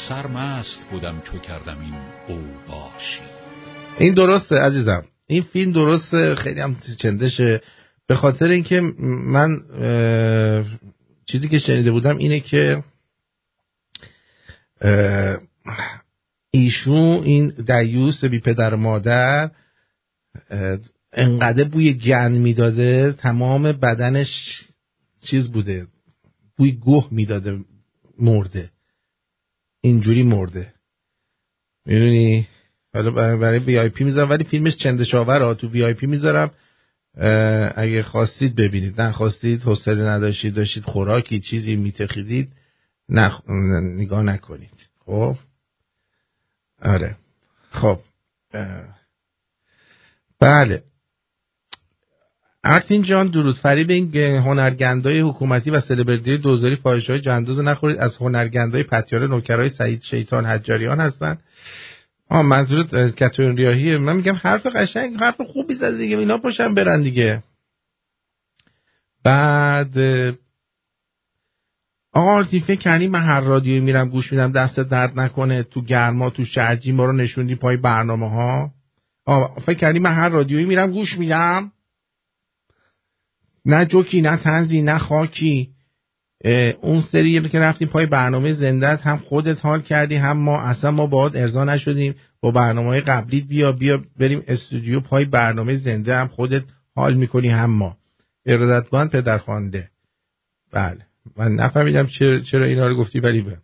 [0.09, 1.95] سرمست بودم چو کردم این
[2.29, 3.23] اوباشی.
[3.99, 5.05] این درسته عزیزم.
[5.27, 7.61] این فیلم درسته خیلی هم چندشه.
[8.07, 8.81] به خاطر اینکه
[9.25, 9.61] من
[11.27, 12.83] چیزی که شنیده بودم اینه که
[16.51, 19.51] ایشون این دیوس بی پدر مادر
[21.13, 24.63] انقدر بوی گند می‌داده تمام بدنش
[25.21, 25.87] چیز بوده
[26.57, 27.59] بوی گوه می‌داده
[28.19, 28.71] مرده.
[29.81, 30.73] اینجوری مرده.
[31.87, 32.49] می‌دونی؟
[32.95, 36.51] حالا برای- وی آی پی می‌ذارم ولی فیلمش چندشاور ها تو وی آی پی می‌ذارم.
[37.77, 39.01] اگه خواستید ببینید.
[39.01, 42.53] نه خواستید حوصله نداشتید داشتید خوراکی چیزی میتخیدید
[43.09, 43.33] نه
[43.83, 44.89] نگاه نکنید.
[45.07, 45.37] خب؟
[46.83, 47.17] آره.
[47.71, 47.99] خب.
[50.41, 50.83] بله.
[52.65, 53.57] ارتین جان درود.
[53.57, 57.99] فریب این هنرگندای حکومتی و سلبریتی دوزاری فاحش های جندوز نخورید.
[57.99, 61.39] از هنرگندای پتیاره نوکرای سعید شیطان حجاریان هستن.
[62.29, 66.19] آه منظورت کتون ریاهیه من میگم حرف قشنگ حرف خوبی زده دیگه.
[66.19, 67.43] اینا پاشن برن دیگه.
[69.25, 69.99] بعد
[72.13, 76.31] آقا آرتین فکر کردی من هر رادیویی میرم گوش میدم دست درد نکنه تو گرما
[76.31, 78.71] تو شرجی ما رو نشوندی پای برنامه ها
[79.27, 81.73] آه فکر کردی من هر رادیویی میرم گوش میدم؟
[83.71, 85.69] نه جوکی نه تنزی نه خاکی.
[86.81, 91.07] اون سری که رفتیم پای برنامه زندت هم خودت حال کردی هم ما اصلا ما
[91.07, 92.15] باهات ارضا نشدیم.
[92.43, 96.63] با برنامه های قبلیت بیا بیا بریم استودیو پای برنامه زنده هم خودت
[96.97, 97.97] حال می‌کنی هم ما.
[98.47, 99.89] ارادتمند پدرخوانده
[100.73, 100.99] بله.
[101.37, 103.57] من نفهمیدم چرا, چرا اینا رو گفتی ولی به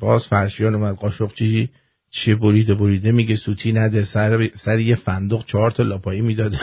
[0.00, 1.70] باز فرشیان اومد قاشقچی
[2.10, 6.58] چه بریده بریده میگه سوتی نده سر, سر یه فندق چهار تا لاپایی می‌داده.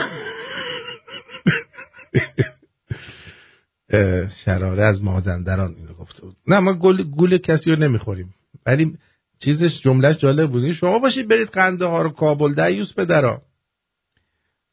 [4.44, 6.36] شراره از مازندران اینو گفته بود.
[6.46, 8.34] نه ما گل گول کسی رو نمی‌خوریم.
[8.66, 8.98] ولی
[9.38, 10.72] چیزش جملهش جالب بود.
[10.72, 13.42] شما باشید برید قنده ها رو کابل دیوس پدرا.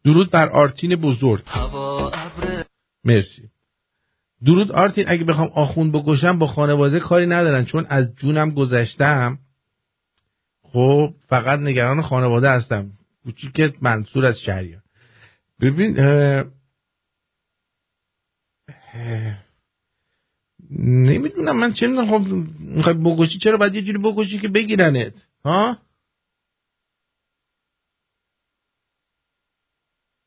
[0.03, 1.43] درود بر آرتین بزرگ.
[3.03, 3.49] مرسی.
[4.45, 9.39] درود آرتین اگه بخوام آخون بکشم با خانواده کاری ندارن چون از جونم گذشتم.
[10.63, 12.91] خب فقط نگران خانواده هستم.
[13.23, 14.81] کوچیک منصور از شهریار.
[15.61, 15.99] ببین
[20.79, 22.21] نمی‌دونم من چه خب
[22.59, 25.13] می‌خوای بکشی؟ چرا باید یه جوری بکشی که بگیرنت؟
[25.45, 25.77] ها؟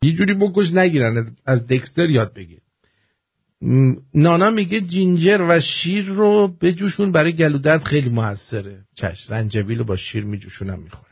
[0.03, 2.61] یه جوری بکش نگیرنت از دکستر یاد بگیر.
[4.15, 8.85] نانا میگه جینجر و شیر رو بجوشون برای گلودرد خیلی موثره.
[8.95, 11.10] چش زنجبیل رو با شیر میجوشونم می‌خورم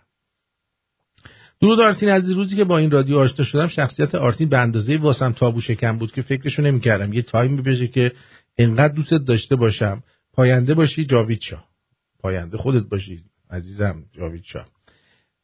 [1.61, 5.33] درود آرتین از روزی که با این رادیو آشنا شدم شخصیت آرتین به اندازه واسم
[5.33, 7.13] تابو شکم بود که فکرشو نمی‌کردم.
[7.13, 8.13] یه تایمی بشه که
[8.59, 10.03] انقدر دوست داشته باشم.
[10.33, 11.65] پاینده باشی جاوید شاه.
[12.21, 13.21] پاینده خودت باشی
[13.51, 14.67] عزیزم جاوید شاه.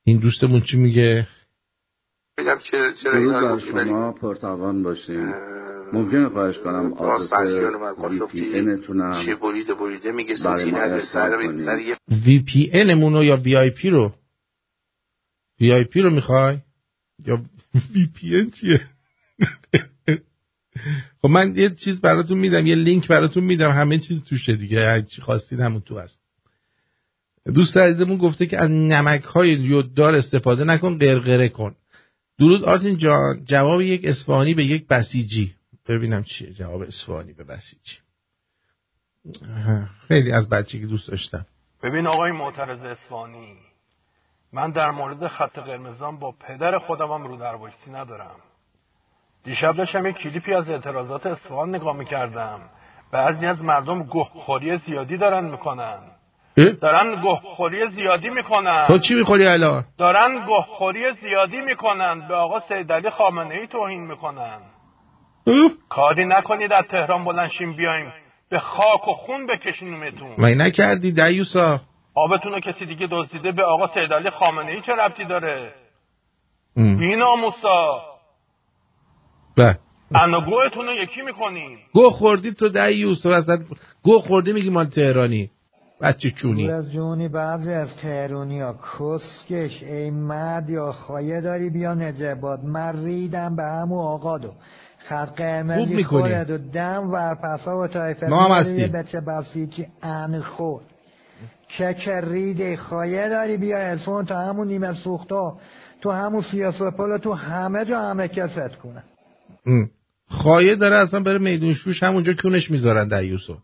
[0.05, 1.27] این دوستمون چی میگه؟
[2.39, 5.33] بگم چرا چرا اینا رو شما پرتاوان باشین.
[5.93, 7.33] ممکنه خواهش کنم آدرس
[8.11, 11.57] وی پی انتونم چه بریده بریده میگه سوتی ارسال سر.
[11.57, 11.97] سر یه
[12.27, 14.13] وی پی انمون رو یا وی آی پی رو
[15.65, 16.59] وی آی پی رو می‌خوای؟
[17.27, 17.43] یا
[17.95, 18.79] وی پی ان چیه؟
[21.23, 24.87] خب من یه چیز براتون میدم یه لینک براتون میدم همه چیز توشه دیگه.
[24.87, 26.21] هر چی خواستید همون تو هست.
[27.55, 31.75] دوست عزیزمون گفته که از نمک های یوددار استفاده نکن قرقره کن.
[32.39, 33.45] درود آرتین جان.
[33.45, 35.55] جواب یک اصفهانی به یک بسیجی.
[35.89, 37.99] ببینم چیه جواب اصفهانی به بسیجی.
[40.09, 41.47] خیلی از بچگی دوست داشتم.
[41.83, 43.57] ببین آقای معترض اصفهانی
[44.55, 47.55] من در مورد خط قرمزان با پدر خودم هم رو در
[47.93, 48.37] ندارم.
[49.45, 52.61] دیشب داشتم یک کلیپی از اعتراضات اصفهان نگاه می‌کردم.
[53.13, 55.99] بعضی از مردم گهخوری زیادی دارن می‌کنن؟
[56.81, 58.85] دارن گهخوری زیادی می‌کنن.
[58.87, 62.29] تو چی می‌خوری الان؟ دارن گهخوری زیادی می‌کنن.
[62.29, 64.59] به آقا سیدعلی خامنه ای توهین می‌کنن.
[65.89, 68.13] کاری نکنید از تهران بلنشیم بیایم.
[68.51, 71.81] به خاک و خون بکشینیمتون من نکردی دیوسا
[72.15, 75.73] آبتون رو کسی دیگه دزدیده به آقا سیدعلی خامنه ای چه ربطی داره.
[76.77, 78.01] بی ناموسا.
[79.57, 79.79] بله.
[80.15, 81.79] انوگوهتون رو یکی می‌کنیم.
[81.93, 83.59] گو خوردی تو ده یوسف اصلا
[84.03, 85.51] گو خوردی میگی مال تهرانی.
[86.01, 86.71] بچه چونی.
[86.71, 88.75] از جونی بعضی از تهرونی ها.
[88.99, 92.65] کسکش ای مرد یا خایه داری بیا نجباد.
[92.65, 94.53] من ریدم به همو آقادو.
[94.99, 96.05] خط قرمزی.
[96.05, 98.93] خورد و دم ورپسا و تایفه ما هم هستیم.
[98.93, 100.41] بچه بسیجی ان
[101.77, 105.59] خور کک ریده خایه داری بیا الفون تا همون نیمه سوختا
[106.03, 109.05] تو همون سیاسوپل تو همه جا همه کست کنه.
[110.29, 113.59] خایه داره اصلا بره میدون شوش همونجا کونش می‌ذارن در یوسف.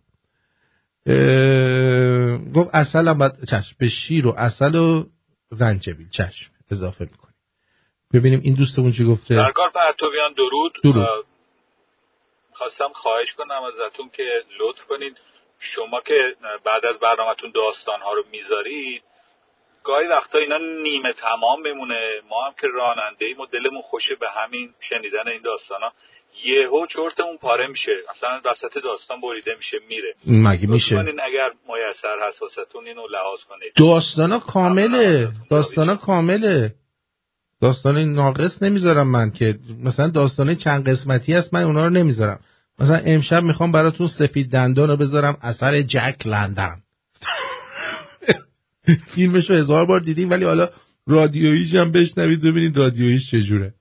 [1.07, 5.05] اه، گفت اصل هم باید چشم به شیر و اصل و
[5.51, 7.35] زنجبیل چشم اضافه می‌کنیم.
[8.15, 9.35] ببینیم این دوستمون چی گفته.
[9.35, 10.73] سرکار پرتویان درود.
[10.85, 10.99] درود.
[10.99, 11.25] اه،
[12.53, 14.23] خواستم خواهش کنم ازتون که
[14.61, 15.17] لطف کنید.
[15.61, 16.35] شما که
[16.65, 19.03] بعد از برنامهتون داستان ها رو می‌ذارید
[19.85, 22.11] گاهی وقتا اینا نیمه تمام بمونه.
[22.31, 25.93] ما هم که راننده ایم و دلمون خوشه به همین شنیدن این داستان ها
[26.45, 27.93] یهو چرتمون پاره میشه.
[28.11, 30.15] مثلا وسط داستان بریده میشه میره.
[30.27, 33.73] مگه میشه؟ اگر میسر هست واسهتون اینو لحاظ کنید.
[33.77, 35.29] داستانا کامله.
[35.51, 36.75] داستانا کامله.
[37.63, 39.55] داستان ناقص نمی‌ذارم من که.
[39.85, 42.41] مثلا داستانه چند قسمتی هست من اونا رو نمی‌ذارم.
[42.81, 46.77] مثلا امشب می‌خوام براتون سپید دندان رو بذارم اثر جک لندن.
[49.15, 50.69] فیلمش رو هزار بار دیدیم ولی حالا
[51.07, 53.75] رادیویش هم بشنوید ببینید رادیویش چجوره.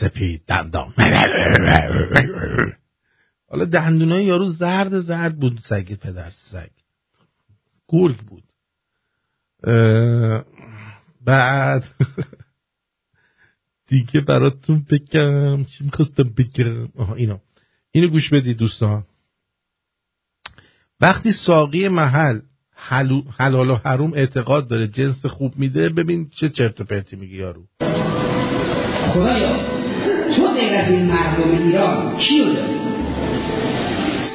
[0.00, 0.94] سپید دندان.
[3.50, 6.70] حالا دندونای یارو زرد زرد بود سگ پدر سگ.
[7.88, 8.44] گرگ بود.
[11.24, 11.84] بعد
[13.88, 17.38] دیگه براتون بگم چی می‌خواستم بگم؟ آها اینو.
[17.92, 19.02] اینو گوش بدید دوستان.
[21.00, 22.40] وقتی ساقی محل
[23.38, 27.62] حلال و حروم اعتقاد داره جنس خوب میده ببین چه چرت و پرتی میگه یارو.
[29.12, 29.64] خدایا
[30.36, 32.80] تو غیر این مردم ایران کیو داری؟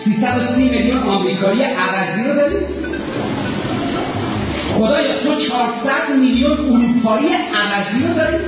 [0.06, 2.66] 330 میلیون آمریکایی عوضی رو داری؟
[4.74, 8.44] خدایا تو 400 میلیون اروپایی عوضی رو داری؟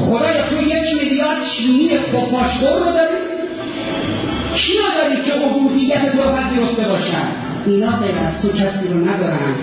[0.00, 3.37] خدایا تو یک میلیارد چینی خفاشخور رو داری؟
[4.56, 7.32] کیو داری که عبودیت تو رو پذیرفته باشن
[7.66, 9.54] اینا غیر از تو کسی رو ندارن.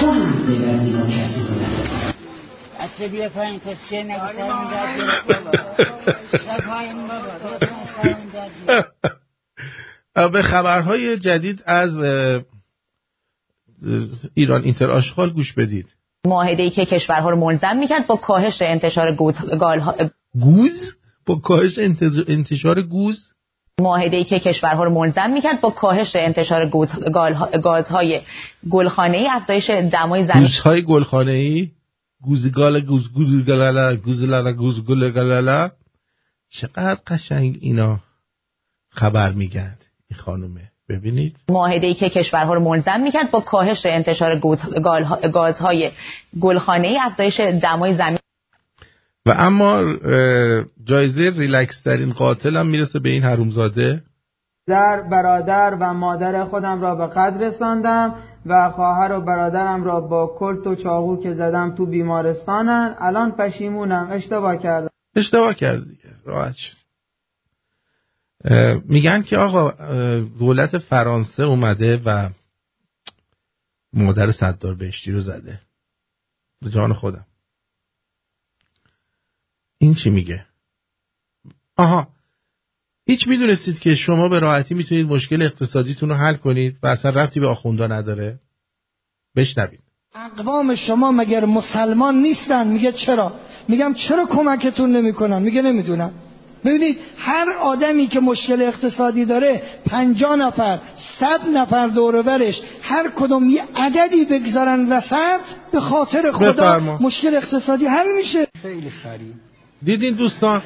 [0.00, 1.54] تو هم غیر از اینا کسی رو
[3.08, 3.86] بیا پایین درد
[8.68, 8.94] گرفت.
[10.32, 11.90] به خبرهای جدید از
[14.34, 15.86] ایران اینتر آشغال گوش بدید.
[16.26, 19.94] معاهده که کشورها رو ملزم می‌کرد با کاهش انتشار گوز گالها
[20.40, 20.94] گوز؟
[21.26, 21.78] با کاهش
[22.28, 23.33] انتشار گوز؟
[23.80, 26.70] معاهده که کشورها رو ملزم می‌کرد با کاهش انتشار
[27.62, 28.20] گازهای
[28.70, 30.42] گلخانه ای افزایش دمای زمین.
[30.42, 31.70] گوزهای گلخانه ای
[32.22, 35.70] گوزگال گوز گوزگلالا گوزلالا گوزگلالا
[36.50, 37.98] چقدر قشنگ اینا
[38.90, 39.76] خبر میگن
[40.10, 40.70] این خانومه.
[40.88, 41.36] ببینید.
[41.48, 44.40] معاهده که کشورها رو ملزم می‌کرد با کاهش انتشار
[45.32, 45.90] گازهای
[46.40, 48.18] گلخانه ای افزایش دمای زمین.
[49.26, 49.96] و اما
[50.84, 54.02] جایزه ریلکس ترین قاتل هم می‌رسه به این حرومزاده.
[54.66, 58.14] در برادر و مادر خودم را به قدر رساندم
[58.46, 62.94] و خواهر و برادرم را با کلت و چاقو که زدم تو بیمارستانن.
[62.98, 64.08] الان پشیمونم.
[64.10, 64.88] اشتباه کردم.
[65.16, 66.76] اشتباه کرد دیگه راحت شد.
[68.88, 69.70] میگن که آقا
[70.38, 72.28] دولت فرانسه اومده و
[73.92, 75.60] مادر صدار بهشتی رو زده.
[76.62, 77.24] به جان خودم.
[79.78, 80.46] این چی میگه؟
[81.76, 82.08] آها.
[83.06, 87.40] هیچ می‌دونستید که شما به راحتی می‌تونید مشکل اقتصادیتون رو حل کنید و اصلا رفتی
[87.40, 88.38] به آخوندا نداره؟
[89.36, 89.80] بشنوید.
[90.14, 93.32] اقوام شما مگر مسلمان نیستن؟ میگه چرا؟
[93.68, 96.12] میگم چرا کمکتون نمی‌کنن؟ میگه نمی‌دونم.
[96.64, 100.80] ببینید هر آدمی که مشکل اقتصادی داره پنجاه نفر
[101.20, 105.40] صد نفر دور و برش هر کدوم یه عددی بگذارن وسط
[105.72, 106.98] به خاطر خدا بفرما.
[106.98, 108.46] مشکل اقتصادی حل میشه.
[108.62, 109.53] خیلی خرید
[109.84, 110.62] دیدین دوستان؟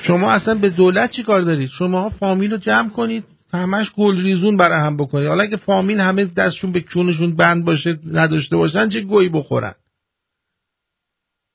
[0.00, 4.56] شما اصلا به دولت چی کار دارید؟ شما فامیل رو جمع کنید همش گل ریزون
[4.56, 5.28] برای هم بکنید.
[5.28, 9.74] حالا اگه فامیل همه دستشون به کونشون بند باشه نداشته باشن چه گویی بخورن؟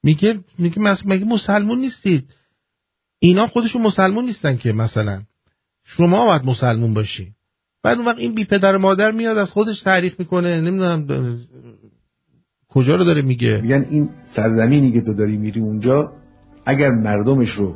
[0.03, 2.33] میگه میگه مگه مسلمون نیستید؟
[3.19, 5.21] اینا خودشون مسلمون نیستن که مثلا.
[5.85, 7.31] شما باید مسلمون باشی.
[7.83, 10.61] بعد اون وقت این بی پدر مادر میاد از خودش تعریف می‌کنه.
[10.61, 11.07] نمی‌دونم
[12.69, 16.22] کجا رو داره میگه؟ میگن این سرزمینی که تو داری میری اونجا
[16.65, 17.75] اگر مردمش رو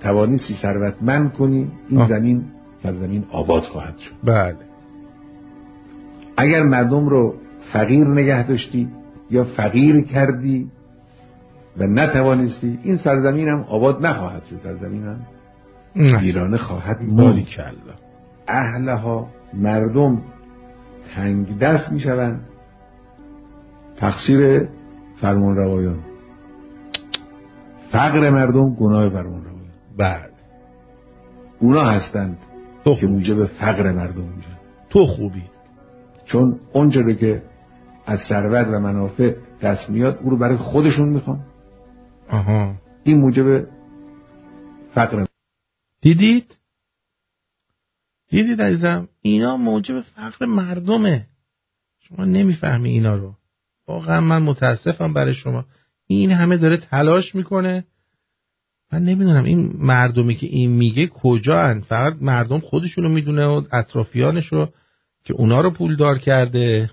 [0.00, 2.08] توانستی ثروتمند کنی این آه.
[2.08, 2.44] زمین
[2.82, 4.12] سرزمین آباد خواهد شد.
[4.24, 4.56] بله.
[6.36, 7.34] اگر مردم رو
[7.72, 8.88] فقیر نگه داشتی
[9.30, 10.70] یا فقیر کردی
[11.76, 14.60] و نتوانستی این سرزمین هم آباد نخواهد شد.
[14.62, 15.20] سرزمین هم
[15.94, 17.94] ایرانه خواهد باری کلا
[18.48, 20.22] اهلها مردم
[21.14, 22.40] تنگ دست می‌شوند.
[23.96, 24.68] تقصیر
[25.20, 26.09] فرمان روایان
[27.92, 30.30] فقر مردم گناه فرمان روایان بله
[31.60, 32.38] اونا هستند
[32.84, 34.58] که موجب فقر مردم میشن.
[34.90, 35.42] تو خوبی.
[36.24, 37.42] چون اونجا رو که
[38.06, 41.40] از ثروت و منافع دست میاد او رو برای خودشون می‌خوان.
[42.30, 42.74] آها.
[43.04, 43.66] این موجب
[44.94, 45.24] فقر
[46.00, 46.56] دیدید؟
[48.28, 51.26] دیدید عزیزم؟ اینا موجب فقر مردمه.
[52.00, 53.34] شما نمی‌فهمی اینا رو.
[53.88, 55.64] واقعا من متاسفم برای شما.
[56.14, 57.84] این همه داره تلاش می‌کنه.
[58.92, 64.68] من نمی‌دونم این مردمی که این میگه کجا هن؟ فقط مردم خودشونو می‌دونه و اطرافیانشو
[65.24, 66.90] که اونا رو پولدار کرده.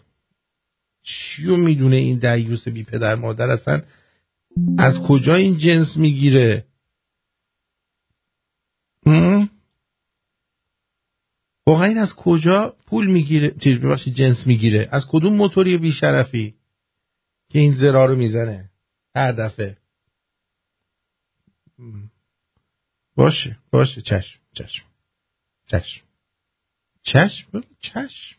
[1.03, 3.81] چیو می‌دونه این دیوس بی پدر مادر اصلا؟
[4.77, 6.65] از کجا این جنس می‌گیره؟
[11.68, 13.80] واقعا این از کجا پول می‌گیره؟ چیز
[14.14, 14.89] جنس می‌گیره.
[14.91, 16.56] از کدوم موتوری بیشرفی
[17.49, 18.69] که این زرا رو می‌زنه؟
[19.18, 19.77] هر دفعه.
[23.15, 24.85] باشه باشه چشم چشم
[25.68, 26.06] چشم.
[27.03, 28.35] چشم؟ چشم.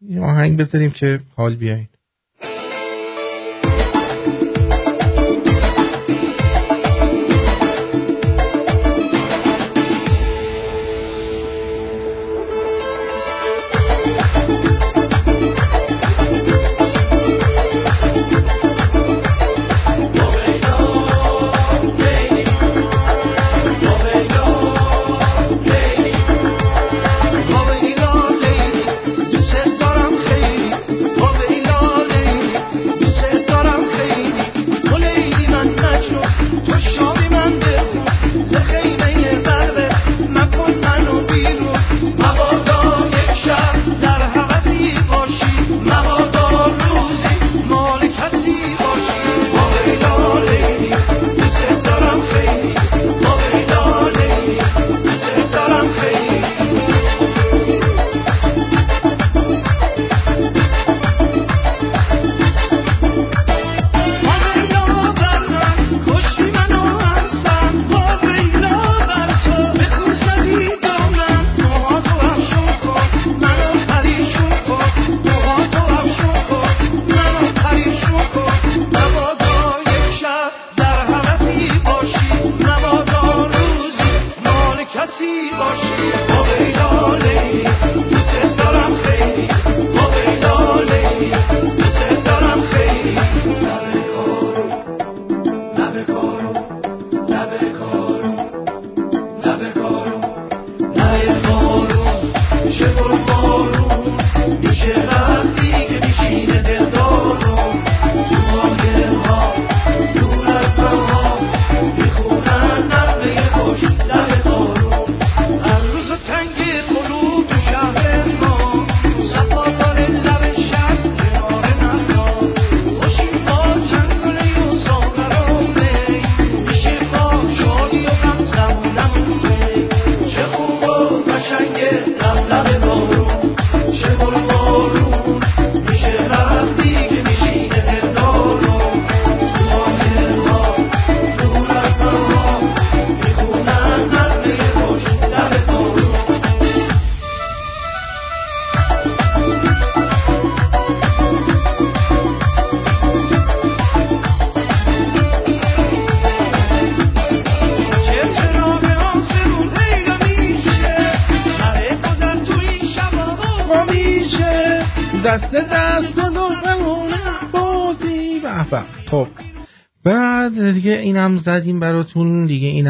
[0.00, 1.88] یه آهنگ بذاریم که حال بیاین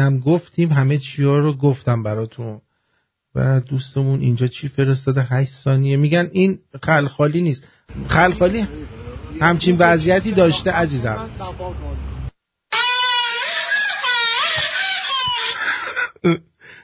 [0.05, 2.61] اینم گفتیم همه چیا رو گفتم براتون.
[3.35, 5.97] و دوستمون اینجا چی فرستاده؟ 8 ثانیه.
[5.97, 7.67] میگن این خلخالی نیست.
[8.07, 8.67] خلخالی
[9.41, 11.29] همچین وضعیتی داشته عزیزم.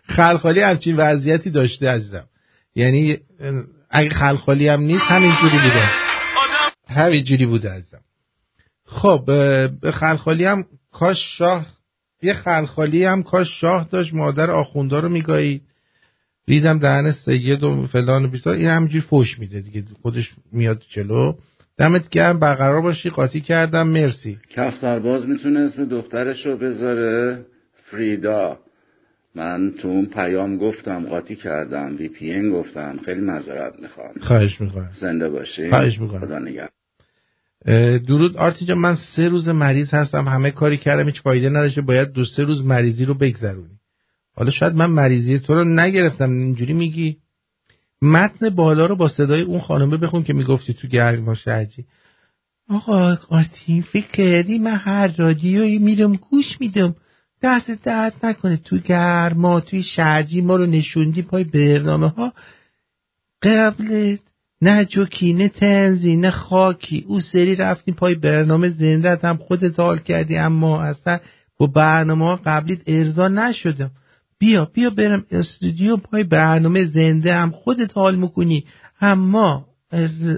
[0.04, 2.26] خلخالی همچین وضعیتی داشته عزیزم.
[2.76, 3.18] یعنی
[3.90, 5.90] اگه خلخالی هم نیست همینجوری بوده.
[6.88, 8.02] همینجوری بوده عزیزم.
[8.86, 11.66] خب به خلخالی هم کاش شاه
[12.22, 15.62] یه خلخالی هم کاش شاه داشت مادر آخوندا رو میگایی
[16.46, 21.34] دیدم دهن سید و فلان و بیسار این همینجوری فوش میده دیگه خودش میاد جلو.
[21.78, 24.38] دمت گرم برقرار باشی قاطی کردم مرسی.
[24.50, 27.46] کفترباز می‌تونه اسم دخترش رو بذاره؟
[27.92, 28.58] فریدا.
[29.36, 34.14] من تو اون پیام گفتم قاطی کردم وی پی این گفتم خیلی معذرت می‌خوام.
[34.22, 34.92] خواهش می‌کنم.
[35.00, 35.70] زنده باشی.
[35.70, 36.20] خواهش می‌کنم.
[36.20, 36.70] خدا نگهدار.
[38.08, 38.38] درود.
[38.38, 40.28] آرتی جان من سه روز مریض هستم.
[40.28, 41.82] همه کاری کردم هیچ فایده نداشته.
[41.82, 43.78] باید دو سه روز مریضی رو بگذرونی.
[44.36, 46.30] حالا شاید من مریضی تو رو نگرفتم.
[46.32, 47.18] اینجوری میگی؟
[48.02, 51.86] متن بالا رو با صدای اون خانمه بخون که می‌گفتی تو گرما شرجی.
[52.70, 56.96] آقا آرتین فکر کردی من هر رادیویی میرم گوش میدم.
[57.44, 58.58] دست درد نکنه.
[58.58, 62.34] تو گرما توی شرجی ما رو نشوندی پای برنامه ها
[63.44, 64.20] قبلت
[64.62, 67.06] نه جوکی نه تنزی نه خاکی.
[67.08, 71.20] او سری رفتیم پای برنامه زنده هم خودت حال کردی اما اصلا
[71.58, 73.92] با برنامه ها قبلیت ارضا نشدم.
[74.40, 78.66] بیا بیا برم استودیو پای برنامه زنده هم خودت حال می‌کنی.
[79.02, 79.66] اما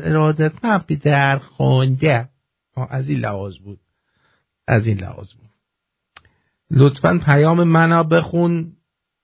[0.03, 2.29] ارادت من در خونده.
[2.89, 3.79] از این لحاظ بود.
[4.67, 5.49] از این لحاظ بود.
[6.71, 8.71] لطفا پیام منو بخون.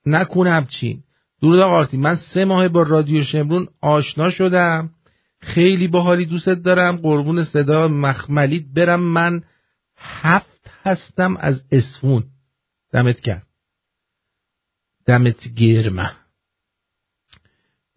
[0.05, 1.03] نکنم چین
[1.41, 4.89] درود آقا من سه ماه با رادیو شمرون آشنا شدم.
[5.41, 6.97] خیلی باحالی دوستت دارم.
[6.97, 8.99] قربون صدا مخملیت برم.
[8.99, 9.43] من
[9.97, 12.23] هفت هستم از اسفون.
[12.91, 13.47] دمت کرد
[15.05, 16.11] دمت گرمه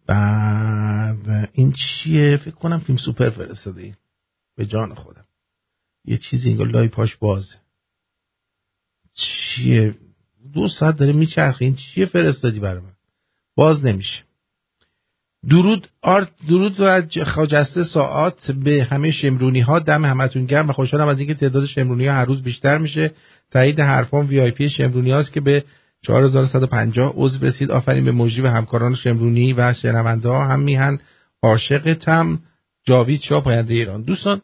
[0.07, 3.97] بعد این چیه؟ فکر کنم فیلم سوپر فرستاده.
[4.57, 5.25] به جان خودم.
[6.05, 7.57] یه چیزی انگار لای پاش بازه.
[9.15, 9.95] چیه؟
[10.55, 11.65] دو ساعت داره میچرخه.
[11.65, 12.93] این چیه فرستادی برای من؟
[13.57, 14.23] باز نمیشه.
[15.49, 20.73] درود آرت درود و از خجسته ساعت به همه شمرونی ها دم همتون گرم و
[20.73, 23.11] خوشحالم از اینکه تعداد شمرونی ها هر روز بیشتر میشه.
[23.51, 25.65] تایید حرفان وی آی پی شمرونی هاست که به
[26.07, 27.71] 4150 عضو رسید.
[27.71, 30.47] آفرین به مجری و همکاران شمرونی و شنونده ها.
[30.47, 30.99] هم میهن
[31.43, 32.39] عاشقتم
[32.87, 34.03] جاوید شاه پاینده ایران.
[34.03, 34.41] دوستان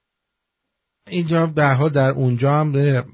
[1.09, 3.05] اینجا برها در اونجا هم به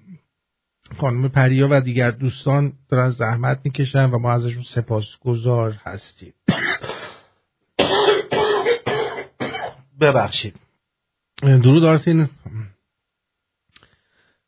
[0.94, 6.32] خانم پریا و دیگر دوستان دارن زحمت می‌کشن و ما ازشون سپاسگزار هستیم.
[10.00, 10.54] ببخشید.
[11.42, 11.84] درود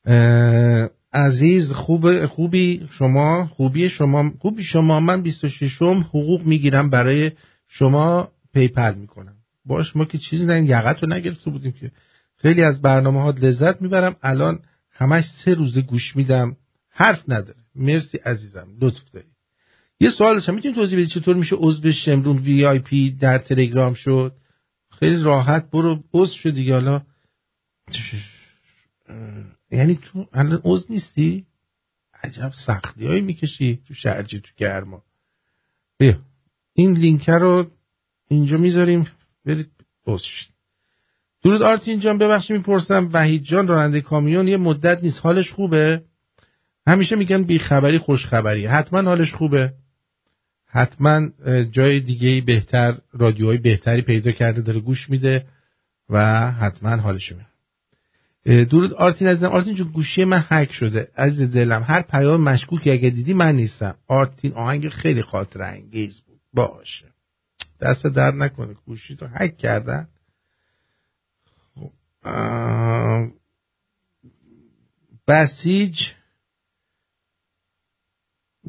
[0.06, 7.32] اه، عزیز خوب خوبی شما؟ خوبی شما؟ خوبی شما؟ من 26 م حقوق می‌گیرم برای
[7.68, 9.34] شما پیپل می‌کنم.
[9.66, 11.90] باش ما که چیزی نه یقت رو نگرفته بودیم که
[12.36, 14.16] خیلی از برنامه ها لذت می‌برم.
[14.22, 14.58] الان
[14.98, 16.56] همش سه روزه گوش میدم.
[16.90, 17.58] حرف نداره.
[17.74, 18.68] مرسی عزیزم.
[18.80, 19.26] لطف داری.
[20.00, 20.54] یه سوال داشتم.
[20.54, 24.36] می‌تونی توضیح بدی چطور میشه عضو شمرون VIP در تلگرام شد.
[24.90, 25.70] خیلی راحت.
[25.70, 26.72] برو عضو شد دیگه.
[26.72, 27.02] حالا
[29.70, 31.46] یعنی تو الان عضو نیستی؟
[32.22, 35.02] عجب سختی هایی می‌کشی تو شرجی تو گرما.
[35.98, 36.18] بیا.
[36.72, 37.70] این لینک رو
[38.28, 39.08] اینجا می‌ذاریم.
[39.44, 39.70] برید
[40.06, 40.55] عضو شید.
[41.46, 43.08] درود آرتین جان ببخشید می‌پرسم.
[43.12, 45.20] وحید جان راننده کامیون یه مدت نیست.
[45.20, 46.02] حالش خوبه؟
[46.86, 49.72] همیشه میگن بی خبری خوش خبری حتما حالش خوبه.
[50.68, 51.28] حتما
[51.70, 55.46] جای دیگه بهتر رادیوهای بهتری پیدا کرده داره گوش میده
[56.10, 59.48] و حتما حالش میده درود آرتین عزیزم.
[59.48, 61.08] آرتین جون گوشی من هک شده.
[61.18, 63.94] عزیز دلم هر پیام مشکوکی اگه دیدی من نیستم.
[64.08, 66.40] آرتین آهنگ خیلی خاطر انگیز بود.
[66.54, 67.06] باشه.
[67.80, 68.74] دست در نکنه.
[68.86, 70.08] گوشی تو هک کردن
[75.28, 76.00] بسیج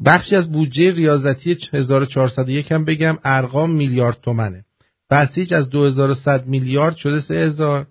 [0.04, 4.64] بخشی از بودجه ریاضتی 1401 هم بگم ارقام میلیارد تومنه.
[5.10, 7.86] بسیج از 2100 میلیارد شده 3000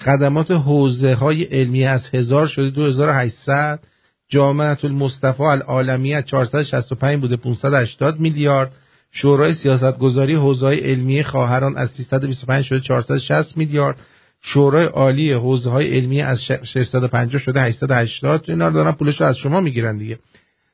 [0.00, 3.80] خدمات حوزه های علمی از 1000 شده 2800
[4.28, 8.72] جامعه المصطفى العالمیه 465 بوده 580 میلیارد.
[9.12, 13.96] شورای سیاستگذاری حوزه های علمی خواهران از 325 شده 460 میلیارد.
[14.42, 19.36] شورای عالی حوزه های علمی از 650 شده 880 اینا رو دارن پولش رو از
[19.36, 20.18] شما می‌گیرن دیگه.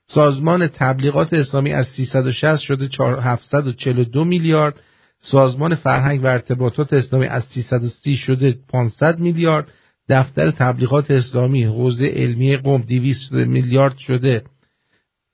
[0.07, 2.89] سازمان تبلیغات اسلامی از 360 شده
[3.21, 4.81] 742 میلیارد.
[5.21, 9.73] سازمان فرهنگ و ارتباطات اسلامی از 330 شده 500 میلیارد.
[10.09, 14.43] دفتر تبلیغات اسلامی حوزه علمی قم 200 میلیارد شده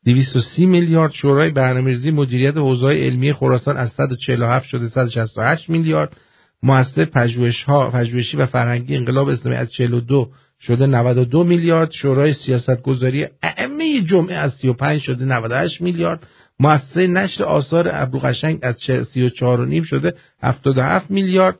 [0.04, 1.12] 230 میلیارد.
[1.12, 6.16] شورای برنامه‌ریزی مدیریت حوزه علمی خراسان از 147 شده 168 میلیارد.
[6.62, 10.30] مؤسسه پژوهش ها پژوهشی و فرهنگی انقلاب اسلامی از 42
[10.60, 11.90] شده 92 میلیارد.
[11.90, 16.26] شورای سیاستگذاری ائمه جمعه از 35 شده 98 میلیارد.
[16.60, 18.76] مؤسسه نشر آثار ابروقشنگ از
[19.12, 21.58] 34 و نیم شده 77 میلیارد.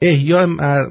[0.00, 0.46] احیاء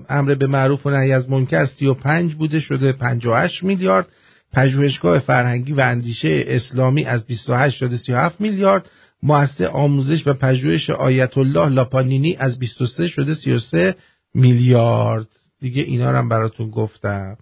[0.10, 4.08] امر به معروف و نهی از منکر 35 بوده شده 58 میلیارد.
[4.54, 8.90] پژوهشگاه فرهنگی و اندیشه اسلامی از 28 شده 37 میلیارد.
[9.24, 13.96] مؤسسه آموزش و پژوهش آیت الله لاپانینی از 23 شده 33
[14.34, 15.28] میلیارد.
[15.60, 17.38] دیگه اینا رو هم براتون گفتم.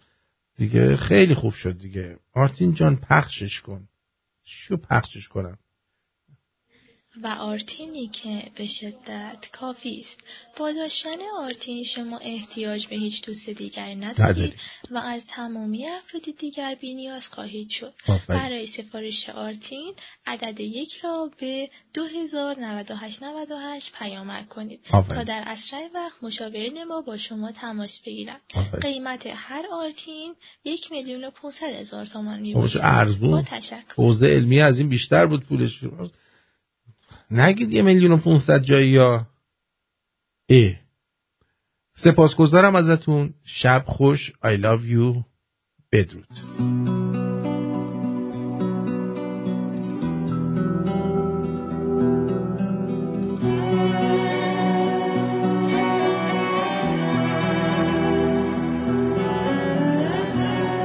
[0.57, 2.18] دیگه خیلی خوب شد دیگه.
[2.34, 3.88] آرتین جان پخشش کن.
[4.43, 5.57] شو پخشش کنم؟
[7.23, 10.17] و آرتینی که به شدت کافی است
[10.57, 14.53] با داشتن آرتین شما احتیاج به هیچ دوست دیگری ندارید نداری.
[14.91, 18.39] و از تمامی افراد دیگر بینیاز خواهید شد آفرین.
[18.39, 19.93] برای سفارش آرتین
[20.25, 24.79] عدد یک را به 209898 پیامک کنید.
[24.91, 28.41] تا در اسرع وقت مشاورین ما با شما تماس بگیرند.
[28.81, 34.79] قیمت هر آرتین یک میلیون و 500 هزار تومان می با تشکر حوزه علمی از
[34.79, 35.79] این بیشتر بود پولش
[37.31, 39.27] نگید یه میلیون و 500 جایی یا.
[40.49, 40.72] اه
[41.97, 43.34] سپاسگزارم ازتون.
[43.43, 44.31] شب خوش.
[44.43, 45.23] I love you.
[45.91, 46.27] بدرود.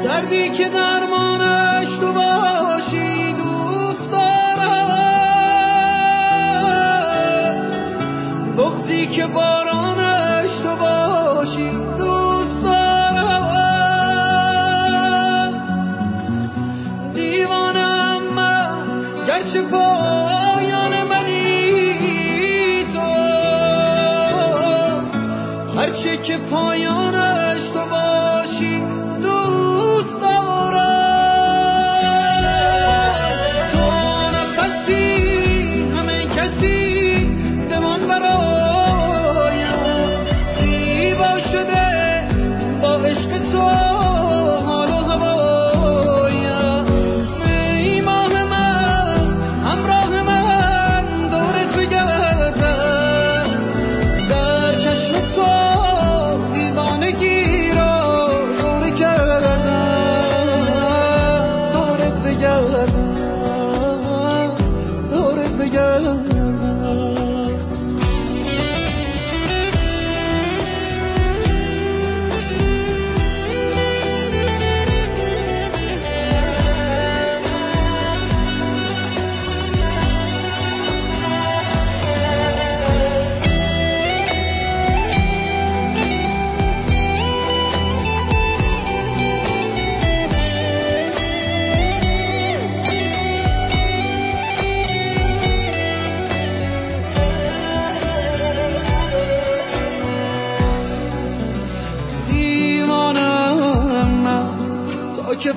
[0.05, 1.30] دردی که درمانش
[9.17, 9.70] که بارانش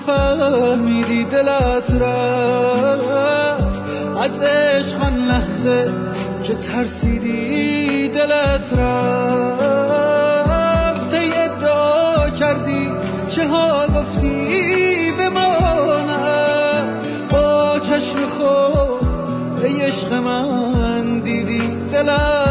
[0.05, 3.81] فهمیدی دلت رفت.
[4.23, 5.91] از عشق آن لحظه
[6.43, 9.93] که ترسیدی دلت رفت.
[11.13, 12.89] ای ادعا کردی
[13.35, 17.01] چه ها گفتی بمانم
[17.31, 19.07] با چشم خود
[19.63, 21.61] ای عشق من دیدی
[21.91, 22.42] دلت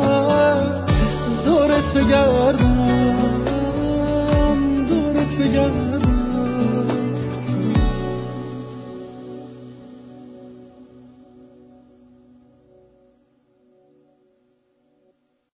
[1.44, 2.59] دورت بگردم.